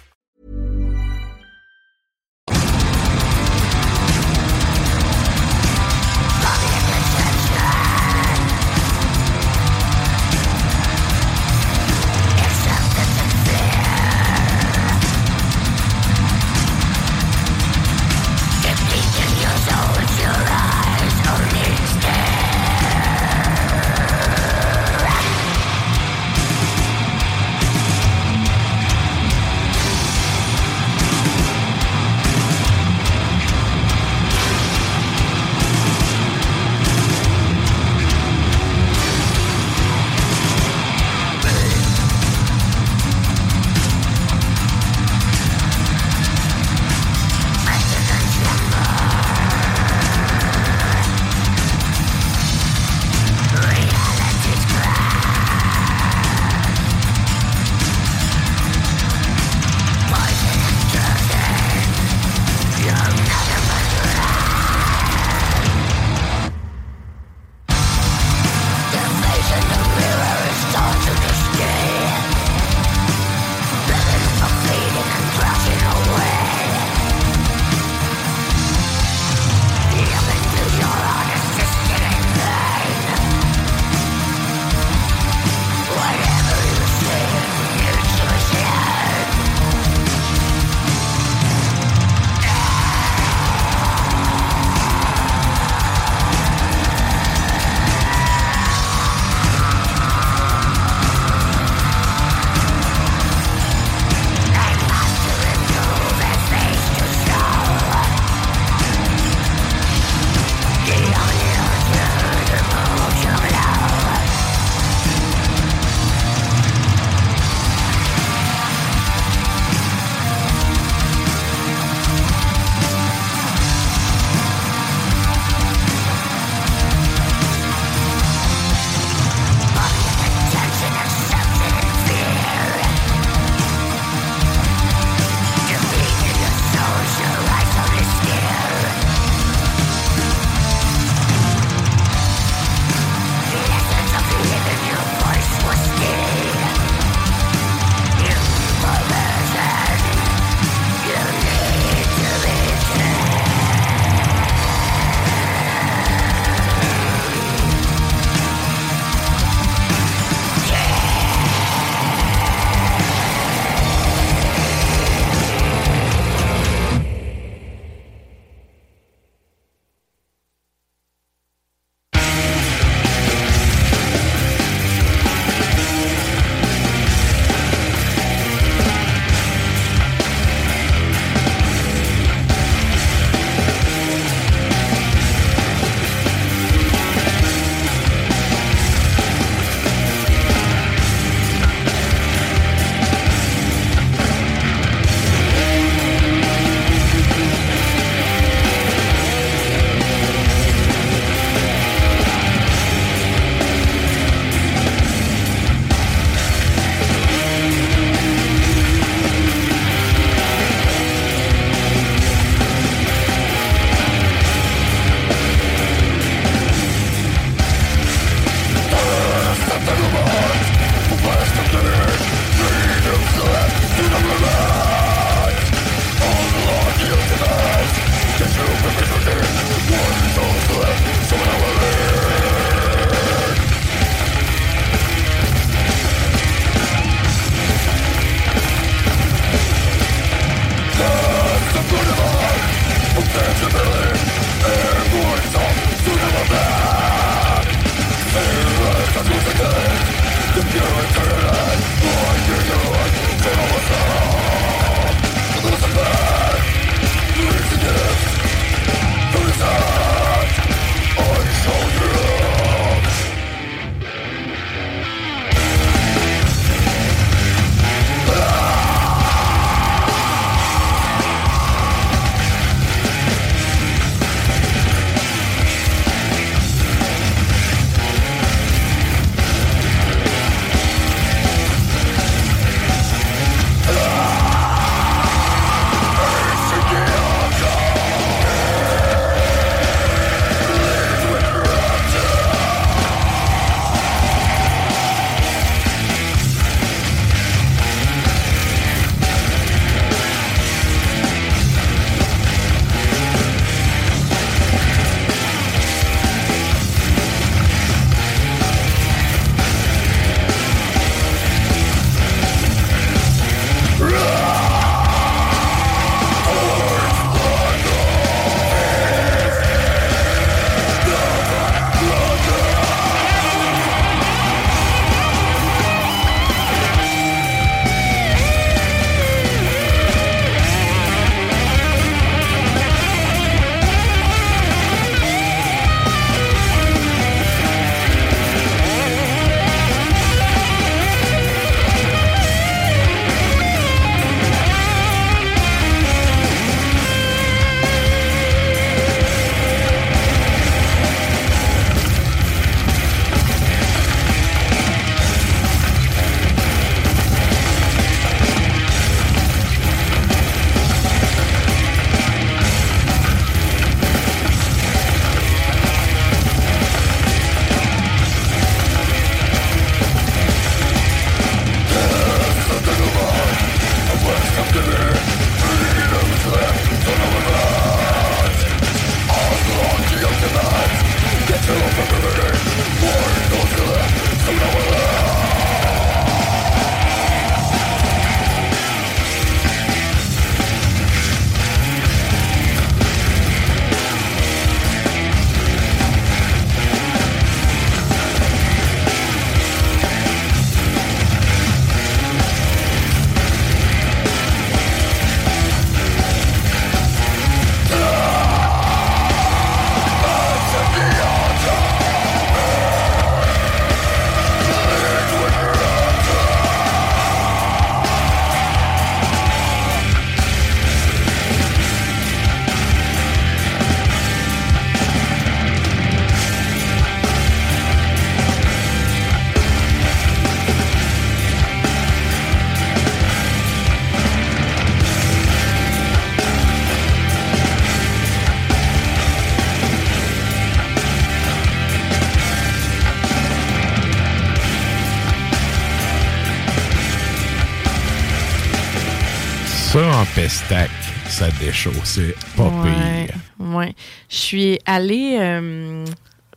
[451.73, 453.35] Ça déchaussait pas ouais, pire.
[453.59, 453.95] ouais.
[454.29, 455.37] Je suis allée.
[455.39, 456.05] euh,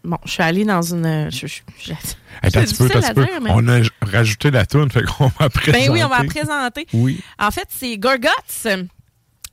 [0.05, 1.31] bon, je suis allée dans une.
[1.31, 5.31] Je, je- je- c'est petit peu, dire, mais- On a rajouté la toune, fait qu'on
[5.39, 5.86] va présenter.
[5.86, 6.86] Ben oui, on va la présenter.
[6.93, 7.20] Oui.
[7.39, 8.28] En fait, c'est Gorguts.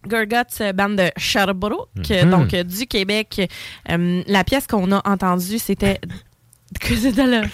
[0.08, 2.30] Gorguts, bande de Sherbrooke, Mhm.
[2.32, 3.50] donc euh, du Québec.
[3.90, 6.00] Euh, la pièce qu'on a entendue, c'était.
[6.80, 7.22] Que c'est de?
[7.22, 7.50] Hey,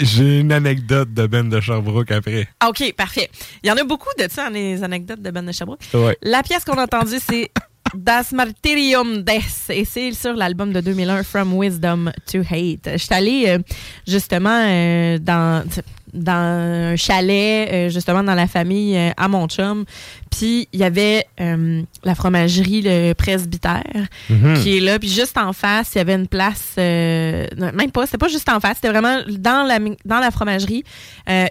[0.00, 2.48] J'ai une anecdote de Ben de Sherbrooke après.
[2.60, 3.30] Ah, OK, parfait.
[3.62, 5.80] Il y en a beaucoup de ça, les anecdotes de Ben de Sherbrooke.
[5.94, 6.16] Ouais.
[6.22, 7.50] La pièce qu'on a entendue, c'est
[7.94, 9.40] Das Martyrium des
[9.70, 12.88] et c'est sur l'album de 2001 From Wisdom to Hate.
[12.92, 13.58] Je suis allée euh,
[14.06, 15.64] justement euh, dans
[16.12, 19.84] dans un chalet euh, justement dans la famille euh, à mon chum
[20.30, 23.82] puis il y avait euh, la fromagerie le presbytère
[24.28, 24.54] Mhm.
[24.62, 28.18] qui est là puis juste en face il y avait une place même pas c'était
[28.18, 30.84] pas juste en face c'était vraiment dans la dans la fromagerie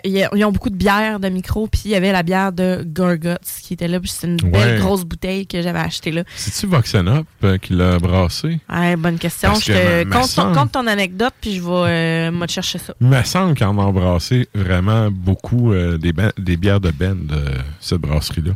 [0.05, 3.37] ils ont beaucoup de bières de micro puis il y avait la bière de Gorguts
[3.63, 4.77] qui était là puis c'est une belle Ouais.
[4.79, 8.59] grosse bouteille que j'avais achetée là C'est-tu Voxen Up euh, qui l'a brassé?
[8.69, 9.49] Ouais, bonne question.
[9.51, 12.51] Parce Je que te me compte, ton, semble- compte ton anecdote, puis je vais te
[12.51, 12.93] chercher ça.
[12.99, 17.25] Il me semble qu'ils en ont embrassé vraiment beaucoup euh, des, des bières de Ben
[17.25, 17.39] de
[17.79, 18.53] cette brasserie-là.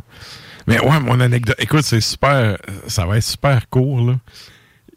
[0.66, 2.56] Mais ouais, mon anecdote, écoute, c'est super,
[2.86, 4.18] ça va être super court, là.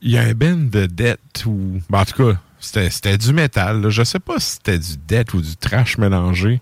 [0.01, 3.33] Il y a un Ben de dette ou, ben, en tout cas, c'était c'était du
[3.33, 3.89] métal, là.
[3.89, 6.61] Je sais pas si c'était du dette ou du trash mélangé.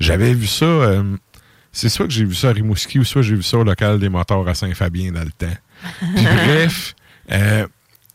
[0.00, 1.16] J'avais vu ça, euh,
[1.70, 3.98] c'est soit que j'ai vu ça à Rimouski ou soit j'ai vu ça au local
[3.98, 5.56] des moteurs à Saint-Fabien dans le temps.
[6.00, 6.94] Puis bref,
[7.30, 7.66] euh,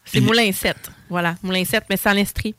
[0.06, 0.76] C'est Moulin 7.
[1.10, 2.56] Voilà, Moulin 7, mais sans l'estrie.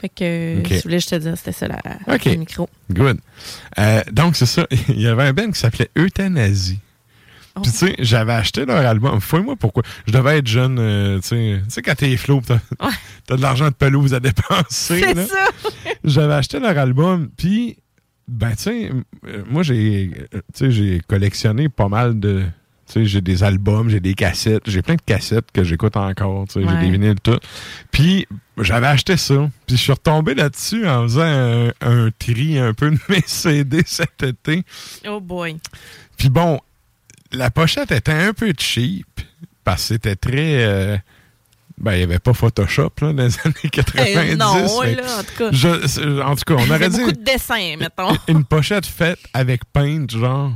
[0.00, 0.66] Fait que, Ok.
[0.68, 2.68] si tu voulais, je te dis, c'était ça la, le micro.
[2.90, 3.18] Good.
[3.78, 4.66] Euh, donc, c'est ça.
[4.88, 6.78] Il y avait un band qui s'appelait Euthanasie.
[7.62, 9.20] Puis, tu sais, j'avais acheté leur album.
[9.20, 9.82] Fouille-moi pourquoi.
[10.06, 11.82] Je devais être jeune, euh, tu sais.
[11.82, 12.40] Quand t'es flou,
[13.26, 15.02] t'as de l'argent de pelouse à dépenser.
[15.14, 15.44] C'est ça!
[16.04, 17.76] J'avais acheté leur album, puis,
[18.26, 18.90] ben, tu sais,
[19.26, 20.10] euh, moi, j'ai
[21.06, 22.44] collectionné pas mal de.
[22.94, 26.90] J'ai des albums, j'ai des cassettes, j'ai plein de cassettes que j'écoute encore, j'ai des
[26.90, 27.38] vinyles, tout.
[27.90, 28.26] Puis,
[28.58, 29.48] j'avais acheté ça.
[29.66, 33.82] Puis, je suis retombé là-dessus en faisant un, un tri un peu de mes CD
[33.86, 34.62] cet été.
[35.08, 35.56] Oh boy.
[36.18, 36.60] Puis bon,
[37.32, 39.06] la pochette était un peu cheap
[39.64, 40.62] parce que c'était très.
[40.64, 40.98] euh,
[41.78, 44.06] ben, il n'y avait pas Photoshop là, dans les années 90.
[44.06, 45.48] Eh, non, là, en tout cas.
[45.50, 48.14] Je- en tout cas, on aurait dit beaucoup de dessins, mettons.
[48.28, 50.52] une pochette faite avec paint, genre.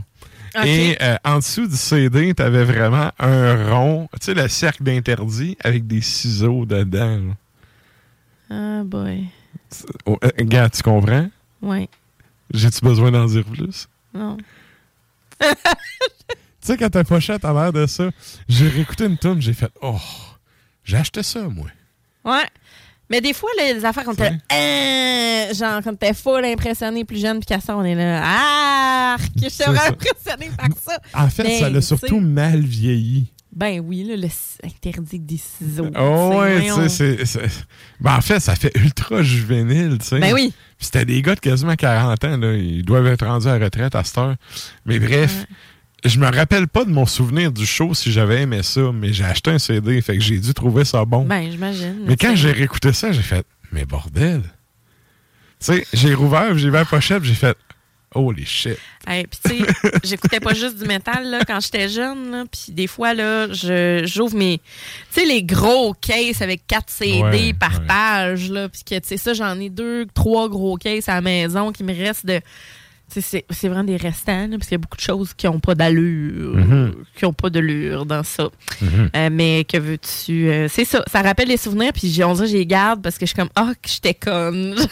[0.65, 5.57] Et euh, en dessous du CD, t'avais vraiment un rond, tu sais, le cercle d'interdit
[5.63, 7.35] avec des ciseaux dedans.
[8.51, 9.27] Ah boy.
[10.07, 11.29] Oh, euh, gars, tu comprends?
[11.61, 11.89] Ouais.
[12.53, 13.89] J'ai-tu besoin d'en dire plus?
[14.15, 14.37] Non.
[16.67, 18.11] Tu sais, quand ta pochette a l'air de ça,
[18.49, 20.01] j'ai réécouté une tune, j'ai fait Oh,
[20.83, 21.69] j'ai acheté ça, moi.
[22.25, 22.49] Ouais.
[23.11, 27.21] Mais des fois, là, les affaires, quand t'es euh, genre, quand t'es full impressionné, plus
[27.21, 30.99] jeune, puis qu'à ça, on est là, ah, que je suis impressionné par ça.
[31.15, 33.33] En fait, Mais, ça l'a surtout mal vieilli.
[33.57, 34.29] Ben oui, là, le
[34.65, 35.89] interdit des ciseaux.
[35.99, 37.49] Oh, ouais, tu sais, c'est.
[38.01, 40.19] Ben, en fait, ça fait ultra juvénile, tu sais.
[40.19, 40.53] Ben oui.
[40.77, 42.53] Puis C'était des gars de quasiment 40 ans, là.
[42.55, 44.35] Ils doivent être rendus à la retraite à cette heure.
[44.85, 45.47] Mais bref,
[46.05, 49.25] je me rappelle pas de mon souvenir du show si j'avais aimé ça, mais j'ai
[49.25, 51.25] acheté un CD, fait que j'ai dû trouver ça bon.
[51.25, 52.05] Ben, j'imagine.
[52.07, 54.43] mais quand j'ai réécouté ça, j'ai fait, mais bordel.
[55.59, 57.57] Tu sais, j'ai rouvert, j'ai vu la pochette, j'ai fait,
[58.15, 58.77] holy shit.
[59.07, 62.31] Hey, puis tu sais, j'écoutais pas juste du métal là, quand j'étais jeune.
[62.31, 64.59] là, Puis des fois, là, je- j'ouvre mes.
[65.13, 67.87] Tu sais, les gros cases avec 4 CD Ouais, par ouais.
[67.87, 68.51] page.
[68.51, 71.73] Là, puis que, tu sais, ça, j'en ai deux, trois gros cases à la maison
[71.73, 72.41] qui me restent de.
[73.09, 75.75] C'est- vraiment des restants, là, parce qu'il y a beaucoup de choses qui n'ont pas
[75.75, 76.95] d'allure, Mhm.
[77.17, 78.49] qui n'ont pas de l'allure dans ça.
[78.83, 79.11] Mhm.
[79.17, 80.49] Euh, mais que veux-tu?
[80.51, 83.03] euh, c'est ça, ça rappelle les souvenirs, puis j'ai- on dirait que je les garde
[83.03, 84.75] parce que je suis comme, ah, que j'étais conne.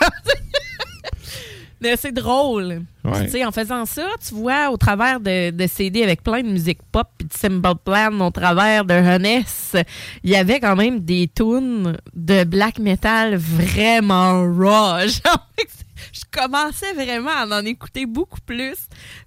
[1.80, 2.82] Mais c'est drôle.
[3.04, 3.24] Ouais.
[3.26, 6.48] tu sais, en faisant ça, tu vois, au travers de, de CD avec plein de
[6.48, 9.76] musique pop puis de Simple Plan, au travers de Honest,
[10.22, 15.00] il y avait quand même des tunes de black metal vraiment raw.
[15.06, 15.48] Genre,
[16.12, 18.76] je commençais vraiment à en écouter beaucoup plus.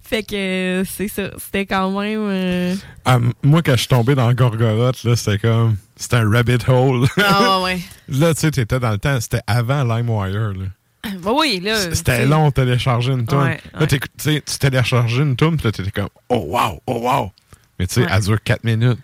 [0.02, 0.34] Fait que
[0.80, 1.30] euh, c'est ça.
[1.38, 2.20] C'était quand même.
[2.28, 2.74] euh,
[3.04, 5.76] Ah, moi, quand je suis tombé dans Gorgoroth, là, c'était comme.
[5.96, 7.06] C'était un rabbit hole.
[7.18, 7.80] Ah, ouais.
[8.08, 11.10] là, tu sais, t'étais dans le temps, c'était avant LimeWire, là.
[11.20, 11.92] bah oui, là.
[11.94, 13.38] C'était long de télécharger une tune.
[13.38, 13.86] Ouais, Là, ouais.
[13.86, 17.32] tu téléchargeais une tune, puis là, t'étais comme, oh wow, oh wow.
[17.78, 18.08] Mais tu sais, Ouais.
[18.10, 18.98] elle dure 4 minutes.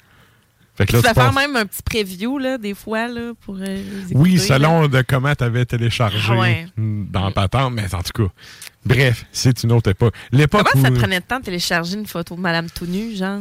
[0.77, 3.55] Fait que Tu peux tu faire même un petit preview, là, des fois, là, pour
[3.57, 4.57] euh, les Oui, écouter, là.
[4.59, 6.67] selon de comment t'avais téléchargé Ah ouais.
[6.77, 8.33] dans ta tente, mais en tout cas.
[8.85, 10.15] Bref, c'est une autre époque.
[10.33, 12.87] L'époque Comment ça où- te prenait de temps de télécharger une photo de Madame tout
[12.87, 13.41] nue, genre?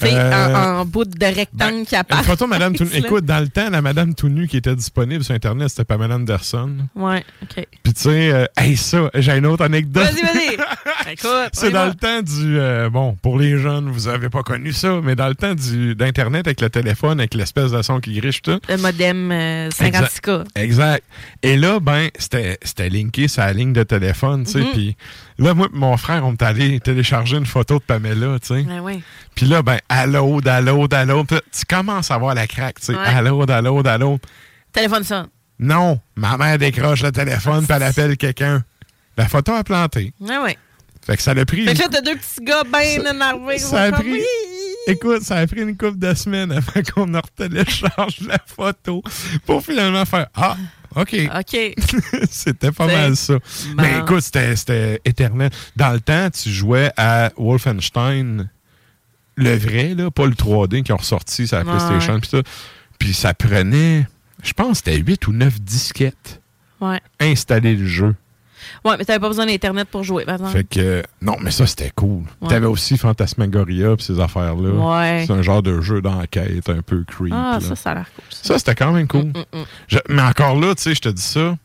[0.00, 2.22] Tu sais, Euh, en, en bout de rectangle qui apparaît.
[2.22, 2.96] Photo Madame tout là.
[2.98, 6.14] Écoute, dans le temps, la Madame tout nue qui était disponible sur Internet, c'était Pamela
[6.16, 6.70] Anderson.
[6.94, 7.66] Ouais, OK.
[7.82, 10.04] Puis tu sais, euh, hey, ça, j'ai une autre anecdote.
[10.04, 10.54] Vas-y, vas-y.
[11.12, 12.58] Écoute, C'est dans le temps du.
[12.58, 15.94] euh, bon, pour les jeunes, vous avez pas connu ça, mais dans le temps du
[15.94, 18.58] d'Internet avec le téléphone, avec l'espèce de son qui griche tout.
[18.68, 20.44] Le modem euh, 56K.
[20.54, 21.02] Exact.
[21.42, 24.58] Et là, ben, c'était linké sur la ligne de téléphone, tu sais.
[24.60, 24.72] Mhm.
[24.72, 24.96] Puis
[25.38, 28.62] là, moi et mon frère, on est allé télécharger une photo de Pamela, tu sais.
[28.62, 29.02] Ben oui.
[29.34, 31.26] Puis là, ben, à l'aude, à l'aude, à l'aude.
[31.28, 32.94] Tu commences à voir la craque, tu sais.
[32.94, 33.04] Ouais.
[33.06, 34.20] À l'aude, à l'aude, à l'aude.
[34.72, 35.28] Téléphone sonne.
[35.58, 38.62] Non, ma mère décroche le téléphone, puis elle appelle quelqu'un.
[39.16, 40.12] La photo a planté.
[40.20, 40.56] Ouais, ouais.
[41.04, 41.64] Fait que ça l'a pris.
[41.64, 43.58] Fait que là, t'as deux petits gars bien énervés.
[43.58, 44.12] Ça a pris.
[44.12, 44.22] oui.
[44.86, 49.02] Écoute, ça a pris une couple de semaines avant qu'on en télécharge la photo
[49.44, 50.56] pour finalement faire Ah,
[51.00, 51.16] OK.
[51.38, 51.74] OK.
[52.30, 53.34] c'était pas mal ça.
[53.34, 53.40] bon.
[53.82, 55.50] Mais écoute, c'était- c'était éternel.
[55.76, 58.50] Dans le temps, tu jouais à Wolfenstein,
[59.36, 61.70] le vrai, là, pas le 3D qui ont ressorti sur la Ouais.
[61.70, 62.18] PlayStation.
[62.20, 62.38] Puis ça.
[62.98, 64.06] Puis ça prenait,
[64.42, 66.40] je pense, c'était 8 ou 9 disquettes.
[66.80, 67.00] Ouais.
[67.20, 68.14] Installer le jeu.
[68.84, 70.52] Ouais, mais t'avais pas besoin d'Internet pour jouer, par exemple.
[70.52, 72.22] Fait que, non, mais ça, c'était cool.
[72.40, 72.48] Ouais.
[72.48, 74.70] T'avais aussi Fantasmagoria pis ces affaires-là.
[74.70, 75.24] Ouais.
[75.26, 77.32] C'est un genre de jeu d'enquête un peu creep.
[77.36, 77.66] Ah, là.
[77.68, 78.24] ça, ça a l'air cool.
[78.30, 79.24] Ça, c'était quand même cool.
[79.24, 79.64] Mm, mm, mm.
[79.88, 81.56] Je- mais encore là, tu sais, je te dis ça.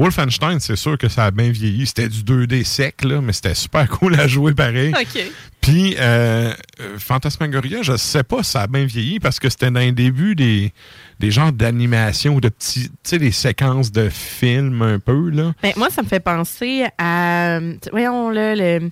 [0.00, 1.86] Wolfenstein, c'est sûr que ça a bien vieilli.
[1.86, 4.94] C'était du 2D sec, là, mais c'était super cool à jouer pareil.
[4.98, 5.22] OK.
[5.60, 9.70] Puis, euh, euh, Fantasmagoria, je sais pas si ça a bien vieilli parce que c'était
[9.70, 10.72] dans les débuts des,
[11.18, 15.52] des genres d'animation ou de petits, tu sais, des séquences de films un peu, là.
[15.62, 17.60] Ben, moi, ça me fait penser à.
[17.90, 18.90] Voyons, là, le.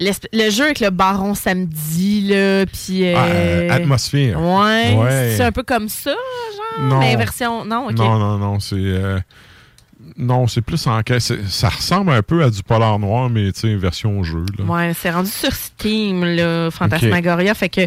[0.00, 3.04] Le jeu avec le baron samedi, là, puis...
[3.08, 4.38] euh, Ah, euh, Atmosphere.
[4.40, 5.34] Ouais, Ouais.
[5.36, 6.98] c'est un peu comme ça, genre, Non.
[7.00, 7.64] mais version...
[7.64, 7.96] Non, OK.
[7.96, 8.76] Non, non, non, c'est.
[8.76, 9.18] euh,
[10.16, 11.32] non, c'est plus en caisse.
[11.48, 14.44] Ça ressemble un peu à du polar noir, mais tu sais, version jeu.
[14.58, 14.64] Là.
[14.64, 17.86] Ouais, c'est rendu sur Steam, là, Fantasmagoria, fait que,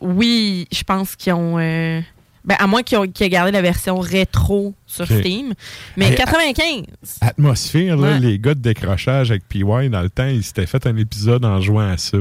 [0.00, 1.56] oui, je pense qu'ils ont...
[1.58, 2.00] euh,
[2.44, 5.06] Ben, à moins qu'ils aient gardé la version rétro sur.
[5.06, 5.54] Steam.
[5.96, 6.84] Mais Hey, 95!
[7.20, 8.18] Atmosphère, là, Ouais.
[8.20, 11.60] les gars de décrochage avec PY, dans le temps, ils s'étaient fait un épisode en
[11.60, 12.18] jouant à ça.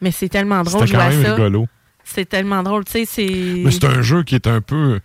[0.00, 1.34] Mais c'est tellement drôle C'était quand même ça.
[1.34, 1.68] rigolo.
[2.04, 3.26] C'est tellement drôle, tu sais, c'est...
[3.62, 5.00] Mais c'est un jeu qui est un peu.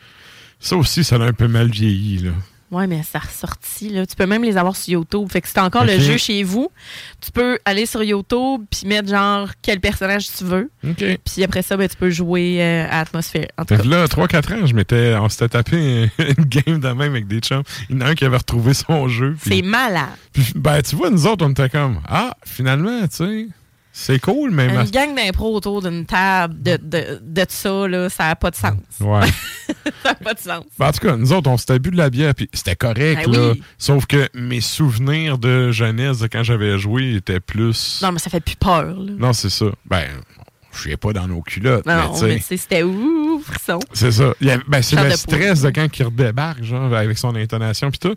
[0.60, 2.20] Ça aussi, ça a un peu mal vieilli.
[2.20, 2.32] Là.
[2.72, 4.06] Ouais, mais ça ressorti, là.
[4.06, 5.28] Tu peux même les avoir sur YouTube.
[5.32, 6.70] Fait que c'est encore le jeu chez vous.
[7.22, 10.70] Tu peux aller sur YouTube puis mettre genre quel personnage tu veux.
[11.24, 13.48] Puis après ça, ben, tu peux jouer euh, à Atmosphère.
[13.58, 13.84] En tout Fait cas.
[13.84, 17.40] que là, 3-4 ans, je m'étais, on s'était tapé une game de même avec des
[17.40, 17.64] chums.
[17.90, 19.36] Il y en a un qui avait retrouvé son jeu.
[19.42, 20.10] C'est malade.
[20.34, 23.48] puis, ben, tu vois, nous autres, on était comme Ah, finalement, tu sais,
[23.98, 24.68] c'est cool, mais.
[24.68, 28.52] ma- Une gang d'impro autour d'une table de, de, de ça, là, ça n'a pas
[28.52, 28.74] de sens.
[29.00, 29.26] Ouais.
[30.04, 30.66] ça n'a pas de sens.
[30.78, 33.22] Ben, en tout cas, nous autres, on s'était bu de la bière, puis c'était correct,
[33.26, 33.52] Ben là.
[33.54, 33.64] oui.
[33.78, 38.02] Sauf que mes souvenirs de jeunesse, de quand j'avais joué, étaient plus.
[38.04, 39.12] Non, mais ça fait plus peur, là.
[39.18, 39.68] Non, c'est ça.
[39.86, 40.04] Ben,
[40.74, 41.86] je suis pas dans nos culottes.
[41.86, 43.80] Non, mais c'était ouh, frisson.
[43.94, 44.34] C'est ça.
[44.68, 48.16] Ben, c'est le de stress de quand il redébarque, genre, avec son intonation puis tout.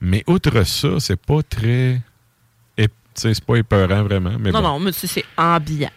[0.00, 2.00] Mais outre ça, c'est pas très.
[3.20, 4.32] C'est pas épeurant vraiment.
[4.38, 4.68] Mais non, bon.
[4.68, 5.90] non, mais c'est ambiant.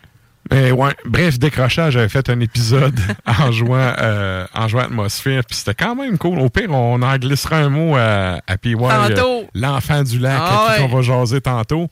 [0.52, 5.58] Mais ouais, bref, décrochage, j'avais fait un épisode en jouant euh, en jouant Atmosphère, puis
[5.58, 6.38] c'était quand même cool.
[6.40, 10.68] Au pire, on en glissera un mot à, à PY, euh, l'enfant du lac, Ah
[10.68, 10.90] à qui ouais.
[10.92, 11.88] on va jaser tantôt.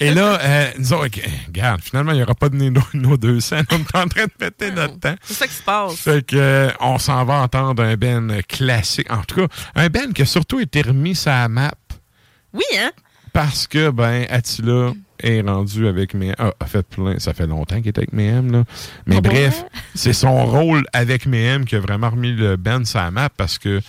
[0.00, 3.16] Et là, euh, nous autres, ok, regarde, finalement, il n'y aura pas de nos, nos
[3.16, 3.64] deux scènes.
[3.70, 5.14] On est en train de péter notre temps.
[5.22, 5.94] C'est ça qui se passe.
[5.94, 9.10] Fait que euh, on s'en va entendre un Ben classique.
[9.12, 11.70] En tout cas, un Ben qui a surtout été remis sa map
[12.52, 12.90] Oui, hein?
[13.34, 17.18] Parce que ben Attila est rendu avec mes a, a fait plein.
[17.18, 18.64] Ça fait longtemps qu'il est avec Mayhem, là.
[19.06, 23.10] Mais Ah bref, c'est son rôle avec Mayhem qui a vraiment remis le Ben sa
[23.10, 23.80] map parce que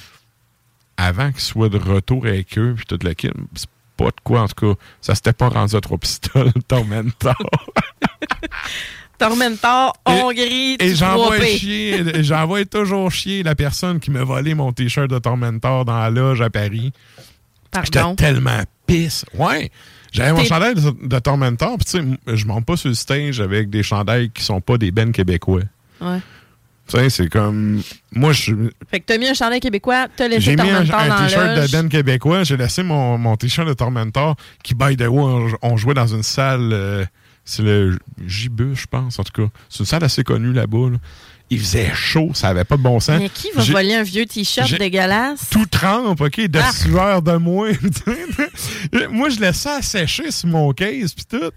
[0.97, 4.41] avant qu'il soit de retour avec eux puis toute la kit, c'est pas de quoi
[4.41, 4.81] en tout cas.
[5.01, 7.35] Ça s'était pas rendu à trois pistoles, Tormentor.
[9.17, 11.57] Tormentor, Hongrie, Et j'envoie 3P.
[11.57, 15.97] chier, et j'envoie toujours chier la personne qui m'a volé mon t-shirt de Tormentor dans
[15.97, 16.91] la loge à Paris.
[17.83, 19.25] J'étais tellement pisse.
[19.33, 19.71] Ouais.
[20.11, 23.41] J'avais mon chandail de, de Tormentor, puis tu sais, je monte pas sur le stage
[23.41, 25.61] avec des chandails qui sont pas des bennes québécois.
[25.99, 26.19] Ouais.
[26.87, 27.81] Tu sais, c'est comme.
[28.13, 28.53] Moi, je.
[28.91, 31.71] Fait que t'as mis un chandail québécois, t'as laissé J'ai mis un, t-shirt de.
[31.71, 35.77] Ben québécois, j'ai laissé mon, mon t-shirt de Tormentor qui, by the way, on, on
[35.77, 37.03] jouait dans une salle, euh,
[37.43, 39.49] c'est le J-Bus, je pense, en tout cas.
[39.69, 40.91] C'est une salle assez connue là-bas.
[40.91, 40.97] là.
[41.51, 43.19] Il faisait chaud, ça avait pas de bon sens.
[43.19, 45.47] Mais qui va voler un vieux t-shirt dégueulasse?
[45.51, 46.71] Tout trempe, OK, de Ah.
[46.71, 47.69] sueur de moi.
[49.11, 51.51] moi, je laisse ça sécher sur mon case, puis tout.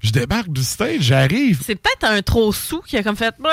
[0.00, 1.62] Je débarque du stage, j'arrive.
[1.64, 3.34] C'est peut-être un trop sous qui a comme fait.
[3.40, 3.48] Non,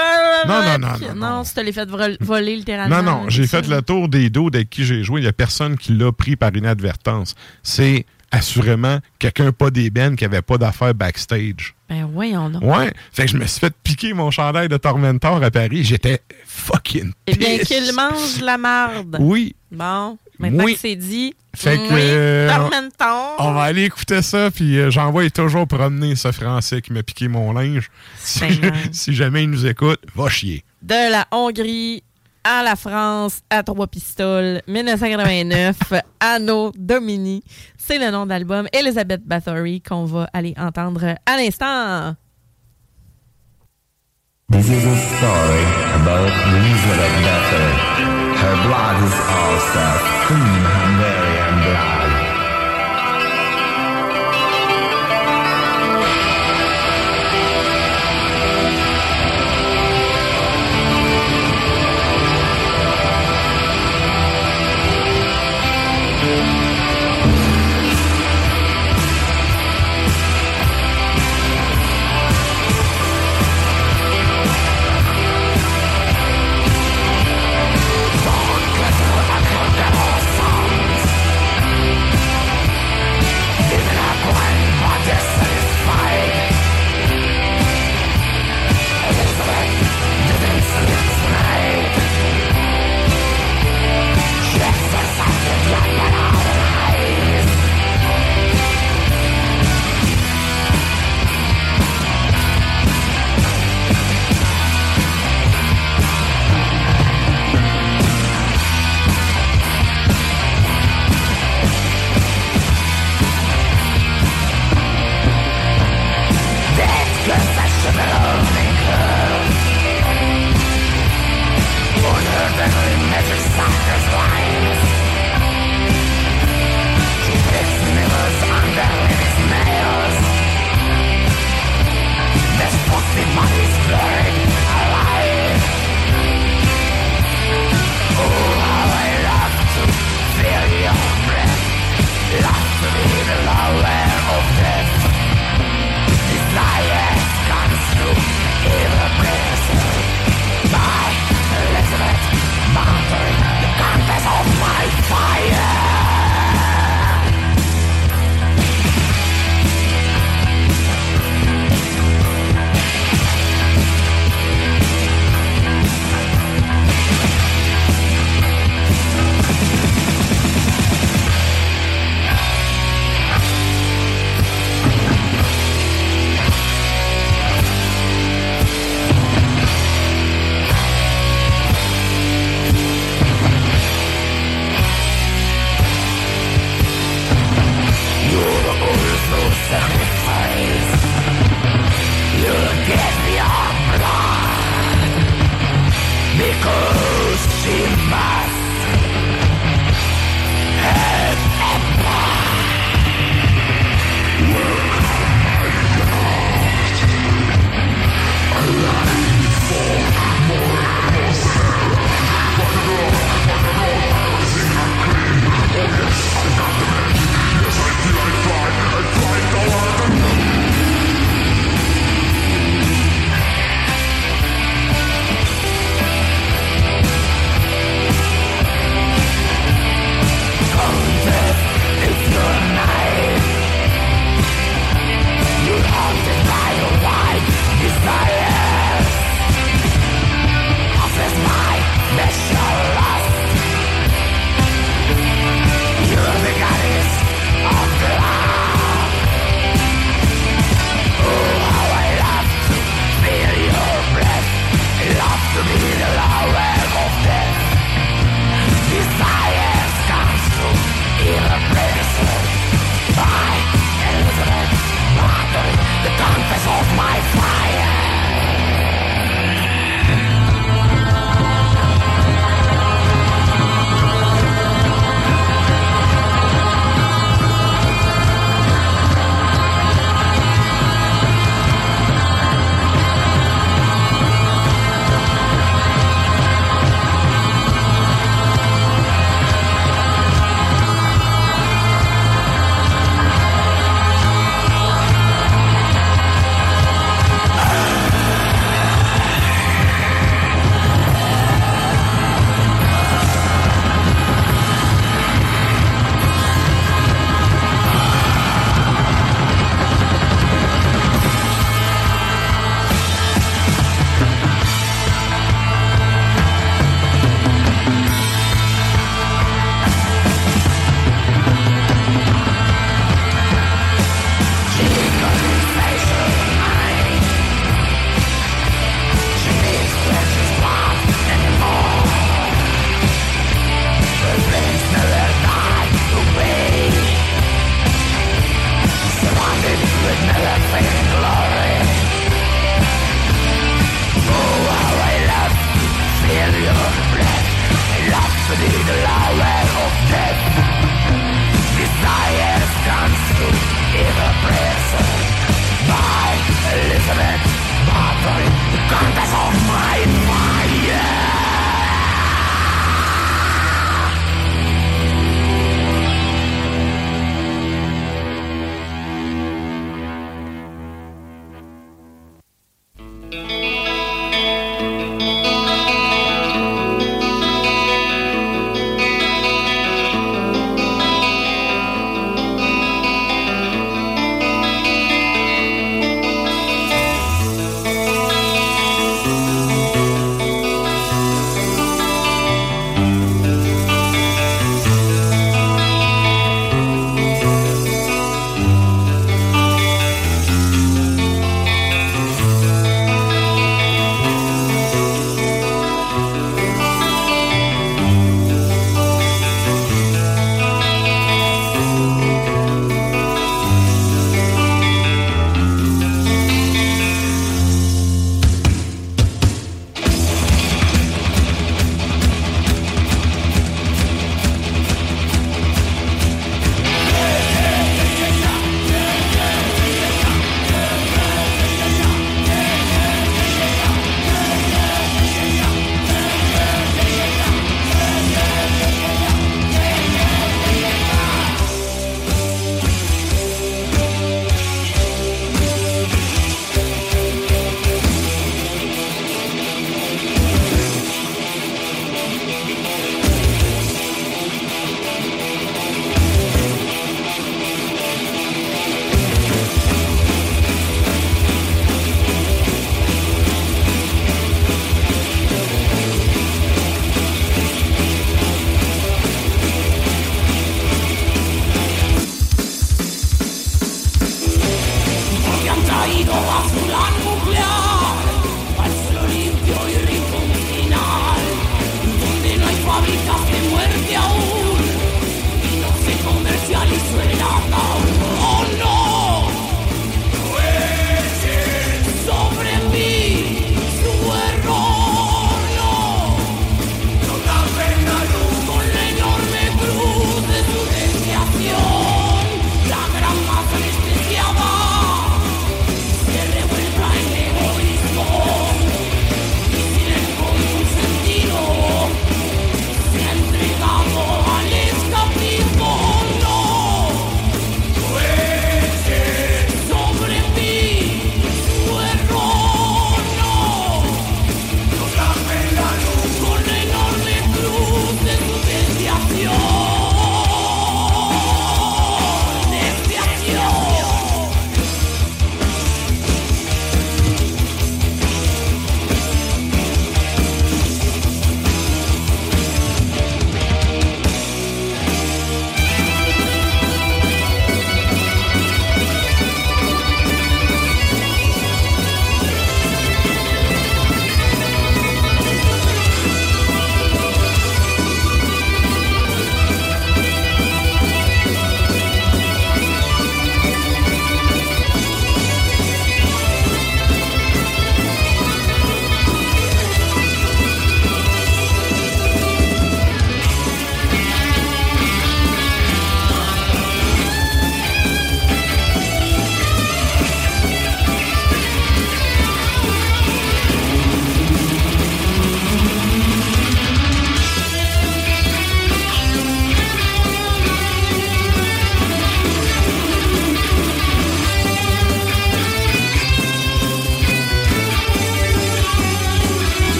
[0.47, 3.01] non, non, Puis- non, Non, tu te l'es fait vol- voler littéralement.
[3.01, 5.21] Non, non, j'ai fait le tour des dos avec qui j'ai joué.
[5.21, 7.35] Il n'y a personne qui l'a pris par inadvertance.
[7.63, 11.75] C'est assurément quelqu'un pas d'ébène qui avait pas d'affaires backstage.
[11.89, 12.63] Ben voyons donc.
[12.63, 12.91] Ouais.
[13.11, 15.83] Fait que je me suis fait piquer mon chandail de Tormentor à Paris.
[15.83, 19.17] J'étais fucking Eh bien, qu'il mange la marde.
[19.19, 19.55] Oui.
[19.71, 20.17] Bon.
[20.39, 20.73] Maintenant Oui.
[20.73, 23.35] que c'est dit, Fait que, oui, euh, Tormentor.
[23.39, 27.27] On va aller écouter ça, puis euh, j'envoie toujours promener ce Français qui m'a piqué
[27.27, 27.91] mon linge.
[28.17, 28.73] Si, Seigneur.
[28.91, 30.63] si jamais il nous écoute, va chier.
[30.81, 32.01] De la Hongrie
[32.43, 35.77] à la France, à trois pistoles, 1989,
[36.19, 37.43] Anno Domini.
[37.77, 42.15] C'est le nom de l'album Elizabeth Bathory qu'on va aller entendre à l'instant.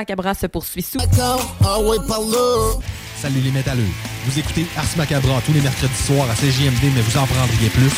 [0.00, 0.98] Macabra se poursuit sous.
[3.20, 3.92] Salut les métalleux.
[4.24, 7.92] Vous écoutez Ars Macabra tous les mercredis soirs à CJMD, mais vous en prendriez plus.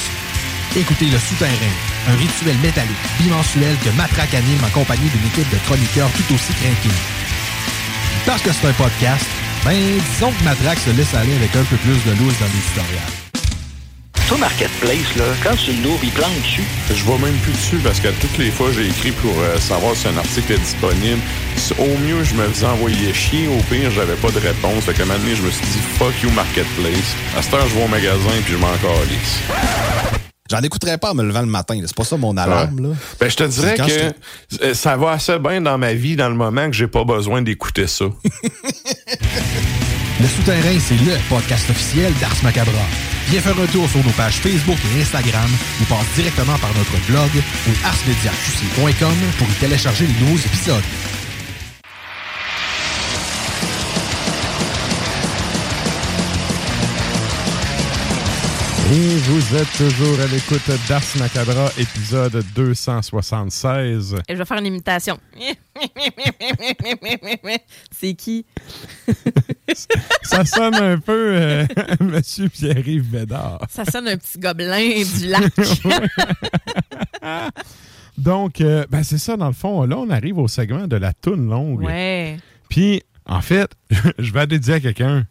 [0.75, 1.75] Écoutez Le Souterrain,
[2.09, 6.53] un rituel métallique bimensuel que Matraque anime en compagnie d'une équipe de chroniqueurs tout aussi
[6.55, 6.99] craqués.
[8.27, 9.27] Parce que c'est un podcast,
[9.65, 9.79] ben
[10.11, 13.07] disons que Matraque se laisse aller avec un peu plus de loose dans l'éditorial.
[14.27, 16.65] Toi, Marketplace, là, quand tu l'ouvres, il plante dessus.
[16.89, 19.95] Je vois même plus dessus parce que toutes les fois, j'ai écrit pour euh, savoir
[19.95, 21.21] si un article est disponible.
[21.79, 23.49] Au mieux, je me faisais envoyer chier.
[23.49, 24.85] Au pire, j'avais pas de réponse.
[24.85, 27.15] Fait qu'à un moment donné, je me suis dit, fuck you, Marketplace.
[27.37, 29.39] À cette heure, je vais au magasin puis je m'en calisse.
[30.51, 31.81] J'en écouterais pas en me levant le matin.
[31.81, 32.81] C'est pas ça mon alarme.
[32.81, 32.89] Là.
[33.19, 34.13] Ben, je te dirais que
[34.63, 37.41] euh, ça va assez bien dans ma vie dans le moment que j'ai pas besoin
[37.41, 38.05] d'écouter ça.
[40.21, 42.85] Le Souterrain, c'est le podcast officiel d'Ars Macabra.
[43.29, 45.51] Viens faire un tour sur nos pages Facebook et Instagram
[45.81, 47.31] ou passe directement par notre blog
[47.67, 50.85] au arsmediaqc.com pour y télécharger les nouveaux épisodes.
[58.95, 64.17] Et vous êtes toujours à l'écoute d'Ars Macabra, épisode 276.
[64.29, 65.19] Et je vais faire une imitation.
[67.91, 68.45] C'est qui?
[70.23, 71.67] Ça sonne un peu euh,
[72.01, 73.61] Monsieur Pierre-Yves Bédard.
[73.71, 75.55] Ça sonne un petit gobelin du lac.
[78.19, 79.85] Donc, euh, ben c'est ça, dans le fond.
[79.87, 81.81] Là, on arrive au segment de la toune longue.
[81.81, 82.37] ouais.
[82.69, 83.71] Puis, en fait,
[84.19, 85.27] je vais la dédier à quelqu'un.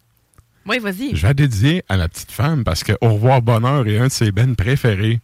[0.65, 1.15] Oui, vas-y.
[1.15, 4.07] Je vais la dédier à ma petite femme parce que Au revoir bonheur est un
[4.07, 5.19] de ses bennes préférés.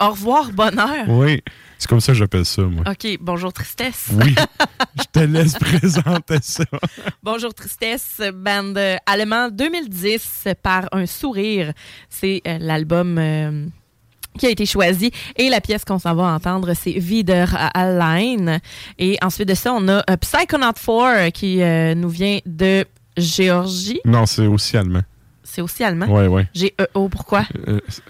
[0.00, 1.08] Au revoir, bonheur?
[1.08, 1.42] Oui,
[1.78, 2.82] c'est comme ça que j'appelle ça, moi.
[2.88, 4.08] OK, bonjour, tristesse.
[4.12, 4.34] Oui,
[4.98, 6.64] je te laisse présenter ça.
[7.22, 8.74] Bonjour Tristesse, band
[9.06, 11.72] allemand 2010 par un sourire.
[12.08, 13.66] C'est euh, l'album euh,
[14.38, 18.58] qui a été choisi et la pièce qu'on s'en va entendre, c'est Wieder Allein.
[18.98, 22.84] Et ensuite de ça, on a euh, Psychonaut 4 qui euh, nous vient de
[23.16, 24.00] Géorgie.
[24.04, 25.02] Non, c'est aussi allemand.
[25.44, 26.06] C'est aussi allemand?
[26.06, 26.48] Ouais, ouais.
[26.54, 27.44] G-E-O, pourquoi?
[27.68, 28.02] Euh, c'est-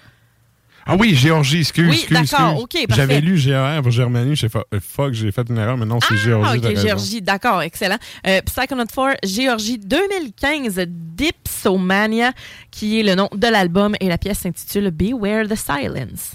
[0.85, 2.87] ah oui, Géorgie, excuse, Oui, excuse, d'accord, ok, parfait.
[3.03, 5.99] J'avais lu GR pour Germanie, j'ai fait, euh, fuck, j'ai fait une erreur, mais non,
[6.01, 6.51] c'est Géorgie.
[6.57, 6.77] Ah, t'as ok.
[6.77, 7.99] Géorgie, d'accord, excellent.
[8.27, 12.33] Euh, Psychonaut 4, Géorgie 2015, Dipsomania,
[12.71, 16.33] qui est le nom de l'album et la pièce s'intitule Beware the Silence.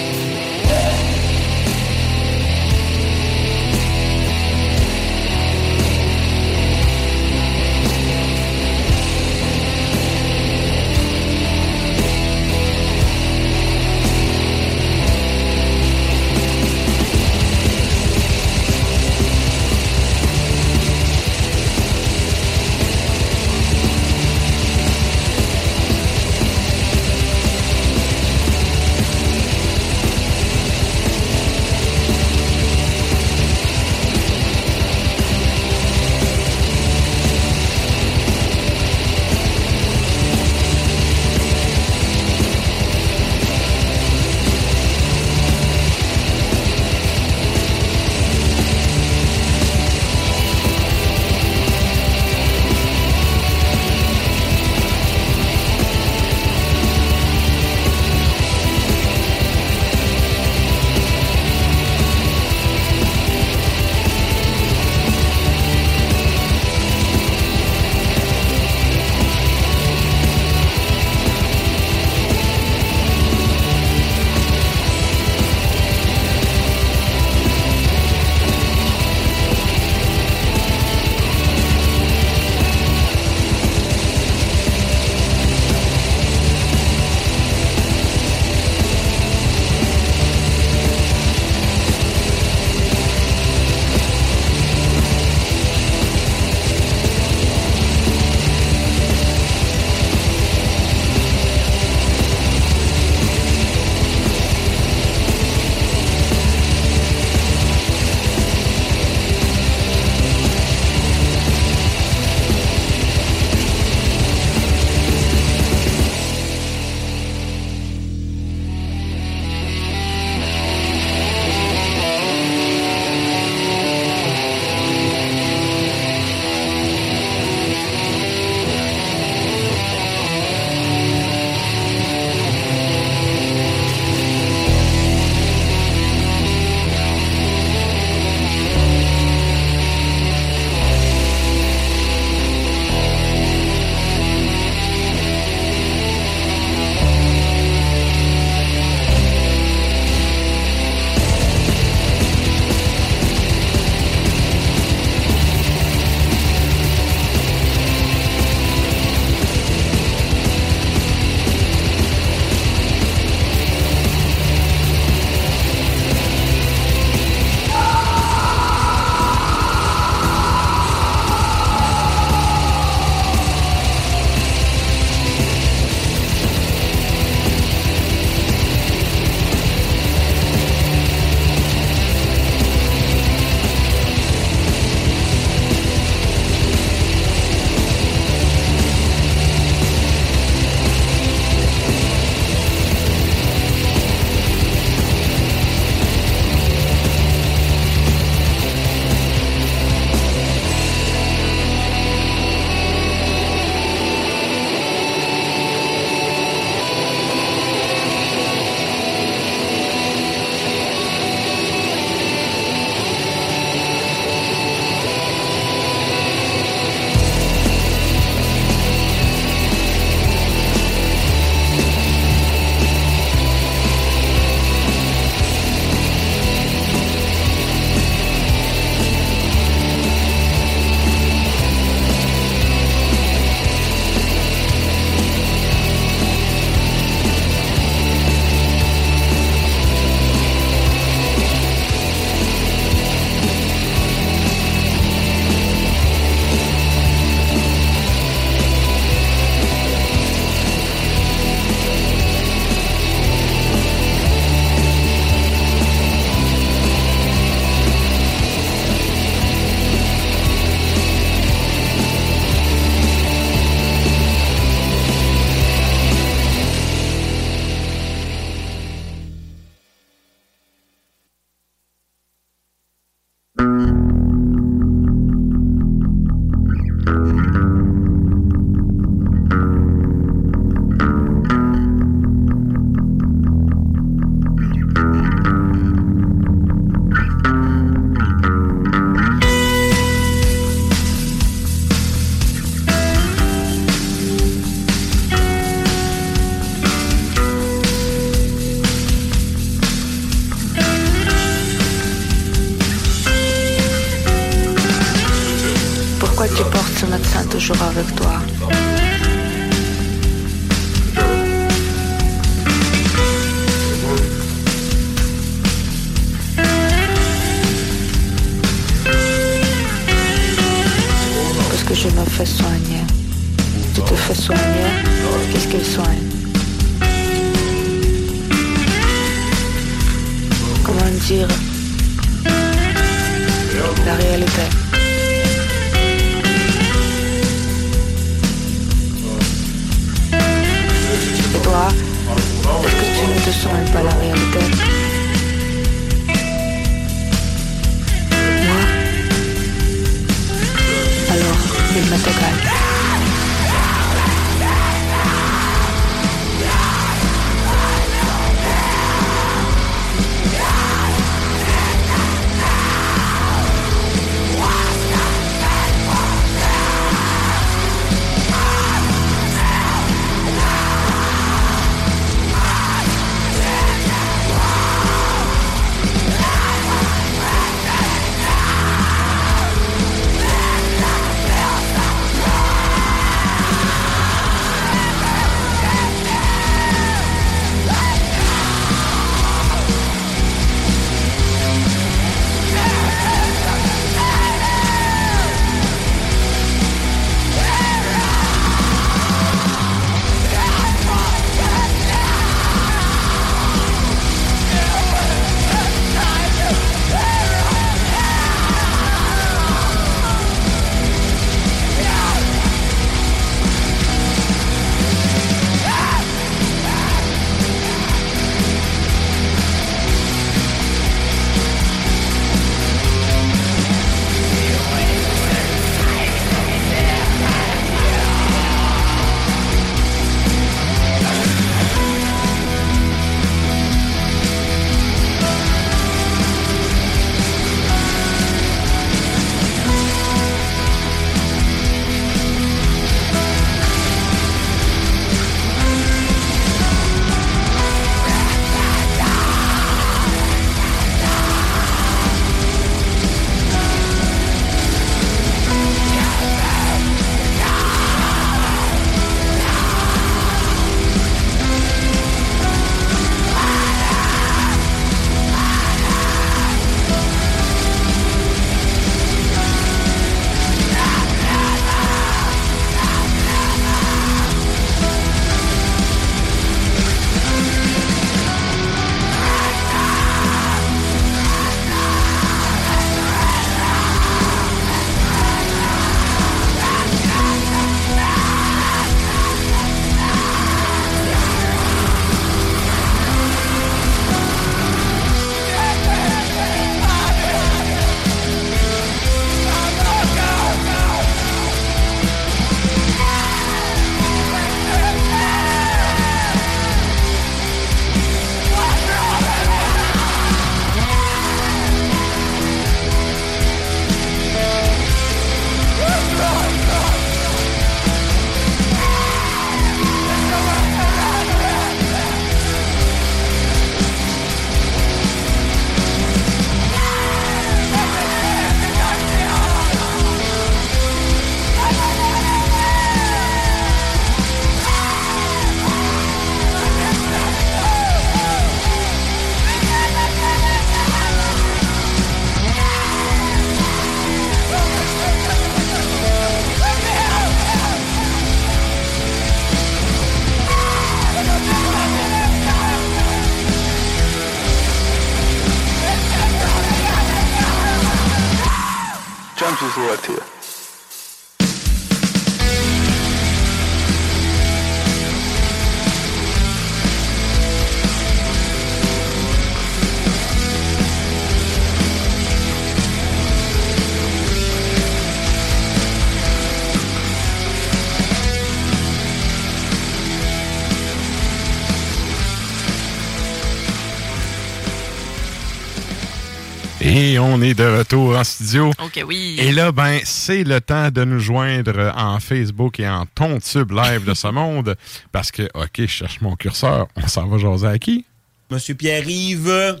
[587.58, 588.92] on est de retour en studio.
[589.02, 589.56] OK, oui.
[589.58, 594.24] Et là, ben, c'est le temps de nous joindre en Facebook et en Tontube Live
[594.24, 594.94] de ce monde.
[595.32, 597.08] Parce que, OK, je cherche mon curseur.
[597.16, 598.24] On s'en va jaser à qui?
[598.70, 600.00] Monsieur Pierre-Yves.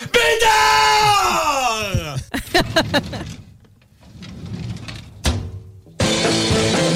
[0.12, 2.16] Bédard!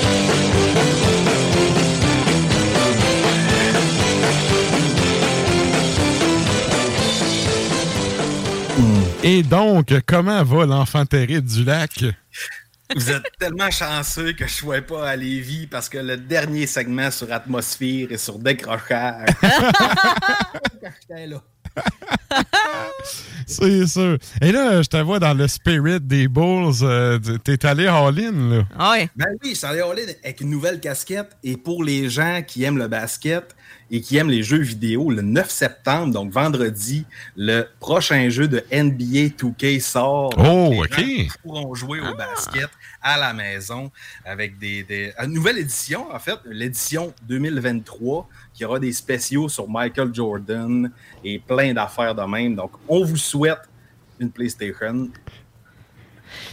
[9.28, 12.04] Et donc, comment va l'enfant terrible du lac?
[12.94, 16.68] Vous êtes tellement chanceux que je ne sois pas à Lévis parce que le dernier
[16.68, 19.26] segment sur atmosphère et sur décrochage.
[21.10, 21.42] Là.
[23.46, 24.16] C'est sûr.
[24.40, 26.72] Et là, je te vois dans le spirit des Bulls.
[26.82, 28.62] euh, T'es allé all-in, là.
[29.16, 31.36] Ben oui, je suis allé all-in avec une nouvelle casquette.
[31.42, 33.54] Et pour les gens qui aiment le basket
[33.90, 37.04] et qui aiment les jeux vidéo, le 9 septembre, donc vendredi,
[37.36, 40.30] le prochain jeu de NBA 2K sort.
[40.38, 40.98] Oh, Les OK.
[40.98, 42.68] gens pourront jouer au basket
[43.00, 43.92] à la maison
[44.24, 49.68] avec des, des- une nouvelle édition, en fait, l'édition 2023, qui aura des spéciaux sur
[49.68, 50.90] Michael Jordan
[51.22, 52.56] et plein d'affaires de même.
[52.56, 53.60] Donc, on vous souhaite
[54.18, 55.08] une PlayStation.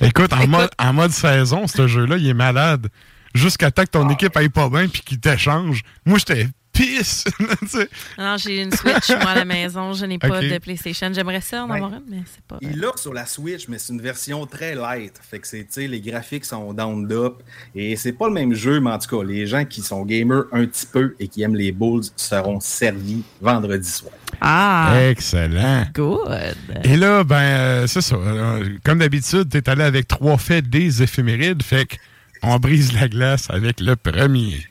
[0.02, 2.88] Écoute, en, Mode, en mode saison, ce jeu-là, il est malade.
[3.34, 5.82] Jusqu'à temps que ton équipe aille pas bien puis qu'il t'échange.
[6.06, 7.24] Moi, j'étais pisse.
[8.18, 9.94] Non, j'ai une Switch, moi, à la maison.
[9.94, 11.10] Je n'ai pas de PlayStation.
[11.14, 11.78] J'aimerais ça en Ouais.
[11.78, 12.58] avoir une, mais c'est pas.
[12.62, 15.14] Il l'a sur la Switch, mais c'est une version très light.
[15.30, 17.36] Fait que c'est, tu sais, les graphiques sont down up.
[17.76, 20.44] Et c'est pas le même jeu, mais en tout cas, les gens qui sont gamers
[20.52, 24.14] un petit peu et qui aiment les Bulls seront servis vendredi soir.
[24.42, 24.96] Ah!
[25.10, 25.86] Excellent.
[25.94, 26.56] Good.
[26.84, 28.16] Et là, ben, euh, c'est ça.
[28.16, 31.62] Euh, Comme d'habitude, t'es allé avec trois faits des éphémérides.
[31.64, 31.96] Fait que
[32.42, 34.66] on brise la glace avec le premier.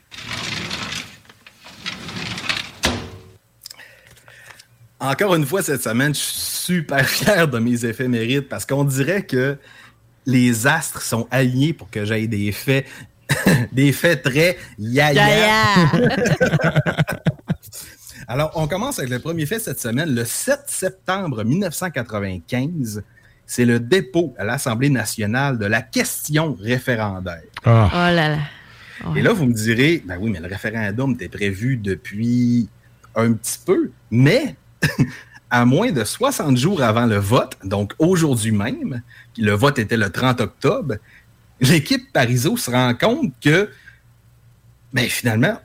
[5.03, 9.23] Encore une fois, cette semaine, je suis super fier de mes éphémérides parce qu'on dirait
[9.23, 9.57] que
[10.25, 12.85] les astres sont alignés pour que j'aille des faits,
[13.73, 15.91] des faits très yaya.
[18.29, 20.15] Alors, on commence avec le premier fait cette semaine.
[20.15, 23.03] Le 7 septembre 1995,
[23.45, 27.43] c'est le dépôt à l'Assemblée nationale de la question référendaire.
[27.65, 28.37] Oh là là.
[29.17, 32.69] Et là, vous me direz, ben oui, mais le référendum était prévu depuis
[33.15, 34.55] un petit peu, mais
[35.49, 39.01] à moins de 60 jours avant le vote, donc aujourd'hui même,
[39.37, 40.95] le vote était le 30 octobre,
[41.59, 43.69] l'équipe Parizeau se rend compte que,
[44.93, 45.59] ben finalement,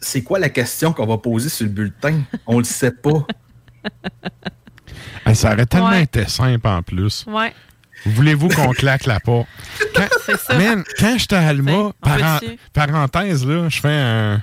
[0.00, 2.22] c'est quoi la question qu'on va poser sur le bulletin?
[2.46, 3.24] On le sait pas.
[5.34, 6.02] Ça aurait tellement Ouais.
[6.02, 7.24] été simple en plus.
[7.28, 7.52] Ouais.
[8.04, 9.46] Voulez-vous qu'on claque la porte?
[9.94, 10.58] Quand, C'est ça.
[10.58, 11.92] Man, quand j'étais à Alma,
[12.72, 14.42] parenthèse, là, je fais un,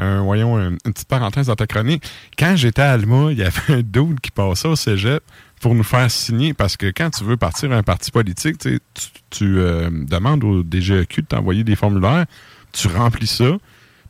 [0.00, 2.02] un- voyons, un- une petite parenthèse dans ta chronique.
[2.38, 5.22] Quand j'étais à Alma, il y avait un dude qui passait au cégep
[5.60, 8.80] pour nous faire signer, parce que quand tu veux partir à un parti politique, tu,
[9.28, 12.24] tu, euh, demandes au DGEQ de t'envoyer des formulaires,
[12.72, 13.56] tu remplis ça,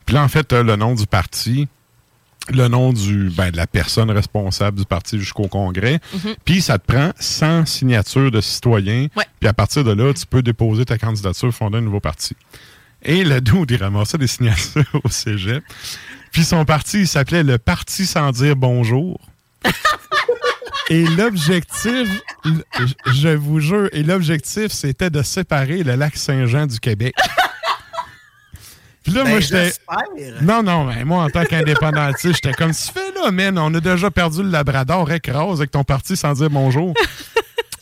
[0.05, 1.67] puis là, en fait, tu le nom du parti,
[2.49, 5.99] le nom du, ben, de la personne responsable du parti jusqu'au congrès.
[6.13, 6.35] Mhm.
[6.43, 9.07] Puis ça te prend 100 signatures de citoyens.
[9.39, 12.35] Puis à partir de là, tu peux déposer ta candidature, fonder un nouveau parti.
[13.03, 15.63] Et le dude, il ramassait des signatures au cégep.
[16.31, 19.19] Puis son parti, il s'appelait le Parti sans dire bonjour.
[20.89, 22.09] Et l'objectif,
[23.05, 27.15] je- vous jure, et l'objectif, c'était de séparer le lac Saint-Jean du Québec.
[29.03, 29.65] Puis là, Ben, moi, j'étais.
[29.65, 30.41] j'espère.
[30.43, 33.79] Non, non, mais moi, en tant qu'indépendantiste, j'étais comme, tu fais là, man, on a
[33.79, 36.93] déjà perdu le Labrador écrase avec ton parti sans dire bonjour.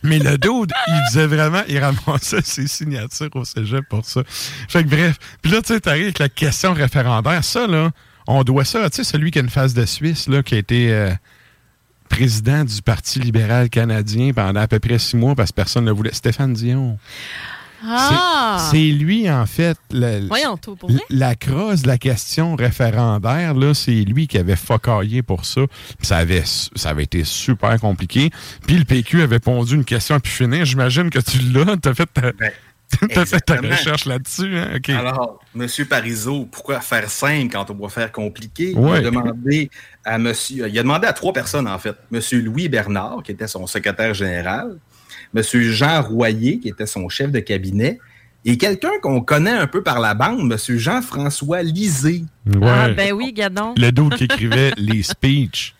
[0.02, 4.22] Mais le dude, il faisait vraiment, il ramassait ses signatures au cégep pour ça.
[4.26, 5.18] Fait que bref.
[5.42, 7.44] Puis là, tu sais, t'arrives avec la question référendaire.
[7.44, 7.90] Ça, là,
[8.26, 10.58] on doit ça, tu sais, celui qui a une face de Suisse, là, qui a
[10.58, 11.10] été euh,
[12.08, 15.90] président du Parti libéral canadien pendant à peu près six mois parce que personne ne
[15.90, 16.12] le voulait.
[16.12, 16.98] Stéphane Dion.
[17.84, 18.68] Ah!
[18.70, 21.00] C'est lui, en fait, le- Voyons tout, pour vrai?
[21.10, 25.62] la crosse de la question référendaire, là, c'est lui qui avait focaillé pour ça.
[25.98, 28.30] Puis ça avait, ça avait été super compliqué.
[28.66, 30.64] Puis le PQ avait pondu une question à pu finir.
[30.64, 31.76] J'imagine que tu l'as.
[31.76, 33.70] T'as fait ta, t'as fait ta exactement.
[33.70, 34.58] recherche là-dessus.
[34.58, 34.78] Hein?
[34.88, 35.66] Alors, M.
[35.88, 38.74] Parizeau, pourquoi faire simple quand on va faire compliqué?
[38.74, 39.00] Ouais.
[39.00, 39.70] Il, a demandé
[40.04, 41.96] à monsieur, il a demandé à trois personnes, en fait.
[42.12, 42.20] M.
[42.44, 44.76] Louis Bernard, qui était son secrétaire général,
[45.34, 45.42] M.
[45.42, 47.98] Jean Royer, qui était son chef de cabinet,
[48.44, 50.78] et quelqu'un qu'on connaît un peu par la bande, M.
[50.78, 52.24] Jean-François Lisée.
[52.46, 52.68] Ouais.
[52.68, 53.74] Ah, ben oui, gadon.
[53.76, 55.74] Le dude qui écrivait les speeches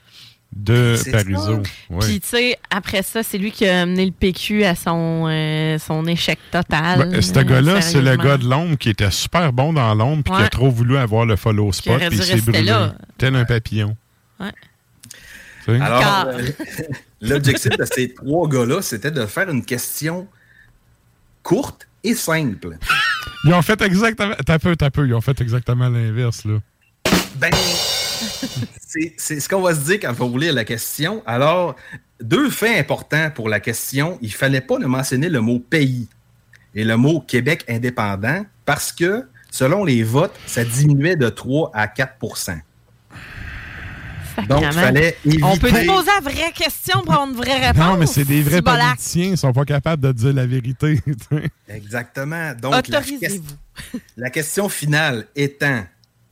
[0.55, 1.63] de Parizeau.
[1.89, 1.99] Ouais.
[2.01, 5.79] Puis, tu sais, après ça, c'est lui qui a amené le PQ à son, euh,
[5.79, 7.09] son échec total.
[7.11, 10.25] Ben, ce euh, gars-là, c'est le gars de l'ombre qui était super bon dans l'ombre
[10.25, 12.63] puis qui a trop voulu avoir le follow spot puis il s'est brûlé.
[12.63, 12.95] là.
[13.17, 13.97] Tel un papillon.
[14.41, 14.51] Ouais.
[15.69, 16.43] Alors, euh,
[17.21, 20.27] l'objectif de ces trois gars-là, c'était de faire une question
[21.43, 22.77] courte et simple.
[23.45, 24.35] Ils ont fait exactement.
[24.45, 25.07] T'as peu, t'as peu.
[25.07, 26.59] Ils ont fait exactement l'inverse, là.
[27.37, 27.51] Ben,
[28.81, 31.23] c'est c'est ce qu'on va se dire quand on va vous lire la question.
[31.27, 31.77] Alors,
[32.23, 34.19] deux faits importants pour la question.
[34.21, 36.09] Il fallait pas ne mentionner le mot pays.
[36.75, 41.89] et le mot Québec indépendant parce que, selon les votes, ça diminuait de 3 à
[41.89, 42.15] 4
[44.49, 45.45] Donc, il fallait éviter...
[45.45, 47.85] On peut te poser la vraie question pour avoir une vraie réponse.
[47.85, 51.01] Non, mais c'est des vrais politiciens, ils sont pas capables de dire la vérité.
[51.69, 52.53] Exactement.
[52.61, 53.99] Donc, la, Autorisez-vous.
[54.17, 55.85] la question finale étant...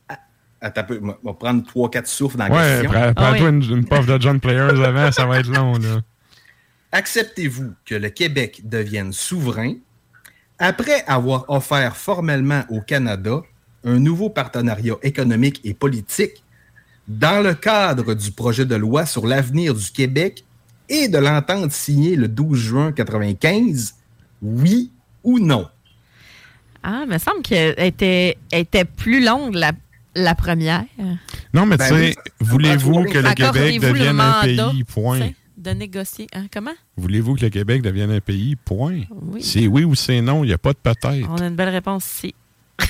[0.07, 0.19] Ah,
[0.61, 2.91] Attends on va prendre 3-4 souffles dans la ouais, question.
[2.91, 5.73] prends- prends-toi une, une puff de John Players avant, ça va être long.
[5.73, 6.01] Là.
[6.91, 9.73] Acceptez-vous que le Québec devienne souverain
[10.57, 13.41] après avoir offert formellement au Canada
[13.85, 16.43] un nouveau partenariat économique et politique
[17.09, 20.45] dans le cadre du projet de loi sur l'avenir du Québec
[20.87, 23.95] et de l'entente signée le 12 juin 1995?
[24.41, 24.91] Oui
[25.23, 25.67] ou non?
[26.83, 29.73] Ah, il me semble qu'elle était, était plus longue, la,
[30.15, 30.85] la première.
[31.53, 35.31] Non, mais Ben tu sais, voulez-vous que le Québec le devienne un pays, point?
[35.57, 36.27] De négocier.
[36.33, 36.71] Hein, comment?
[36.95, 39.01] Voulez-vous que le Québec devienne un pays, point?
[39.11, 39.43] Oui.
[39.43, 41.27] C'est oui ou c'est non, il n'y a pas de peut-être.
[41.29, 42.35] On a une belle réponse ici.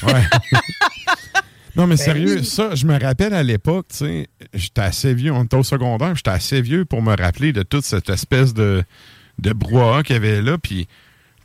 [0.04, 0.24] Ouais.
[1.80, 2.46] non, mais Ben sérieux, oui.
[2.46, 6.16] ça, je me rappelle à l'époque, tu sais, j'étais assez vieux, on était au secondaire,
[6.16, 8.84] j'étais assez vieux pour me rappeler de toute cette espèce de,
[9.40, 10.88] de brouhaha qu'il y avait là, puis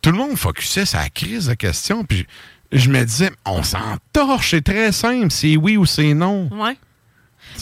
[0.02, 2.26] tout le monde focusait sur la crise de questions, puis
[2.73, 6.49] je, je me disais, on s'en torche, c'est très simple, c'est oui ou c'est non.
[6.52, 6.76] Ouais.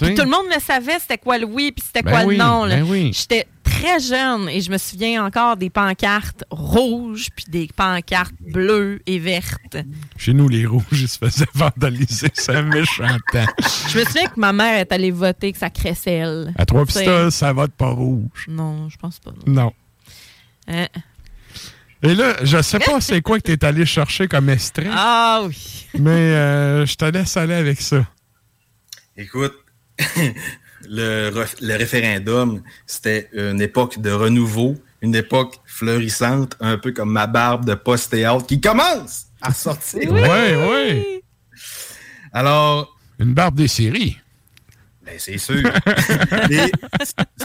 [0.01, 2.37] Puis tout le monde le savait, c'était quoi le oui, puis c'était Ben quoi oui,
[2.37, 2.67] le non.
[2.67, 3.13] ben oui.
[3.15, 9.01] J'étais très jeune et je me souviens encore des pancartes rouges, puis des pancartes bleues
[9.07, 9.77] et vertes.
[10.17, 13.47] Chez nous, les rouges, ils se faisaient vandaliser, c'est un méchant temps.
[13.89, 16.53] Je me souviens que ma mère est allée voter que ça cresselle.
[16.59, 18.47] À trois pistoles, ça vote pas rouge.
[18.49, 19.33] Non, je pense pas.
[19.47, 19.53] non.
[19.65, 19.73] Non.
[20.69, 20.87] Hein?
[22.05, 25.43] Et là, je sais pas c'est quoi que tu es allé chercher comme extrait, Ah
[25.47, 25.87] oui.
[25.99, 28.07] mais euh, je te laisse aller avec ça.
[29.17, 29.55] Écoute,
[30.89, 37.65] le, référendum, c'était une époque de renouveau, une époque fleurissante, un peu comme ma barbe
[37.65, 40.13] de post-théâtre qui commence à ressortir.
[40.13, 40.21] Oui,
[40.71, 41.23] oui.
[42.33, 44.19] Alors, Une barbe des séries.
[45.05, 45.69] ben, c'est sûr.
[46.51, 46.57] Et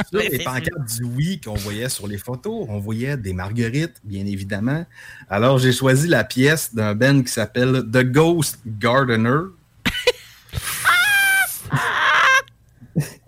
[0.10, 4.26] sur les pancartes du oui qu'on voyait sur les photos, on voyait des marguerites, bien
[4.26, 4.86] évidemment.
[5.30, 9.40] Alors, j'ai choisi la pièce d'un band qui s'appelle The Ghost Gardener.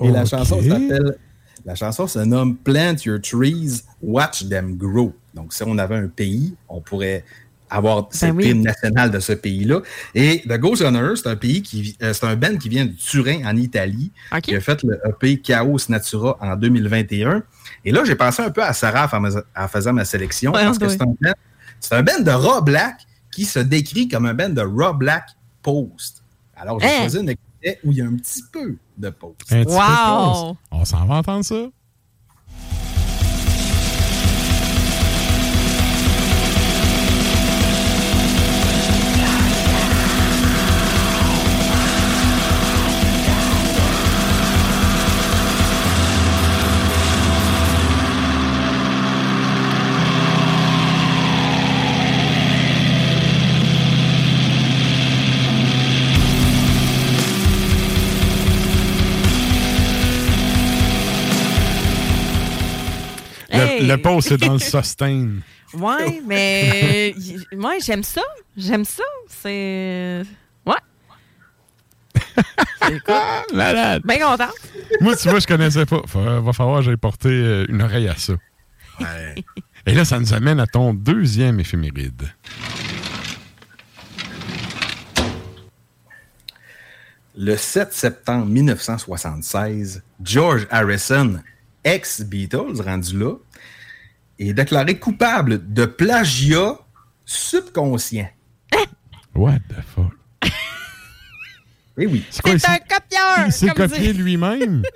[0.01, 1.17] Et la chanson s'appelle.
[1.65, 5.13] La chanson se nomme Plant Your Trees, Watch Them Grow.
[5.33, 7.25] Donc, si on avait un pays, on pourrait
[7.69, 8.49] avoir cette oui.
[8.49, 9.81] hymne nationale de ce pays-là.
[10.15, 12.93] Et The Ghost Runner, c'est un pays qui, euh, c'est un band qui vient de
[12.93, 14.11] Turin, en Italie,
[14.41, 17.43] qui a fait le EP Chaos Natura en 2021.
[17.85, 20.63] Et là, j'ai pensé un peu à Sarah en fais- en faisant ma sélection, Ouais,
[20.63, 20.91] parce que oui.
[20.91, 21.33] c'est un band,
[21.79, 25.25] c'est un band de raw black qui se décrit comme un band de raw black
[25.61, 26.23] post.
[26.55, 27.48] Alors, j'ai choisi un extrait
[27.83, 29.35] où il y a un petit peu de post.
[29.51, 30.43] Un petit peu Wow!
[30.45, 30.55] pause.
[30.71, 31.67] On s'en va entendre ça?
[63.89, 65.29] Le, pause, c'est dans le sustain.
[65.73, 67.13] Ouais, mais
[67.55, 68.21] moi j'aime ça.
[68.57, 69.03] J'aime ça.
[69.27, 70.23] C'est.
[70.65, 70.75] Ouais.
[73.53, 74.01] Malade.
[74.05, 74.49] Bien content.
[75.01, 76.01] Moi, tu vois, je connaissais pas.
[76.07, 78.33] Fa- va falloir que j'aille porter euh, une oreille à ça.
[79.85, 82.23] Et là, ça nous amène à ton deuxième éphéméride.
[87.37, 91.39] Le 7 septembre 1976, George Harrison,
[91.85, 93.35] ex-Beatles, rendu là,
[94.39, 96.77] est déclaré coupable de plagiat
[97.25, 98.29] subconscient.
[99.35, 100.51] What the fuck?
[101.97, 102.25] Eh oui.
[102.29, 103.45] C'est un copieur.
[103.45, 104.83] Il s'est copié lui-même?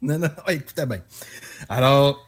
[0.00, 1.00] Non, non, non, écoutez bien.
[1.68, 2.27] Alors,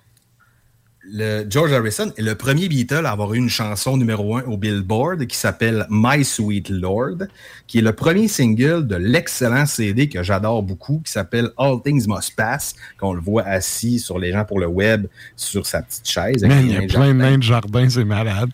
[1.13, 4.57] le George Harrison est le premier Beatle à avoir eu une chanson numéro un au
[4.57, 7.19] Billboard qui s'appelle My Sweet Lord,
[7.67, 12.07] qui est le premier single de l'excellent CD que j'adore beaucoup, qui s'appelle All Things
[12.07, 15.07] Must Pass, qu'on le voit assis sur les gens pour le web,
[15.37, 16.45] sur sa petite chaise.
[16.45, 17.15] avec Man, des il y a plein de jardin.
[17.15, 18.51] nains de jardin, c'est malade.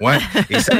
[0.00, 0.18] Ouais.
[0.50, 0.72] Et ça-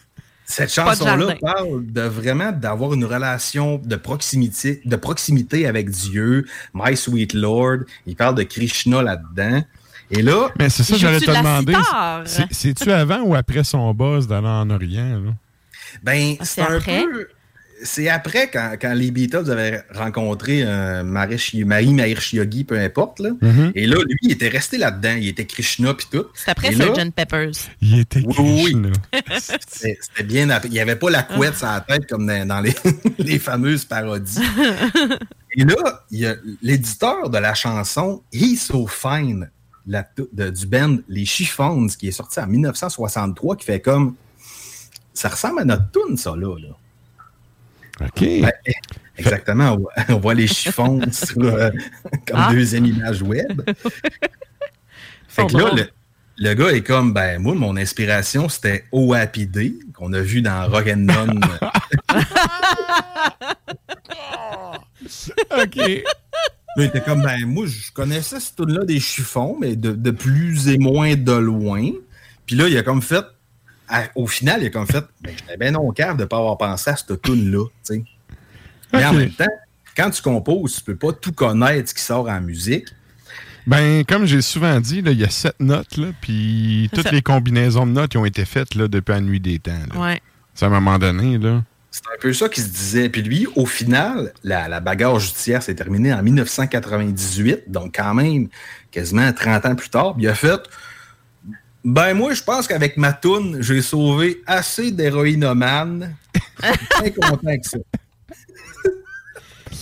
[0.44, 6.96] cette chanson-là parle de vraiment d'avoir une relation de proximité, de proximité avec Dieu, My
[6.96, 7.78] Sweet Lord.
[8.06, 9.62] Il parle de Krishna là-dedans.
[10.10, 11.74] Et là, Mais c'est ça, j'allais te demander.
[12.50, 15.20] C'est-tu avant ou après son boss d'aller en Orient?
[15.24, 15.30] Là?
[16.02, 17.04] ben, Ah, c'est un après?
[17.04, 17.28] peu.
[17.82, 21.92] c'est après, quand, quand les Beatles avaient rencontré euh, Marie Marie
[22.64, 23.20] peu importe.
[23.20, 23.30] Là.
[23.40, 23.72] Mhm.
[23.74, 25.16] Et là, lui, il était resté là-dedans.
[25.18, 26.24] Il était Krishna puis tout.
[26.34, 27.10] C'est après Sgt.
[27.14, 27.50] Peppers.
[27.80, 28.88] Il était Oui, oui, Krishna.
[29.66, 30.50] C'était c'était bien.
[30.50, 32.74] app- Il n'y avait pas la couette sur la tête comme dans, dans les,
[33.18, 34.40] les fameuses parodies.
[35.56, 39.50] Et là, il y a l'éditeur de la chanson He's So Fine
[39.86, 44.14] la tou- de- du band Les Chiffons, qui est sorti en 1963, qui fait comme.
[45.14, 46.56] Ça ressemble à notre tune, ça, là.
[46.58, 46.68] là.
[48.06, 48.20] OK.
[48.20, 48.52] Ben,
[49.18, 49.72] exactement.
[49.72, 51.70] On voit, on voit les chiffons sur, euh,
[52.26, 52.48] comme Ah.
[52.52, 53.62] deuxième image web.
[55.28, 55.78] fait que là, drôle.
[55.80, 55.88] le,
[56.38, 60.86] le gars est comme, ben, moi, mon inspiration, c'était OAPD, qu'on a vu dans Rock
[60.86, 61.40] and None.
[65.50, 66.04] OK.
[66.76, 70.10] Là, il était comme, ben, moi, je connaissais cette tune-là des chiffons, mais de, de
[70.10, 71.90] plus et moins de loin.
[72.46, 73.24] Puis là, il a comme fait,
[73.88, 76.38] à- au final, il a comme fait, ben, j'étais bien non cave de ne pas
[76.38, 78.04] avoir pensé à cette tune-là, tu sais.
[78.92, 79.44] Mais en même temps,
[79.96, 82.86] quand tu composes, tu peux pas tout connaître ce qui sort en musique.
[83.66, 87.10] Ben, comme j'ai souvent dit, il y a sept notes, là, puis toutes ça.
[87.10, 89.72] les combinaisons de notes qui ont été faites là, depuis la nuit des temps.
[89.92, 90.00] là.
[90.00, 90.20] Ouais.
[90.54, 91.62] C'est à un moment donné, là.
[91.90, 93.08] C'est un peu ça qui se disait.
[93.08, 98.48] Puis lui, au final, la, la bagarre judiciaire s'est terminée en 1998, donc quand même
[98.92, 100.14] quasiment 30 ans plus tard.
[100.14, 100.60] Puis il a fait
[101.84, 106.14] Ben, moi, je pense qu'avec ma toune, j'ai sauvé assez d'héroïnomanes.
[106.62, 107.78] Je suis bien content avec ça.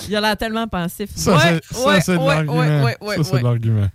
[0.08, 1.10] Il a l'air tellement pensif.
[1.14, 2.56] Ça, ouais, c'est ça, ouais, c'est de ouais, l'argument.
[2.58, 3.38] ouais, ouais, ouais, ça, c'est ouais.
[3.40, 3.88] de l'argument.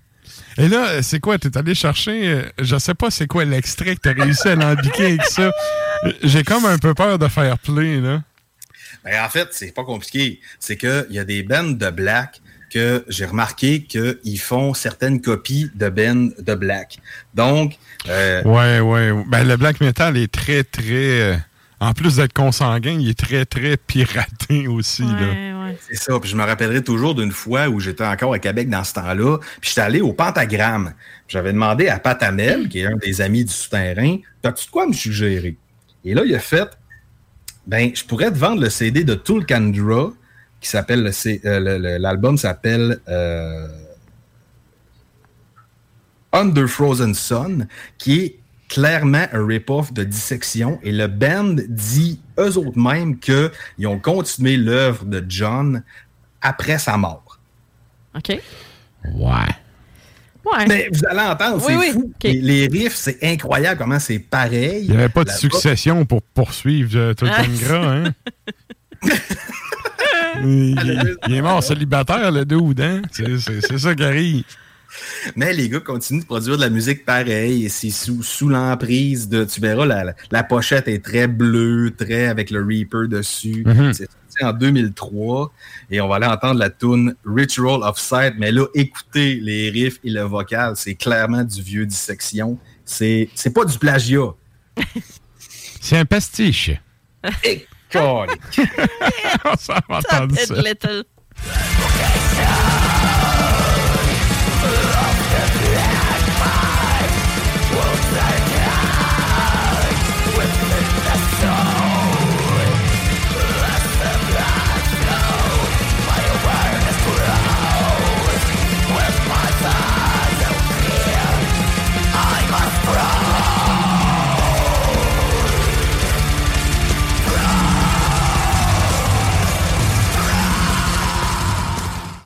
[0.57, 1.38] Et là, c'est quoi?
[1.38, 5.06] T'es allé chercher, euh, je sais pas c'est quoi l'extrait que t'as réussi à l'embiquer
[5.06, 5.51] avec ça.
[6.22, 8.22] J'ai comme un peu peur de faire play, là.
[9.03, 10.40] Ben, en fait, c'est pas compliqué.
[10.59, 15.69] C'est qu'il y a des bands de black que j'ai remarqué qu'ils font certaines copies
[15.75, 16.99] de bands de black.
[17.33, 17.77] Donc,
[18.09, 19.23] euh, Ouais, ouais.
[19.27, 21.40] Ben, le black metal est très, très.
[21.80, 25.03] En plus d'être consanguin, il est très, très piraté aussi.
[25.90, 26.19] C'est ça.
[26.19, 29.38] Puis je me rappellerai toujours d'une fois où j'étais encore à Québec dans ce temps-là.
[29.60, 30.93] Puis j'étais allé au Pentagramme.
[31.27, 34.93] J'avais demandé à Patanel, qui est un des amis du souterrain, T'as-tu de quoi me
[34.93, 35.58] suggérer?
[36.03, 36.69] Et là, il a fait
[37.66, 40.11] Ben, je pourrais te vendre le CD de Tulkandra,
[40.60, 41.11] qui s'appelle
[41.45, 43.68] euh, l'album s'appelle euh,
[46.34, 48.40] Under Frozen Sun, qui est
[48.74, 50.80] clairement un rip-off de dissection.
[50.84, 53.52] Et le band dit eux autres mêmes qu'ils
[53.85, 55.84] ont continué l'œuvre de John
[56.42, 57.40] après sa mort.
[58.16, 58.30] OK.
[58.30, 58.40] Ouais.
[60.45, 60.66] Ouais.
[60.68, 61.92] Mais vous allez entendre, Oui, c'est oui.
[61.93, 62.14] fou.
[62.24, 64.84] Les, les riffs, c'est incroyable comment c'est pareil.
[64.85, 67.43] Il n'y avait pas de succession pour poursuivre euh, tout le Ah.
[67.61, 68.14] gras, hein?
[70.43, 73.02] il, est mort célibataire, le dude, hein?
[73.11, 74.43] C'est ça qui arrive.
[75.36, 79.28] Mais les gars continuent de produire de la musique pareille et c'est sous, sous l'emprise
[79.30, 79.44] de.
[79.46, 83.64] Tu verras, la, la- la pochette est très bleue, très avec le Reaper dessus.
[83.66, 83.94] Mhm.
[83.94, 85.52] C'est sorti en 2003
[85.92, 88.36] et on va aller entendre la tune Ritual of Sight.
[88.38, 92.58] Mais là, écoutez les riffs et le vocal, c'est clairement du vieux dissection.
[92.86, 94.34] C'est c'est pas du plagiat.
[95.82, 96.72] C'est un pastiche.
[97.44, 97.66] Et.
[99.46, 100.56] On s'en va entendre ça.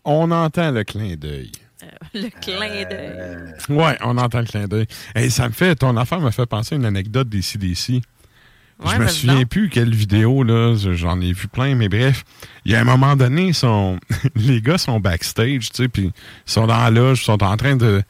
[0.09, 1.51] On entend le clin d'œil.
[2.13, 3.53] Le clin d'œil.
[3.69, 4.87] Ouais, on entend le clin d'œil.
[5.15, 8.01] Et ça me fait, ton affaire me fait penser à une anecdote des CDC.
[8.79, 10.75] Ouais, je me souviens plus quelle vidéo, là.
[10.75, 12.23] J'en ai vu plein, mais bref.
[12.63, 13.99] Il y a un moment donné, ils sont,
[14.35, 17.57] les gars sont backstage, tu sais, puis ils sont dans la loge, ils sont en
[17.57, 18.01] train de.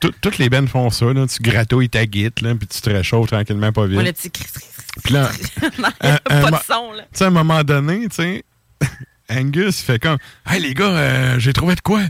[0.00, 1.26] Tout- toutes les bands font ça, là.
[1.26, 3.96] Tu gratouilles ta guite, là, puis tu te réchauffes tranquillement, pas vite.
[3.98, 4.44] Ouais, le petit cri-
[5.02, 5.30] Puis là,
[5.78, 7.02] Non, il y un- a un pas de son, là.
[7.02, 8.44] tu sais, à un moment donné, tu sais,
[9.30, 12.02] Angus, il fait comme Hey les gars, euh, j'ai trouvé de quoi?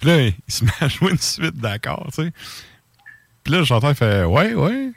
[0.00, 2.32] Puis là, il se met à jouer une suite d'accord, tu sais.
[3.44, 4.90] Puis là, j'entends, il fait Ouais, ouais.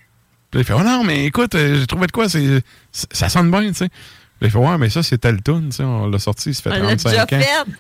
[0.52, 2.30] Puis là, il fait Oh non, mais écoute, euh, j'ai trouvé de quoi?
[2.30, 2.62] C'est,
[2.92, 3.90] ça sonne bien, tu sais.
[3.90, 3.98] Puis
[4.42, 5.84] là, il fait Ouais, mais ça, c'est tel tu sais.
[5.84, 7.28] On l'a sorti, ça fait On l'a 35 déjà ans.
[7.28, 7.72] fait.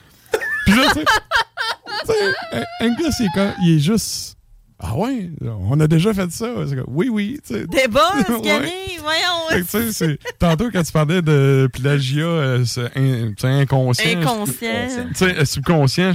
[0.66, 4.38] Puis là, tu sais, Angus, il est, il est juste
[4.86, 5.30] Ah ouais,
[5.70, 6.48] on a déjà fait ça.
[6.88, 7.40] Oui, oui.
[7.48, 7.66] tu sais.
[7.68, 8.42] Des buzz, Ouais.
[8.42, 9.64] gagné, voyons.
[9.64, 12.66] Que, Tantôt, quand tu parlais de plagiat euh,
[12.98, 14.20] in- inconscient.
[14.20, 14.68] Inconscient.
[15.22, 16.12] Euh, subconscient,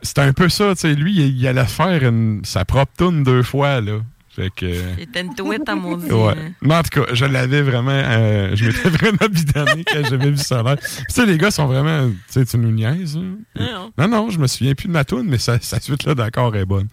[0.00, 0.74] c'est un peu ça.
[0.76, 3.80] tu sais, Lui, il, il allait faire une- sa propre tune deux fois.
[3.80, 3.98] Là.
[4.30, 4.72] Fait que.
[4.96, 6.14] C'était une touette, à mon dieu.
[6.14, 6.34] Ouais.
[6.62, 7.90] Mais en tout cas, je l'avais vraiment.
[7.90, 10.76] euh, je m'étais vraiment bidonné quand j'avais vu ça là.
[10.76, 12.08] Puis, Tu sais, les gars sont vraiment.
[12.08, 13.16] Tu sais, tu nous niaises.
[13.16, 13.38] hein?
[13.58, 13.90] Non.
[13.98, 16.54] Non, non, je me souviens plus de ma toune, mais sa, sa suite là d'accord
[16.54, 16.86] est bonne.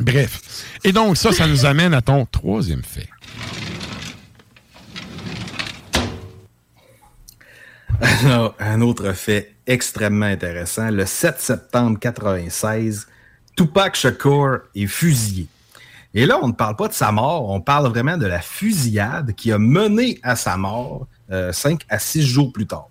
[0.00, 0.66] Bref.
[0.82, 3.08] Et donc, ça, ça nous amène à ton troisième fait.
[8.24, 10.90] Alors, un autre fait extrêmement intéressant.
[10.90, 13.06] Le 7 septembre 96,
[13.56, 15.46] Tupac Shakur est fusillé.
[16.14, 19.32] Et là, on ne parle pas de sa mort, on parle vraiment de la fusillade
[19.34, 22.88] qui a mené à sa mort euh, cinq à six jours plus tard.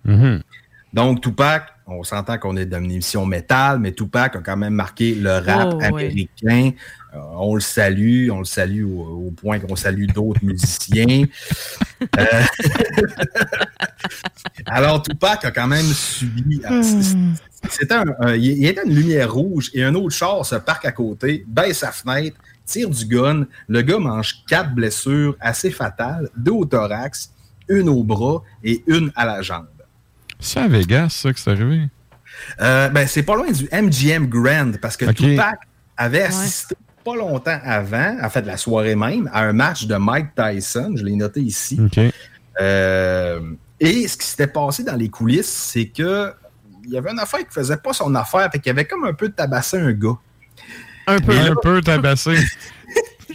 [0.93, 4.73] Donc, Tupac, on s'entend qu'on est dans une émission métal, mais Tupac a quand même
[4.75, 5.85] marqué le rap Oh, ouais.
[5.85, 6.71] américain.
[7.15, 11.25] Euh, on le salue, on le salue au, au point qu'on salue d'autres musiciens.
[12.19, 12.43] Euh,
[14.65, 16.61] Alors, Tupac a quand même subi.
[16.81, 17.15] c-
[17.69, 20.85] C'était un, un- il y avait une lumière rouge et un autre char se parque
[20.85, 23.45] à côté, baisse sa fenêtre, tire du gun.
[23.69, 27.31] Le gars mange quatre blessures assez fatales, deux au thorax,
[27.69, 29.67] une au bras et une à la jambe.
[30.43, 31.87] C'est à Vegas, ça, que c'est arrivé?
[32.59, 35.05] Euh, ben, c'est pas loin du MGM Grand parce que.
[35.11, 35.57] Tupac
[35.95, 40.35] avait assisté pas longtemps avant, en fait la soirée même, à un match de Mike
[40.35, 40.93] Tyson.
[40.95, 41.79] Je l'ai noté ici.
[42.61, 43.41] Euh,
[43.79, 46.33] et ce qui s'était passé dans les coulisses, c'est que
[46.85, 49.05] il y avait une affaire qui faisait pas son affaire, fait qu'il y avait comme
[49.05, 50.17] un peu tabassé un gars.
[51.07, 51.37] Un peu.
[51.37, 52.35] Un peu tabassé.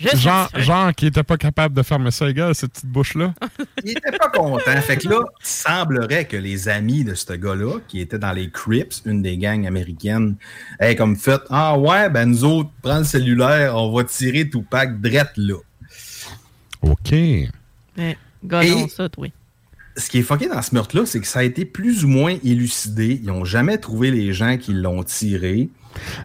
[0.00, 3.34] Je genre, suis- genre qui était pas capable de fermer ça égal, cette petite bouche-là.
[3.84, 4.80] Il était pas content.
[4.82, 8.50] Fait que là, il semblerait que les amis de ce gars-là, qui étaient dans les
[8.50, 10.36] Crips, une des gangs américaines,
[10.80, 15.00] aient comme fait Ah ouais, ben nous autres, prends le cellulaire, on va tirer Tupac
[15.00, 15.56] drette là.
[16.82, 17.10] OK.
[17.12, 19.32] Ouais, Gardons Et- ça, oui.
[19.96, 22.36] Ce qui est fucké dans ce meurtre-là, c'est que ça a été plus ou moins
[22.44, 23.18] élucidé.
[23.20, 25.70] Ils n'ont jamais trouvé les gens qui l'ont tiré.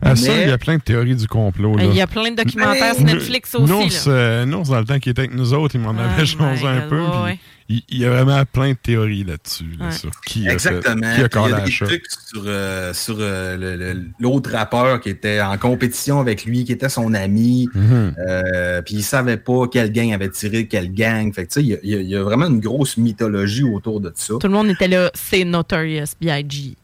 [0.02, 1.78] Ah, Ça, Mais- il y a plein de théories du complot.
[1.78, 1.84] là.
[1.86, 3.72] Il y a plein de documentaires sur Netflix aussi.
[3.72, 6.66] Nours, euh, Nours, dans le temps qu'il était avec nous autres, il m'en avait changé
[6.68, 7.00] un God, peu.
[7.02, 7.40] ouais, puis ouais.
[7.70, 9.78] Il, il y a vraiment plein de théories là-dessus.
[9.80, 9.92] là, Ouais.
[9.94, 11.00] sur qui a, fait- Exactement.
[11.00, 11.86] qui a Il y a à des ça.
[11.86, 16.90] trucs sur, euh, sur euh, l'autre rappeur qui était en compétition avec lui, qui était
[16.90, 17.70] son ami.
[17.74, 18.16] Mhm.
[18.28, 21.34] Euh, puis il savait pas quel gang avait tiré quel gang.
[21.34, 22.60] Fait que tu sais, il y a- il y, a- il y a vraiment une
[22.60, 24.34] grosse mythologie autour de ça.
[24.42, 26.76] Tout le monde était là, c'est Notorious B.I.G.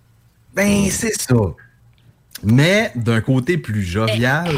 [0.55, 1.35] Ben, c'est ça.
[2.43, 4.49] Mais d'un côté plus jovial,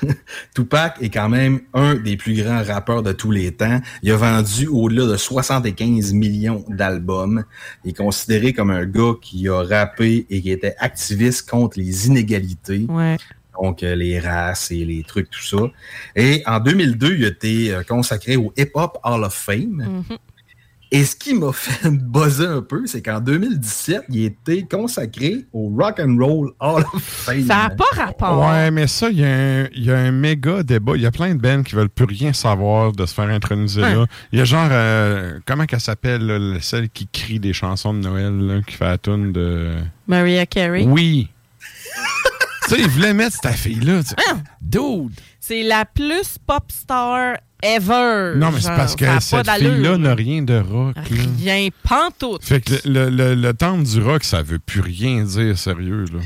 [0.54, 3.80] Tupac est quand même un des plus grands rappeurs de tous les temps.
[4.02, 7.44] Il a vendu au-delà de 75 millions d'albums.
[7.84, 12.06] Il est considéré comme un gars qui a rappé et qui était activiste contre les
[12.06, 12.86] inégalités.
[12.88, 13.16] Ouais.
[13.60, 15.70] Donc, euh, les races et les trucs, tout ça.
[16.16, 20.04] Et en 2002, il a été euh, consacré au Hip Hop Hall of Fame.
[20.08, 20.18] Mhm.
[20.94, 25.44] Et ce qui m'a fait buzzer un peu, c'est qu'en 2017, il a été consacré
[25.52, 27.44] au Rock and Roll Hall of Fame.
[27.48, 28.38] Ça n'a pas rapport.
[28.48, 30.92] Ouais, mais ça, il y, a un- il y a un méga débat.
[30.94, 33.80] Il y a plein de bands qui veulent plus rien savoir de se faire introniser
[33.80, 34.06] là.
[34.32, 38.38] Il y a genre, euh, comment qu'elle s'appelle, celle qui crie des chansons de Noël,
[38.38, 39.72] là, qui fait la tune de...
[40.06, 40.84] Maria Carey.
[40.86, 41.28] Oui.
[42.68, 44.00] tu sais, ils voulaient mettre cette fille-là.
[44.30, 44.36] Ah!
[44.60, 45.10] Dude!
[45.40, 48.34] C'est la plus pop star ever.
[48.36, 50.94] Non, mais c'est parce que cette fille-là n'a rien de rock.
[51.40, 52.44] Rien, pantoute.
[52.44, 56.04] Fait que le, le, le temple du rock, ça veut plus rien dire sérieux.
[56.12, 56.20] Là.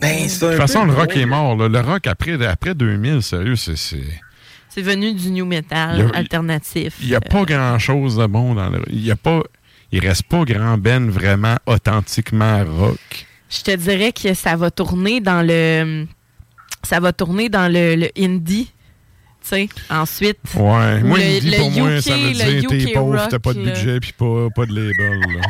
[0.00, 1.56] Ben, De toute façon, le rock est mort.
[1.56, 1.68] là.
[1.68, 3.76] Le rock, après, après 2000, sérieux, c'est...
[3.76, 4.20] c'est-
[4.70, 6.94] C'est venu du new metal a- alternatif.
[7.02, 8.80] Il n'y a pas grand-chose de bon dans le...
[8.90, 9.42] Il y a pas...
[9.94, 13.26] Il reste pas grand Ben vraiment authentiquement rock.
[13.50, 16.06] Je te dirais que ça va tourner dans le.
[16.82, 18.72] Ça va tourner dans le, le indie.
[19.42, 20.38] Tu sais, ensuite.
[20.54, 21.00] Ouais.
[21.02, 23.38] Ou Moi, le- il dit le pour moi, UK, ça veut dire t'es pauvre, t'as
[23.38, 25.20] pas de budget puis pas, pas de label.
[25.36, 25.40] là.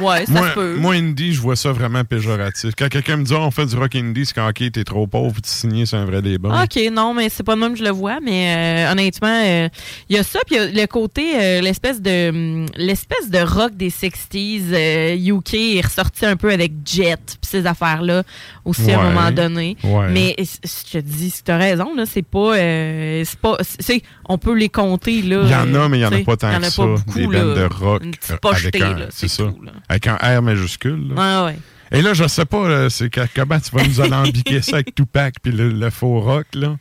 [0.00, 0.76] Ouais, ça moi, se peut.
[0.76, 2.72] moi, indie, je vois ça vraiment péjoratif.
[2.78, 5.06] Quand quelqu'un me dit, Ah, on fait du rock indie, c'est quand, OK, t'es trop
[5.06, 6.64] pauvre, tu signes, c'est un vrai débat.
[6.64, 9.68] OK, non, mais c'est pas de même que je le vois, mais euh, honnêtement, euh,
[10.08, 13.28] il y a ça, puis il y a le côté, euh, l'espèce de hum, l'espèce
[13.30, 18.22] de rock des 60s euh, UK est ressorti un peu avec Jet, puis ces affaires-là
[18.64, 19.76] aussi à un moment donné.
[19.84, 20.08] Ouais.
[20.10, 24.38] Mais je te dis, tu as raison, là, c'est pas, euh, c'est pas, c'est, on
[24.38, 25.42] peut les compter, là.
[25.44, 26.60] Il y en a, euh, mais il n'y en a pas tant il y en
[26.60, 26.82] que a ça.
[26.84, 27.44] beaucoup, des là.
[27.44, 29.44] bandes de rock Une petite euh, pochetée, avec un, là, c'est ça,
[29.88, 31.14] avec un R majuscule.
[31.14, 31.44] là.
[31.44, 31.58] Ouais, ouais.
[31.90, 34.94] Et là, je sais pas, là, c'est que- comment tu vas nous alambiquer ça avec
[34.94, 36.76] Tupac puis le, le faux rock, là?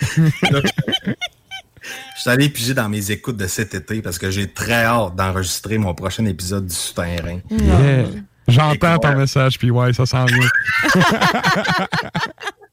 [2.16, 5.14] Je suis allé piger dans mes écoutes de cet été parce que j'ai très hâte
[5.16, 7.40] d'enregistrer mon prochain épisode du Souterrain.
[7.50, 8.04] Yeah.
[8.46, 10.48] J'entends ton message, puis ouais, ça s'en vient.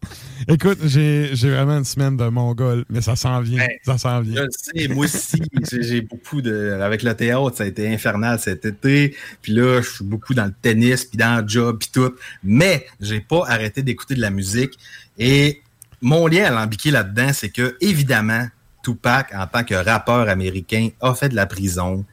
[0.48, 3.66] Écoute, j'ai vraiment une semaine de mongol, mais ça s'en vient.
[3.84, 4.44] ça s'en Je vient.
[4.44, 5.42] le sais, moi aussi,
[5.82, 6.78] j'ai beaucoup de.
[6.82, 9.16] Avec le théâtre, ça a été infernal cet été.
[9.42, 12.14] Puis là, je suis beaucoup dans le tennis, puis dans le job, puis tout.
[12.44, 14.78] Mais j'ai pas arrêté d'écouter de la musique.
[15.18, 15.62] Et
[16.02, 18.48] mon lien à l'ambiqué là-dedans, c'est que, évidemment,
[18.84, 22.06] Tupac, en tant que rappeur américain, a fait de la prison.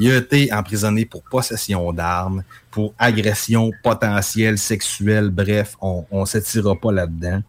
[0.00, 5.28] Il a été emprisonné pour possession d'armes, pour agression potentielle sexuelle.
[5.30, 7.42] Bref, on ne s'étirera pas là-dedans.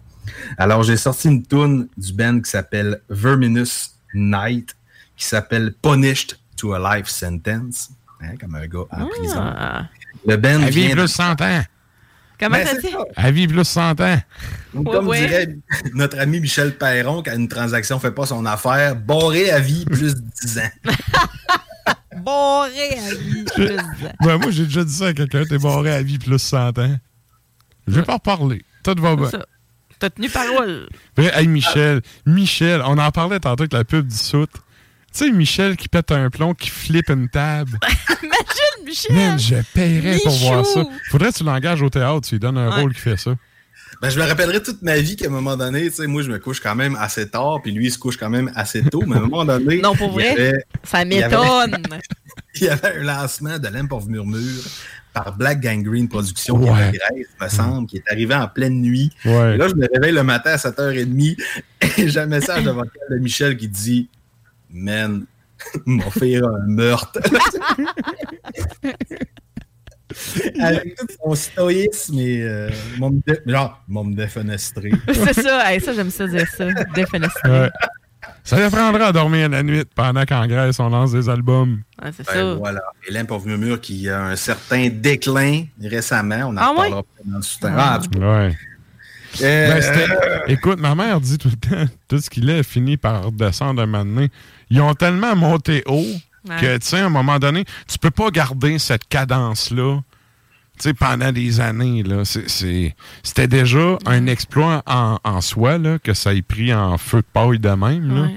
[0.58, 4.76] Alors, j'ai sorti une tune du band qui s'appelle Verminous Night,
[5.18, 7.90] qui s'appelle Punished to a Life Sentence,
[8.22, 9.54] hein, comme un gars en prison.
[10.28, 11.62] Le band À vivre vient plus de- 100 ans.
[12.40, 12.92] Comment Ben, c'est dit?
[12.92, 12.98] ça.
[13.16, 14.18] À vivre plus 100 ans.
[14.74, 15.28] Ou Comme Ouais, ouais.
[15.28, 15.58] dirait
[15.94, 20.16] notre ami Michel Perron, quand une transaction fait pas son affaire, barré à vie plus
[20.16, 20.70] 10 ans.
[22.18, 23.46] Boré à vie.
[23.58, 23.78] Je- plus.
[24.20, 26.96] Moi, j'ai déjà dit ça à quelqu'un, t'es barré à vie plus 100 ans.
[27.88, 28.64] Je vais pas reparler.
[28.84, 29.30] Tout va bien.
[30.00, 30.90] T'as tenu parole.
[31.18, 34.50] Ouais, Hey, Michel, Michel, on en parlait tantôt avec la pub du soute.
[35.14, 37.78] Tu sais, Michel qui pète un plomb, qui flippe une table.
[38.24, 39.16] Imagine, Michel.
[39.16, 40.84] Man, je paierais pour voir ça.
[41.12, 42.82] Faudrait que tu l'engages au théâtre, tu lui donnes un Ouais.
[42.82, 43.36] rôle qui fait ça.
[44.02, 46.32] Ben, je me rappellerai toute ma vie qu'à un moment donné, tu sais, moi, je
[46.32, 49.04] me couche quand même assez tard, puis lui, il se couche quand même assez tôt,
[49.06, 49.80] mais à un moment donné.
[49.80, 51.78] Non, pour vrai, avait- ça m'étonne.
[52.56, 54.64] Il y avait un lancement de Lamp of Murmure
[55.14, 56.70] par Black Gangrene Productions, qui Ouais.
[56.70, 59.12] est en Grèce, me semble, qui est arrivé en pleine nuit.
[59.24, 59.54] Ouais.
[59.54, 61.38] Et là, je me réveille le matin à 7h30
[61.98, 64.10] et j'ai un message de vocal de Michel qui dit
[64.72, 65.26] Man,
[65.86, 67.20] m'a fait un meurtre.
[70.60, 74.92] Avec tout son stoïsme et euh, mon me dé- genre, mon défenestré.
[75.14, 75.72] C'est ça.
[75.72, 76.66] Hey, ça, j'aime ça dire ça.
[76.96, 77.50] Défenestré.
[77.50, 77.70] Ouais.
[78.44, 81.82] Ça lui apprendra à dormir la nuit pendant qu'en Grèce, on lance des albums.
[82.04, 82.54] Ouais, c'est Ben, ça.
[82.56, 82.82] voilà.
[83.08, 86.48] Et Lamp of Murmure qui a un certain déclin récemment.
[86.48, 86.76] On en Ah ouais?
[86.88, 87.76] reparlera peut-être dans le soutien.
[87.78, 88.56] Ah, cas, Ouais.
[89.44, 93.26] euh, Ben, Écoute, ma mère dit tout le temps, tout ce qu'il est finit par
[93.26, 94.30] redescendre un moment donné.
[94.70, 96.06] Ils ont tellement monté haut
[96.50, 96.56] Ouais.
[96.60, 100.00] que, tu sais, à un moment donné, tu peux pas garder cette cadence-là,
[100.80, 102.26] tu sais, pendant des années, là.
[102.26, 106.98] C'est- c'est- C'était déjà un exploit en, en soi, là, que ça ait pris en
[106.98, 108.22] feu de paille de même, là.
[108.24, 108.36] Ouais.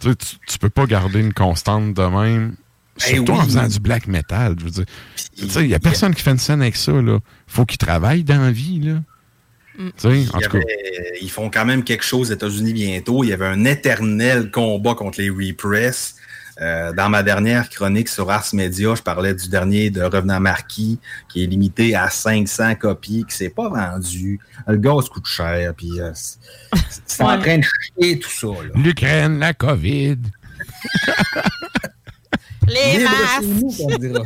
[0.00, 0.16] Tu, sais,
[0.48, 2.54] tu, peux pas garder une constante de même.
[2.98, 3.44] Ben Surtout en oui.
[3.46, 4.84] faisant du black metal, je veux dire.
[5.36, 7.18] Tu sais, il y a personne qui fait une scène avec ça, là.
[7.46, 8.94] Faut qu'il travaille dans la vie, là.
[9.76, 9.88] Mm.
[9.88, 10.48] Tu sais, en il tout cas.
[10.58, 13.24] avait- ils font quand même quelque chose aux États-Unis bientôt.
[13.24, 16.14] Il y avait un éternel combat contre les Repress.
[16.60, 21.00] Euh, dans ma dernière chronique sur Ars Media, je parlais du dernier de Revenant Marquis,
[21.28, 24.38] qui est limité à 500 copies, qui s'est pas vendu.
[24.68, 26.12] Le gaz coûte cher, puis euh,
[27.06, 28.46] c'est en train de chier tout ça.
[28.76, 30.18] L'Ukraine, la COVID.
[32.68, 33.80] Les Libre masques.
[33.80, 34.22] nous, dira.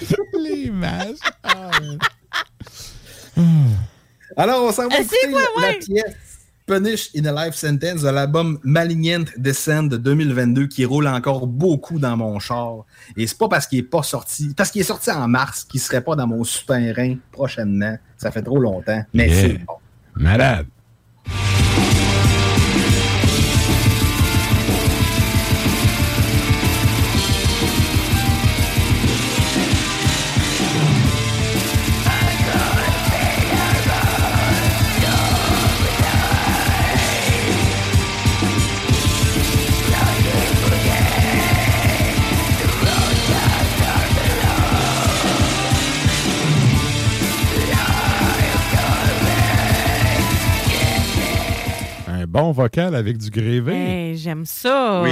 [0.42, 1.32] Les masques.
[4.36, 5.78] Alors, on s'en va Ah, écouter quoi, la ouais?
[5.78, 6.14] pièce
[6.68, 11.98] Punish in a Life Sentence de l'album Malignant Descent de 2022 qui roule encore beaucoup
[11.98, 12.84] dans mon char.
[13.16, 15.80] Et c'est pas parce qu'il est pas sorti, parce qu'il est sorti en mars qu'il
[15.80, 17.96] serait pas dans mon souterrain prochainement.
[18.18, 19.02] Ça fait trop longtemps.
[19.14, 19.40] Mais Yeah.
[19.40, 19.74] c'est bon.
[20.14, 20.66] Malade.
[52.38, 53.74] Bon vocal avec du grévé.
[53.74, 55.02] Hey, J'aime ça.
[55.02, 55.10] Oui.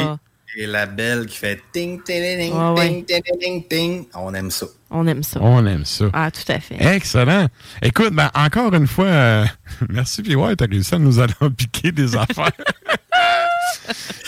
[0.59, 4.07] Et la belle qui fait ting, ting, ting, ting, ting, ting.
[4.15, 4.67] On aime ça.
[4.91, 5.39] On aime ça.
[5.43, 6.07] On aime ça.
[6.15, 6.77] Ah, tout à fait.
[6.81, 7.49] Excellent.
[7.83, 9.45] Écoute, ben, encore une fois, euh,
[9.91, 12.53] merci, puis ouais, t'as réussi à nous aller piquer des affaires.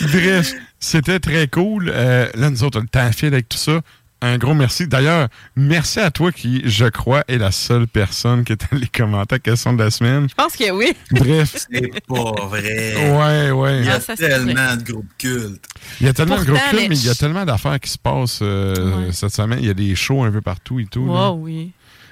[0.02, 1.90] Bref, c'était très cool.
[1.94, 3.80] Euh, là, nous autres, le temps file avec tout ça.
[4.20, 4.88] Un gros merci.
[4.88, 9.36] D'ailleurs, merci à toi qui, je crois, est la seule personne qui est allée commenter
[9.36, 10.26] la question de la semaine.
[10.28, 10.92] Je pense que oui.
[11.12, 11.54] Bref.
[11.70, 12.96] C'est pas vrai.
[12.96, 13.78] Ouais, ouais.
[13.78, 15.64] Il y a Ah, tellement de groupes cultes.
[16.00, 17.98] Il y a tellement de films, les- mais il y a tellement d'affaires qui se
[17.98, 19.12] passent euh, Ouais.
[19.12, 19.60] cette semaine.
[19.60, 21.06] Il y a des shows un peu partout et tout.
[21.06, 21.30] là.
[21.30, 21.70] Oh, oui.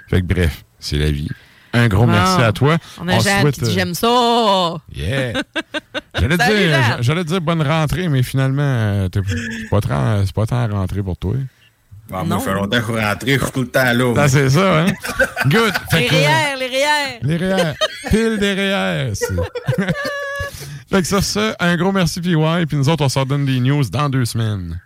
[0.09, 1.29] Fait que bref, c'est la vie.
[1.73, 2.79] Un gros merci à toi.
[3.01, 4.77] On a Jeanne souhaite, qui dit euh, j'aime ça.
[4.95, 5.33] Yeah!
[6.21, 10.69] J'allais dire, dire bonne rentrée, mais finalement, euh, c'est pas, tant- c'est pas tant à
[10.69, 11.35] rentrer pour toi.
[12.09, 14.15] Bon, moi, ça fait longtemps que je suis rentré, je suis tout le temps là.
[14.17, 14.87] Ah, c'est ça, hein?
[15.47, 15.73] Good!
[15.93, 17.19] Les que- REER, les REER.
[17.23, 17.73] Les REER.
[18.11, 19.13] Pile des REER.
[20.91, 22.37] fait que sur ça, un gros merci PY,
[22.69, 24.81] puis nous autres, on s'en donne des news dans deux semaines.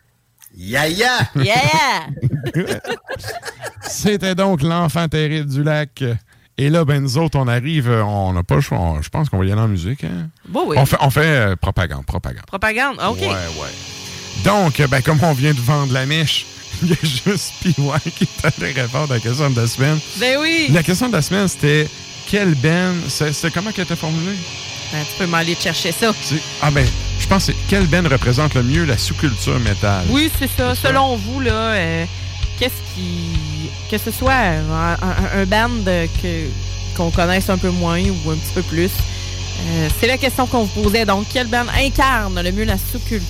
[0.56, 1.18] Ya ya!
[1.36, 2.08] Yeah!
[3.82, 6.02] C'était donc l'enfant terrible du lac.
[6.58, 8.78] Et là, ben nous autres, on arrive, on n'a pas le choix.
[8.78, 10.04] on- je pense qu'on va y aller en musique.
[10.04, 10.28] Hein?
[10.48, 10.76] Bon, oui.
[10.78, 12.44] On fait, on fait euh, propagande, propagande.
[12.46, 12.96] Propagande.
[13.08, 13.20] OK.
[13.20, 14.44] Ouais, ouais.
[14.44, 16.46] Donc, ben, comme on vient de vendre la mèche,
[16.82, 17.74] il y a juste PY
[18.16, 19.98] qui est allé répondre à la question de la semaine.
[20.18, 20.68] Ben oui.
[20.72, 21.88] La question de la semaine, c'était
[22.26, 24.36] quelle band, c'est- c'était comment qu'elle était formulée?
[24.92, 26.12] Ben, tu peux m'aller chercher ça.
[26.62, 26.84] Ah ben,
[27.18, 30.04] je pense que c'est- quel band représente le mieux la sous-culture métal?
[30.10, 30.74] Oui, c'est ça.
[30.74, 32.04] Selon vous, là, euh,
[32.58, 33.70] qu'est-ce qui.
[33.90, 35.84] Que ce soit un, un- un band
[36.22, 36.46] que
[36.96, 38.90] qu'on connaisse un peu moins ou un petit peu plus.
[39.62, 41.04] euh, c'est la question qu'on vous posait.
[41.04, 43.20] Donc, quel band incarne le mieux la sous-culture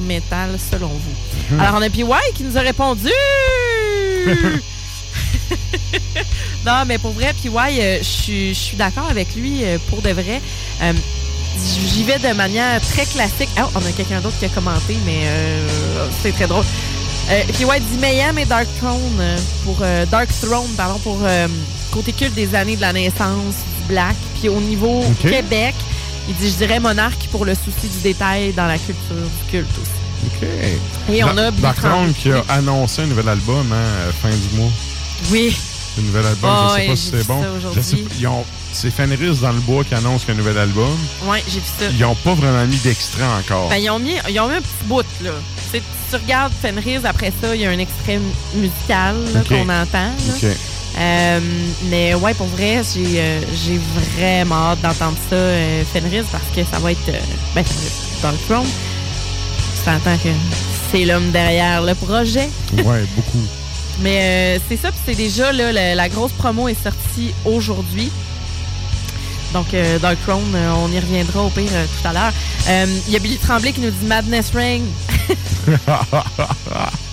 [0.00, 1.54] métal selon vous?
[1.54, 1.60] Mhm.
[1.60, 2.04] Alors, on a PY
[2.34, 3.10] qui nous a répondu.
[6.66, 7.48] non, mais pour vrai, PY,
[7.80, 10.40] euh, je suis- d'accord avec lui euh, pour de vrai.
[10.82, 10.92] Euh,
[11.94, 13.48] J'y vais de manière très classique.
[13.56, 15.66] Ah, on a quelqu'un d'autre qui a commenté, mais euh,
[16.22, 16.64] c'est très drôle.
[17.30, 19.22] Ouais, dit Mayhem et Dark Throne
[19.64, 19.78] pour
[20.10, 21.18] Dark Throne, pardon, pour
[21.90, 24.16] côté culte des années de la naissance du Black.
[24.38, 25.02] Puis au niveau.
[25.22, 25.74] Québec,
[26.28, 29.70] il dit je dirais Monarque pour le souci du détail dans la culture du culte
[29.70, 29.90] aussi.
[30.26, 30.48] OK.
[31.14, 34.70] Et on a Throne qui a annoncé un nouvel album hein, euh, fin du mois.
[35.30, 35.56] Oui.
[35.98, 37.42] Un nouvel album, Oh, je sais ouais, pas si c'est bon.
[37.42, 37.82] ça aujourd'hui.
[37.82, 40.40] Je sais pas, ils ont- C'est Fenris dans le bois qui annonce qu'il y a
[40.40, 40.94] un nouvel album.
[41.24, 41.86] Ouais, j'ai vu ça.
[41.90, 43.70] Ils n'ont pas vraiment mis d'extrait encore.
[43.70, 45.30] Ben, ils ont mis, ils ont mis un petit bout, là.
[45.72, 48.20] Tu sais, tu regardes Fenris, après ça, il y a un extrait
[48.54, 49.92] musical là, qu'on entend.
[49.92, 50.34] là.
[50.36, 50.46] OK.
[50.98, 51.40] Euh,
[51.90, 53.78] mais ouais, pour vrai, j'ai euh, j'ai
[54.16, 57.08] vraiment hâte d'entendre ça, euh, Fenris, parce que ça va être.
[57.08, 57.18] euh,
[57.54, 57.64] ben,
[58.22, 58.66] Dark Throne.
[58.66, 60.30] Tu t'entends que
[60.90, 62.48] c'est l'homme derrière le projet.
[62.84, 63.44] Ouais, beaucoup.
[64.00, 68.10] Mais euh, c'est ça, puis c'est déjà, là, la, la grosse promo est sortie aujourd'hui.
[69.52, 69.66] Donc,
[70.02, 70.42] Dark Throne,
[70.84, 72.32] on y reviendra au pire tout à l'heure.
[73.06, 74.82] Il y a Billy Tremblay qui nous dit Madness Ring.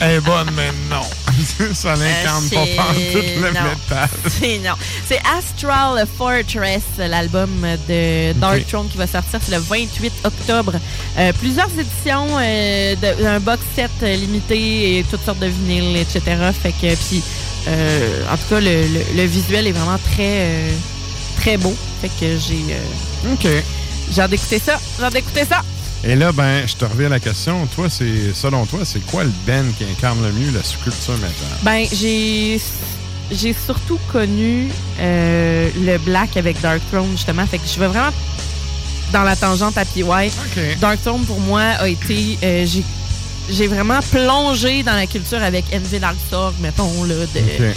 [0.00, 1.02] Elle est bonne, mais non.
[1.74, 3.60] ça n'incarne pas c'est- pantoute le non.
[3.68, 4.08] métal.
[4.28, 4.74] C'est non.
[5.06, 7.50] C'est Astral Fortress, l'album
[7.88, 8.66] de Dark Ok.
[8.68, 10.74] Throne qui va sortir c'est le 28 octobre.
[11.18, 16.22] Euh, plusieurs éditions euh, d'un box set euh, limité et toutes sortes de vinyles, etc.
[16.62, 17.22] Fait que puis
[17.68, 20.70] euh, en tout cas le, le- le visuel est vraiment très euh,
[21.40, 21.74] très beau.
[22.00, 23.46] Fait que j'ai euh, OK.
[24.12, 24.78] j'ai hâte d'écouter ça.
[24.98, 25.62] J'ai hâte d'écouter ça.
[26.06, 27.66] Et là, ben, je te reviens à la question.
[27.74, 31.58] Toi, c'est selon toi, c'est quoi le band qui incarne le mieux la sous-culture métal?
[31.62, 32.60] Ben, j'ai
[33.32, 34.68] j'ai surtout connu
[35.00, 37.46] euh, le Black avec Dark Throne, justement.
[37.46, 38.10] Fait que je vais vraiment
[39.12, 40.02] dans la tangente à PY.
[40.80, 42.38] Dark Throne, pour moi, a été...
[42.42, 42.82] euh, j'ai
[43.50, 47.72] j'ai vraiment plongé dans la culture avec Envy Darkstorm, mettons, là, de, euh,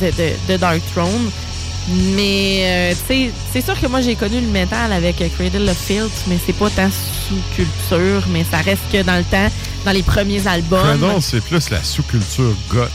[0.00, 1.30] de, de- de Dark Throne.
[1.88, 6.10] Mais, euh, c'est sûr que moi, j'ai connu le métal avec euh, Cradle of Filth,
[6.26, 9.48] mais c'est pas tant sous-culture, mais ça reste que dans le temps,
[9.84, 10.80] dans les premiers albums...
[10.82, 12.90] Cradle, c'est plus la sous-culture goth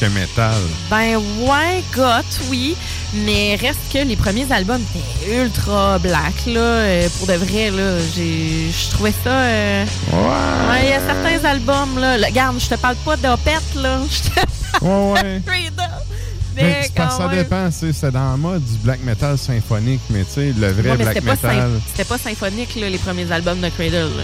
[0.00, 0.54] que métal.
[0.90, 2.76] Ben ouais, goth, oui.
[3.24, 6.60] Mais reste que les premiers albums étaient ultra black, là.
[6.60, 7.96] euh, pour de vrai, là.
[8.14, 9.30] J'ai, je trouvais ça.
[9.30, 12.18] euh, Ouais, il y a certains albums, là.
[12.18, 14.00] Le- Regarde, je te parle pas d'opette, là.
[14.10, 15.42] Je te Ouais, ouais.
[16.62, 20.54] Parce quand ça dépend, c'est dans le mode du black metal symphonique, mais tu sais,
[20.58, 21.70] le vrai Ouais, black metal.
[21.90, 24.22] c'était pas symphonique, là, les premiers albums de Cradle, là.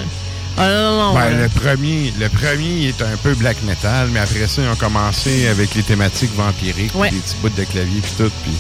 [0.59, 1.15] Ah non, non, non.
[1.15, 4.77] Ben, le premier, le premier est un peu black metal, mais après ça, ils ont
[4.77, 7.11] commencé avec les thématiques vampiriques, Ouais.
[7.11, 8.52] des petits bouts de clavier puis tout, puis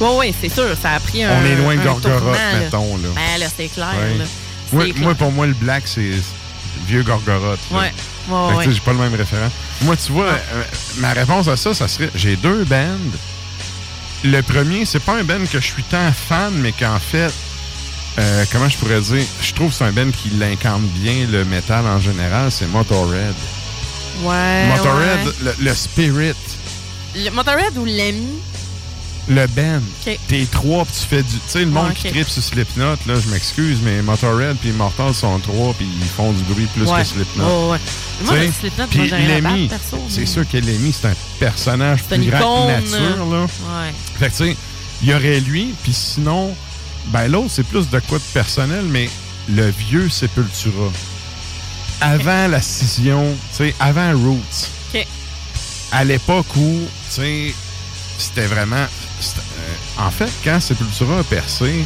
[0.00, 1.30] Ouais, ouais, c'est sûr, ça a pris un.
[1.40, 3.08] on est loin de Gorgoroth, mettons là.
[3.14, 4.18] Ben là, c'est clair, Ouais.
[4.18, 4.24] là.
[4.72, 5.14] Moi, clair.
[5.16, 6.10] pour moi, le black, c'est
[6.86, 7.58] vieux Gorgoroth.
[7.70, 7.92] Ouais,
[8.28, 8.64] ouais, ouais.
[8.70, 9.50] J'ai pas le même référent.
[9.82, 10.62] Moi, tu vois, euh,
[10.98, 12.98] ma réponse à ça, ça serait j'ai deux bands.
[14.24, 17.32] Le premier, c'est pas un band que je suis tant fan, mais qu'en fait,
[18.18, 21.44] euh, comment je pourrais dire, je trouve que c'est un band qui l'incarne bien, le
[21.44, 23.34] métal en général, c'est Motorhead.
[24.22, 24.66] Ouais.
[24.68, 25.32] Motorhead, ouais.
[25.42, 26.32] le, le spirit,
[27.16, 28.28] Le Motorhead ou l'ami?
[29.28, 29.80] Le band.
[30.06, 30.18] Ok.
[30.28, 31.28] T'es trois, puis tu fais du.
[31.34, 32.12] Tu sais, le monde Ouais, qui ok.
[32.14, 36.32] tripe sur Slipknot, là, je m'excuse, mais Motorhead puis Immortal sont trois, puis ils font
[36.32, 37.02] du bruit plus Ouais.
[37.02, 37.44] que Slipknot.
[37.44, 37.78] Ouais, ouais.
[38.24, 42.00] Moi, le Slipknot, puis moi, Lemmy, perso, c'est mais- sûr que Lemmy, c'est un personnage
[42.08, 42.90] C'est une plus grand icône.
[42.90, 43.40] nature, là.
[43.42, 43.94] Ouais.
[44.18, 44.56] Fait que, tu sais,
[45.02, 46.54] il y aurait lui, puis sinon,
[47.06, 49.08] ben l'autre, c'est plus de quoi de personnel, mais
[49.48, 50.90] le vieux Sepultura.
[52.00, 54.68] Avant la scission, tu sais, avant Roots,
[55.92, 57.54] à l'époque où, tu sais,
[58.18, 58.84] c'était vraiment...
[59.20, 61.84] euh, en fait, quand Sepultura a percé,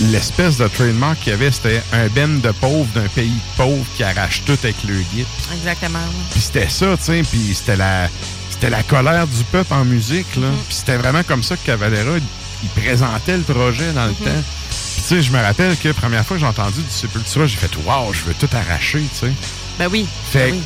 [0.00, 3.84] l'espèce de trademark qu'il y avait, c'était un ben de pauvres d'un pays de pauvres
[3.96, 5.26] qui arrache tout avec le guide.
[5.52, 5.98] Exactement.
[6.30, 8.08] Puis c'était ça, tu sais, puis c'était la,
[8.50, 10.48] c'était la colère du peuple en musique, là.
[10.68, 12.18] Puis c'était vraiment comme ça que Cavalera,
[12.62, 14.42] il, présentait le projet dans le temps.
[14.70, 17.46] Puis tu sais, je me rappelle que la première fois que j'ai entendu du Sepultura,
[17.46, 19.32] j'ai fait «Wow, je veux tout arracher», tu sais.
[19.78, 20.06] Ben oui.
[20.30, 20.62] Fait ben oui.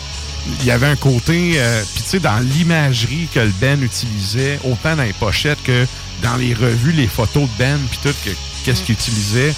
[0.60, 4.58] Il y avait un côté, euh, puis tu sais, dans l'imagerie que le Ben utilisait,
[4.64, 5.86] autant dans les pochettes que
[6.22, 8.30] dans les revues, les photos de Ben, puis tout, que
[8.64, 9.54] qu'est-ce qu'il utilisait,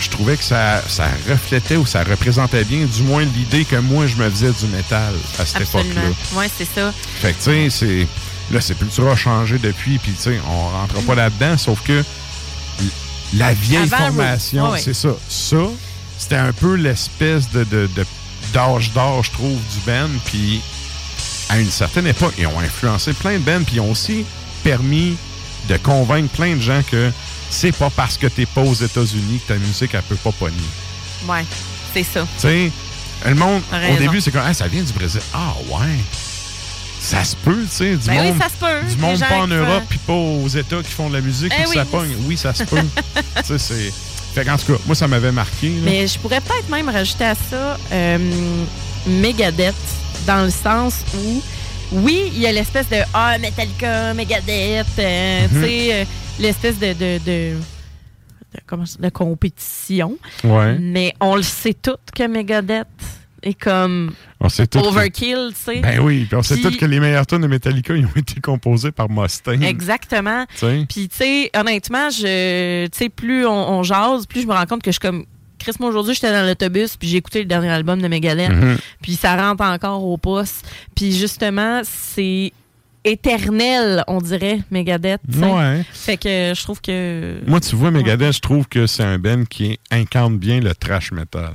[0.00, 4.06] je trouvais que ça, ça reflétait ou ça représentait bien, du moins l'idée que moi,
[4.06, 6.02] je me faisais du métal à cette époque-là.
[6.34, 6.92] Ouais, c'est ça.
[7.20, 8.06] Fait que, tu sais, c'est.
[8.52, 12.04] Là, Sepultura a changé depuis, puis, tu sais, on rentre pas là-dedans, sauf que
[13.34, 15.16] la vieille Avant formation, c'est ça.
[15.28, 15.56] Ça,
[16.18, 18.04] c'était un peu l'espèce de, de, de
[18.52, 20.08] d'âge d'or, je trouve, du band.
[20.26, 20.60] Puis
[21.48, 23.62] à une certaine époque, ils ont influencé plein de bands.
[23.64, 24.24] Puis ils ont aussi
[24.64, 25.16] permis
[25.68, 27.10] de convaincre plein de gens que
[27.50, 30.56] c'est pas parce que t'es pas aux États-Unis que ta musique, elle peut pas pogner.
[31.28, 31.44] Ouais,
[31.92, 32.26] c'est ça.
[32.36, 32.72] Tu sais,
[33.26, 35.20] le monde, au début, c'est comme, Ah, ça vient du Brésil.
[35.34, 35.98] Ah, ouais.
[37.00, 37.96] Ça se peut, tu sais.
[37.96, 38.88] Du Ben oui, monde, ça se peut.
[38.94, 41.66] Du monde pas en Europe puis pas aux États qui font de la musique Eh
[41.66, 41.74] oui.
[41.74, 42.14] ça pogne.
[42.26, 42.76] Oui, ça se peut.
[43.38, 43.92] tu sais, c'est.
[44.34, 45.68] Fait qu'en tout cas, moi, ça m'avait marqué.
[45.68, 45.82] là.
[45.84, 48.18] Mais je pourrais peut-être même rajouter à ça euh,
[49.06, 49.74] Megadeth,
[50.26, 51.42] dans le sens où,
[51.92, 55.48] oui, il y a l'espèce de Ah, Metallica, Megadeth, euh, Mhm.
[55.50, 56.04] tu sais, euh,
[56.38, 57.56] l'espèce de, de, de,
[58.54, 60.16] de- comment je- de compétition.
[60.44, 60.78] Ouais.
[60.80, 62.86] Mais on le sait tout que Megadeth
[63.42, 65.80] est comme On sait overkill, tu sais.
[65.80, 68.40] Ben oui, puis on sait tous que les meilleurs tunes de Metallica, ils ont été
[68.40, 69.62] composés par Mustaine.
[69.62, 70.44] Exactement.
[70.60, 74.66] Puis, tu sais, honnêtement, je, tu sais, plus on, on jase, plus je me rends
[74.66, 75.24] compte que je suis comme.
[75.58, 78.78] Chris, moi, aujourd'hui, j'étais dans l'autobus, puis j'ai écouté le dernier album de Megadeth, Mhm.
[79.00, 80.66] puis ça rentre encore au poste.
[80.96, 82.52] Puis, justement, c'est
[83.04, 85.20] éternel, on dirait, Megadeth.
[85.36, 85.84] Ouais.
[85.92, 87.38] Fait que je trouve que.
[87.46, 91.12] Moi, tu vois, Megadeth, je trouve que c'est un band qui incarne bien le trash
[91.12, 91.52] metal.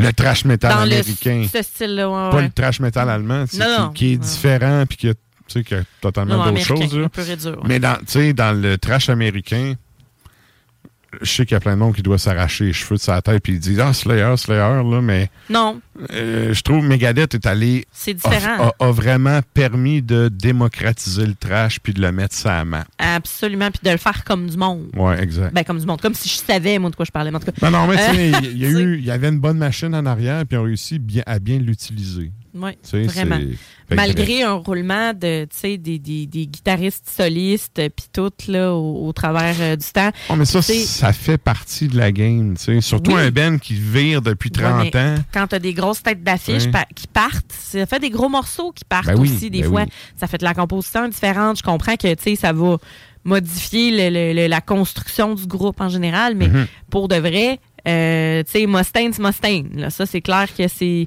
[0.00, 1.46] Le trash metal dans le- américain.
[1.52, 2.42] ce style-là, ouais, Pas ouais.
[2.44, 5.14] le trash metal allemand, Non, qui, est différent puis qui a,
[5.62, 6.96] qui a totalement d'autres choses.
[6.98, 7.08] là.
[7.08, 7.56] ouais.
[7.64, 7.78] Mais
[8.32, 9.74] dans le trash américain,
[11.22, 13.20] je sais qu'il y a plein de monde qui doit s'arracher les cheveux de sa
[13.22, 15.80] tête puis ils disent Ah, Slayer, Slayer, là, mais Non,
[16.12, 17.84] euh, je trouve Megadeth est allé.
[17.92, 18.70] C'est différent.
[18.78, 22.84] A, a- a vraiment permis de démocratiser le trash puis de le mettre à main.
[22.98, 23.70] absolument.
[23.70, 24.88] Puis de le faire comme du monde.
[24.96, 25.52] Ouais, exact.
[25.54, 26.00] Ben, comme du monde.
[26.00, 27.30] Comme si je savais, moi, de quoi je parlais.
[27.30, 27.70] mais en tout cas.
[27.70, 29.58] Non, non, mais tu sais, Euh, il y, a eu, il y avait une bonne
[29.58, 32.30] machine en arrière, puis ils ont réussi bien, à bien l'utiliser.
[32.54, 32.72] Oui,
[33.06, 33.38] vraiment.
[33.92, 39.06] Malgré un roulement de, tu sais, des, des, des guitaristes solistes, puis tout, là, au,
[39.08, 40.10] au travers euh, du temps.
[40.28, 42.56] Oh, mais ça, ça fait partie de la game.
[42.56, 42.80] tu sais.
[42.80, 43.20] Surtout Oui.
[43.20, 45.14] un band qui vire depuis 30 ouais, mais ans.
[45.32, 46.70] Quand tu as des grosses têtes d'affiche Ouais.
[46.70, 49.84] pa- qui partent, ça fait des gros morceaux qui partent Ben aussi, des ben fois.
[50.16, 51.58] Ça fait de la composition différente.
[51.58, 52.76] Je comprends que, tu sais, ça va
[53.24, 56.66] modifier le- le- le- la construction du groupe en général, mais Mhm.
[56.90, 59.70] pour de vrai, euh, tu sais, Mustaine, c'est Mustaine.
[59.76, 59.90] là.
[59.90, 61.06] Ça, c'est clair que c'est.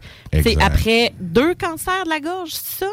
[0.61, 2.91] Après deux cancers de la gorge, c'est ça?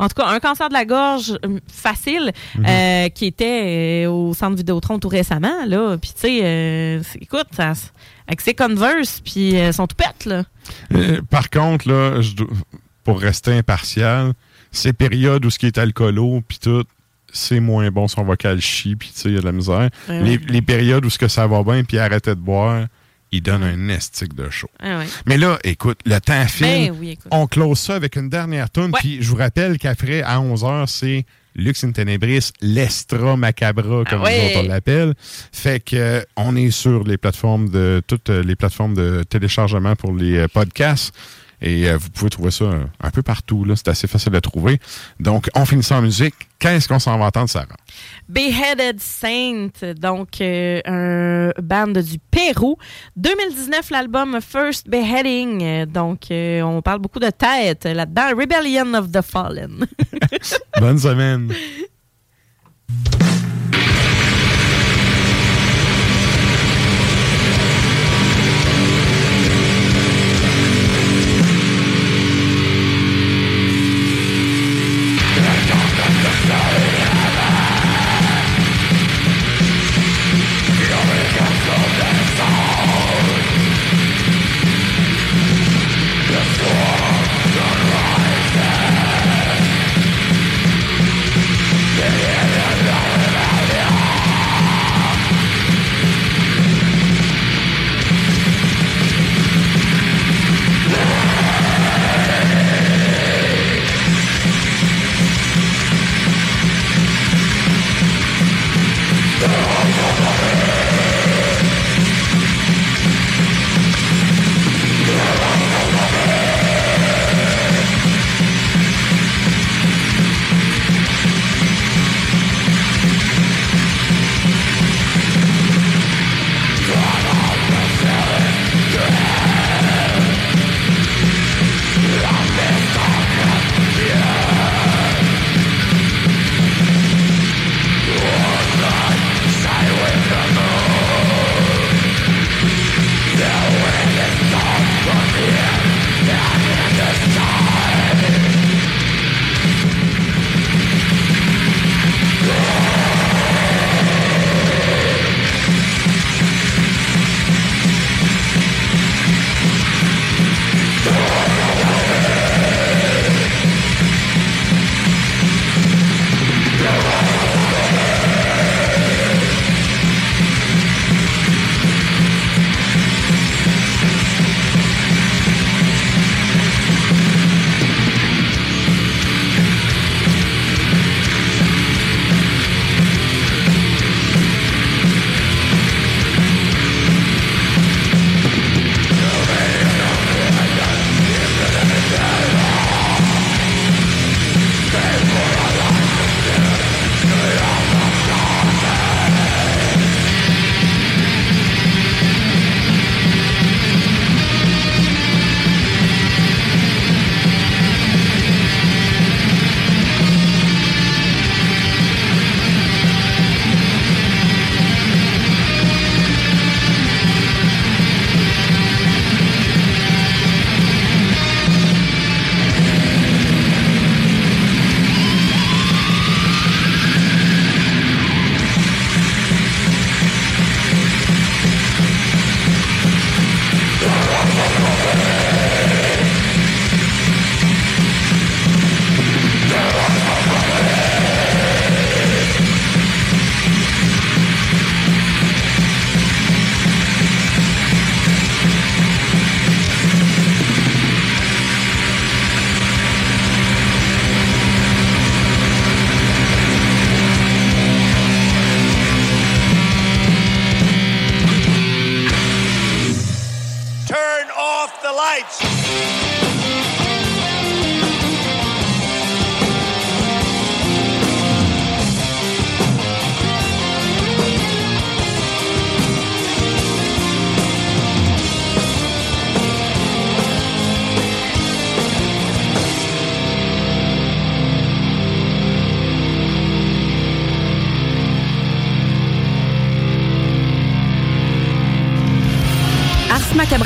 [0.00, 2.64] En tout cas, un cancer de la gorge euh, facile Mhm.
[2.68, 5.64] euh, qui était euh, au centre Vidéotron tout récemment.
[5.66, 5.96] Là.
[6.00, 7.72] Puis, tu sais, euh, c'est- écoute, ça-
[8.28, 10.44] avec ses Converse, puis son toupette, là.
[11.30, 12.32] Par contre, là, je
[13.02, 14.34] pour rester impartial,
[14.70, 16.84] ces périodes où ce qui est alcoolo, puis tout,
[17.32, 19.88] c'est moins bon, son vocal chie, puis tu sais, il y a de la misère.
[20.08, 20.40] Ouais, les, ouais.
[20.48, 22.86] les périodes où ce que ça va bien, puis arrêter de boire,
[23.32, 24.70] il donne un estique de chaud.
[24.80, 25.06] Ah ouais.
[25.26, 26.90] Mais là, écoute, le temps file.
[26.90, 27.18] Ben oui.
[27.30, 28.92] On close ça avec une dernière tune.
[28.92, 34.24] Puis je vous rappelle qu'après, à 11h, c'est Lux in Tenebris, l'Estra Macabra, comme Ah
[34.24, 34.38] ouais.
[34.38, 35.14] nous autres on l'appelle.
[35.52, 39.96] Fait que euh, on est sur les plateformes de toutes euh, les plateformes de téléchargement
[39.96, 41.12] pour les euh, podcasts.
[41.60, 43.64] Et euh, vous pouvez trouver ça un, un peu partout.
[43.64, 43.74] là.
[43.76, 44.80] C'est assez facile à trouver.
[45.20, 46.34] Donc, on finit ça en musique.
[46.58, 47.66] Qu'est-ce qu'on s'en va entendre, Sarah?
[48.28, 52.76] Beheaded Saint, donc euh, un band du Pérou.
[53.16, 55.86] 2019, l'album First Beheading.
[55.86, 58.30] Donc, euh, on parle beaucoup de tête là-dedans.
[58.36, 59.86] Rebellion of the Fallen.
[60.80, 61.52] Bonne semaine.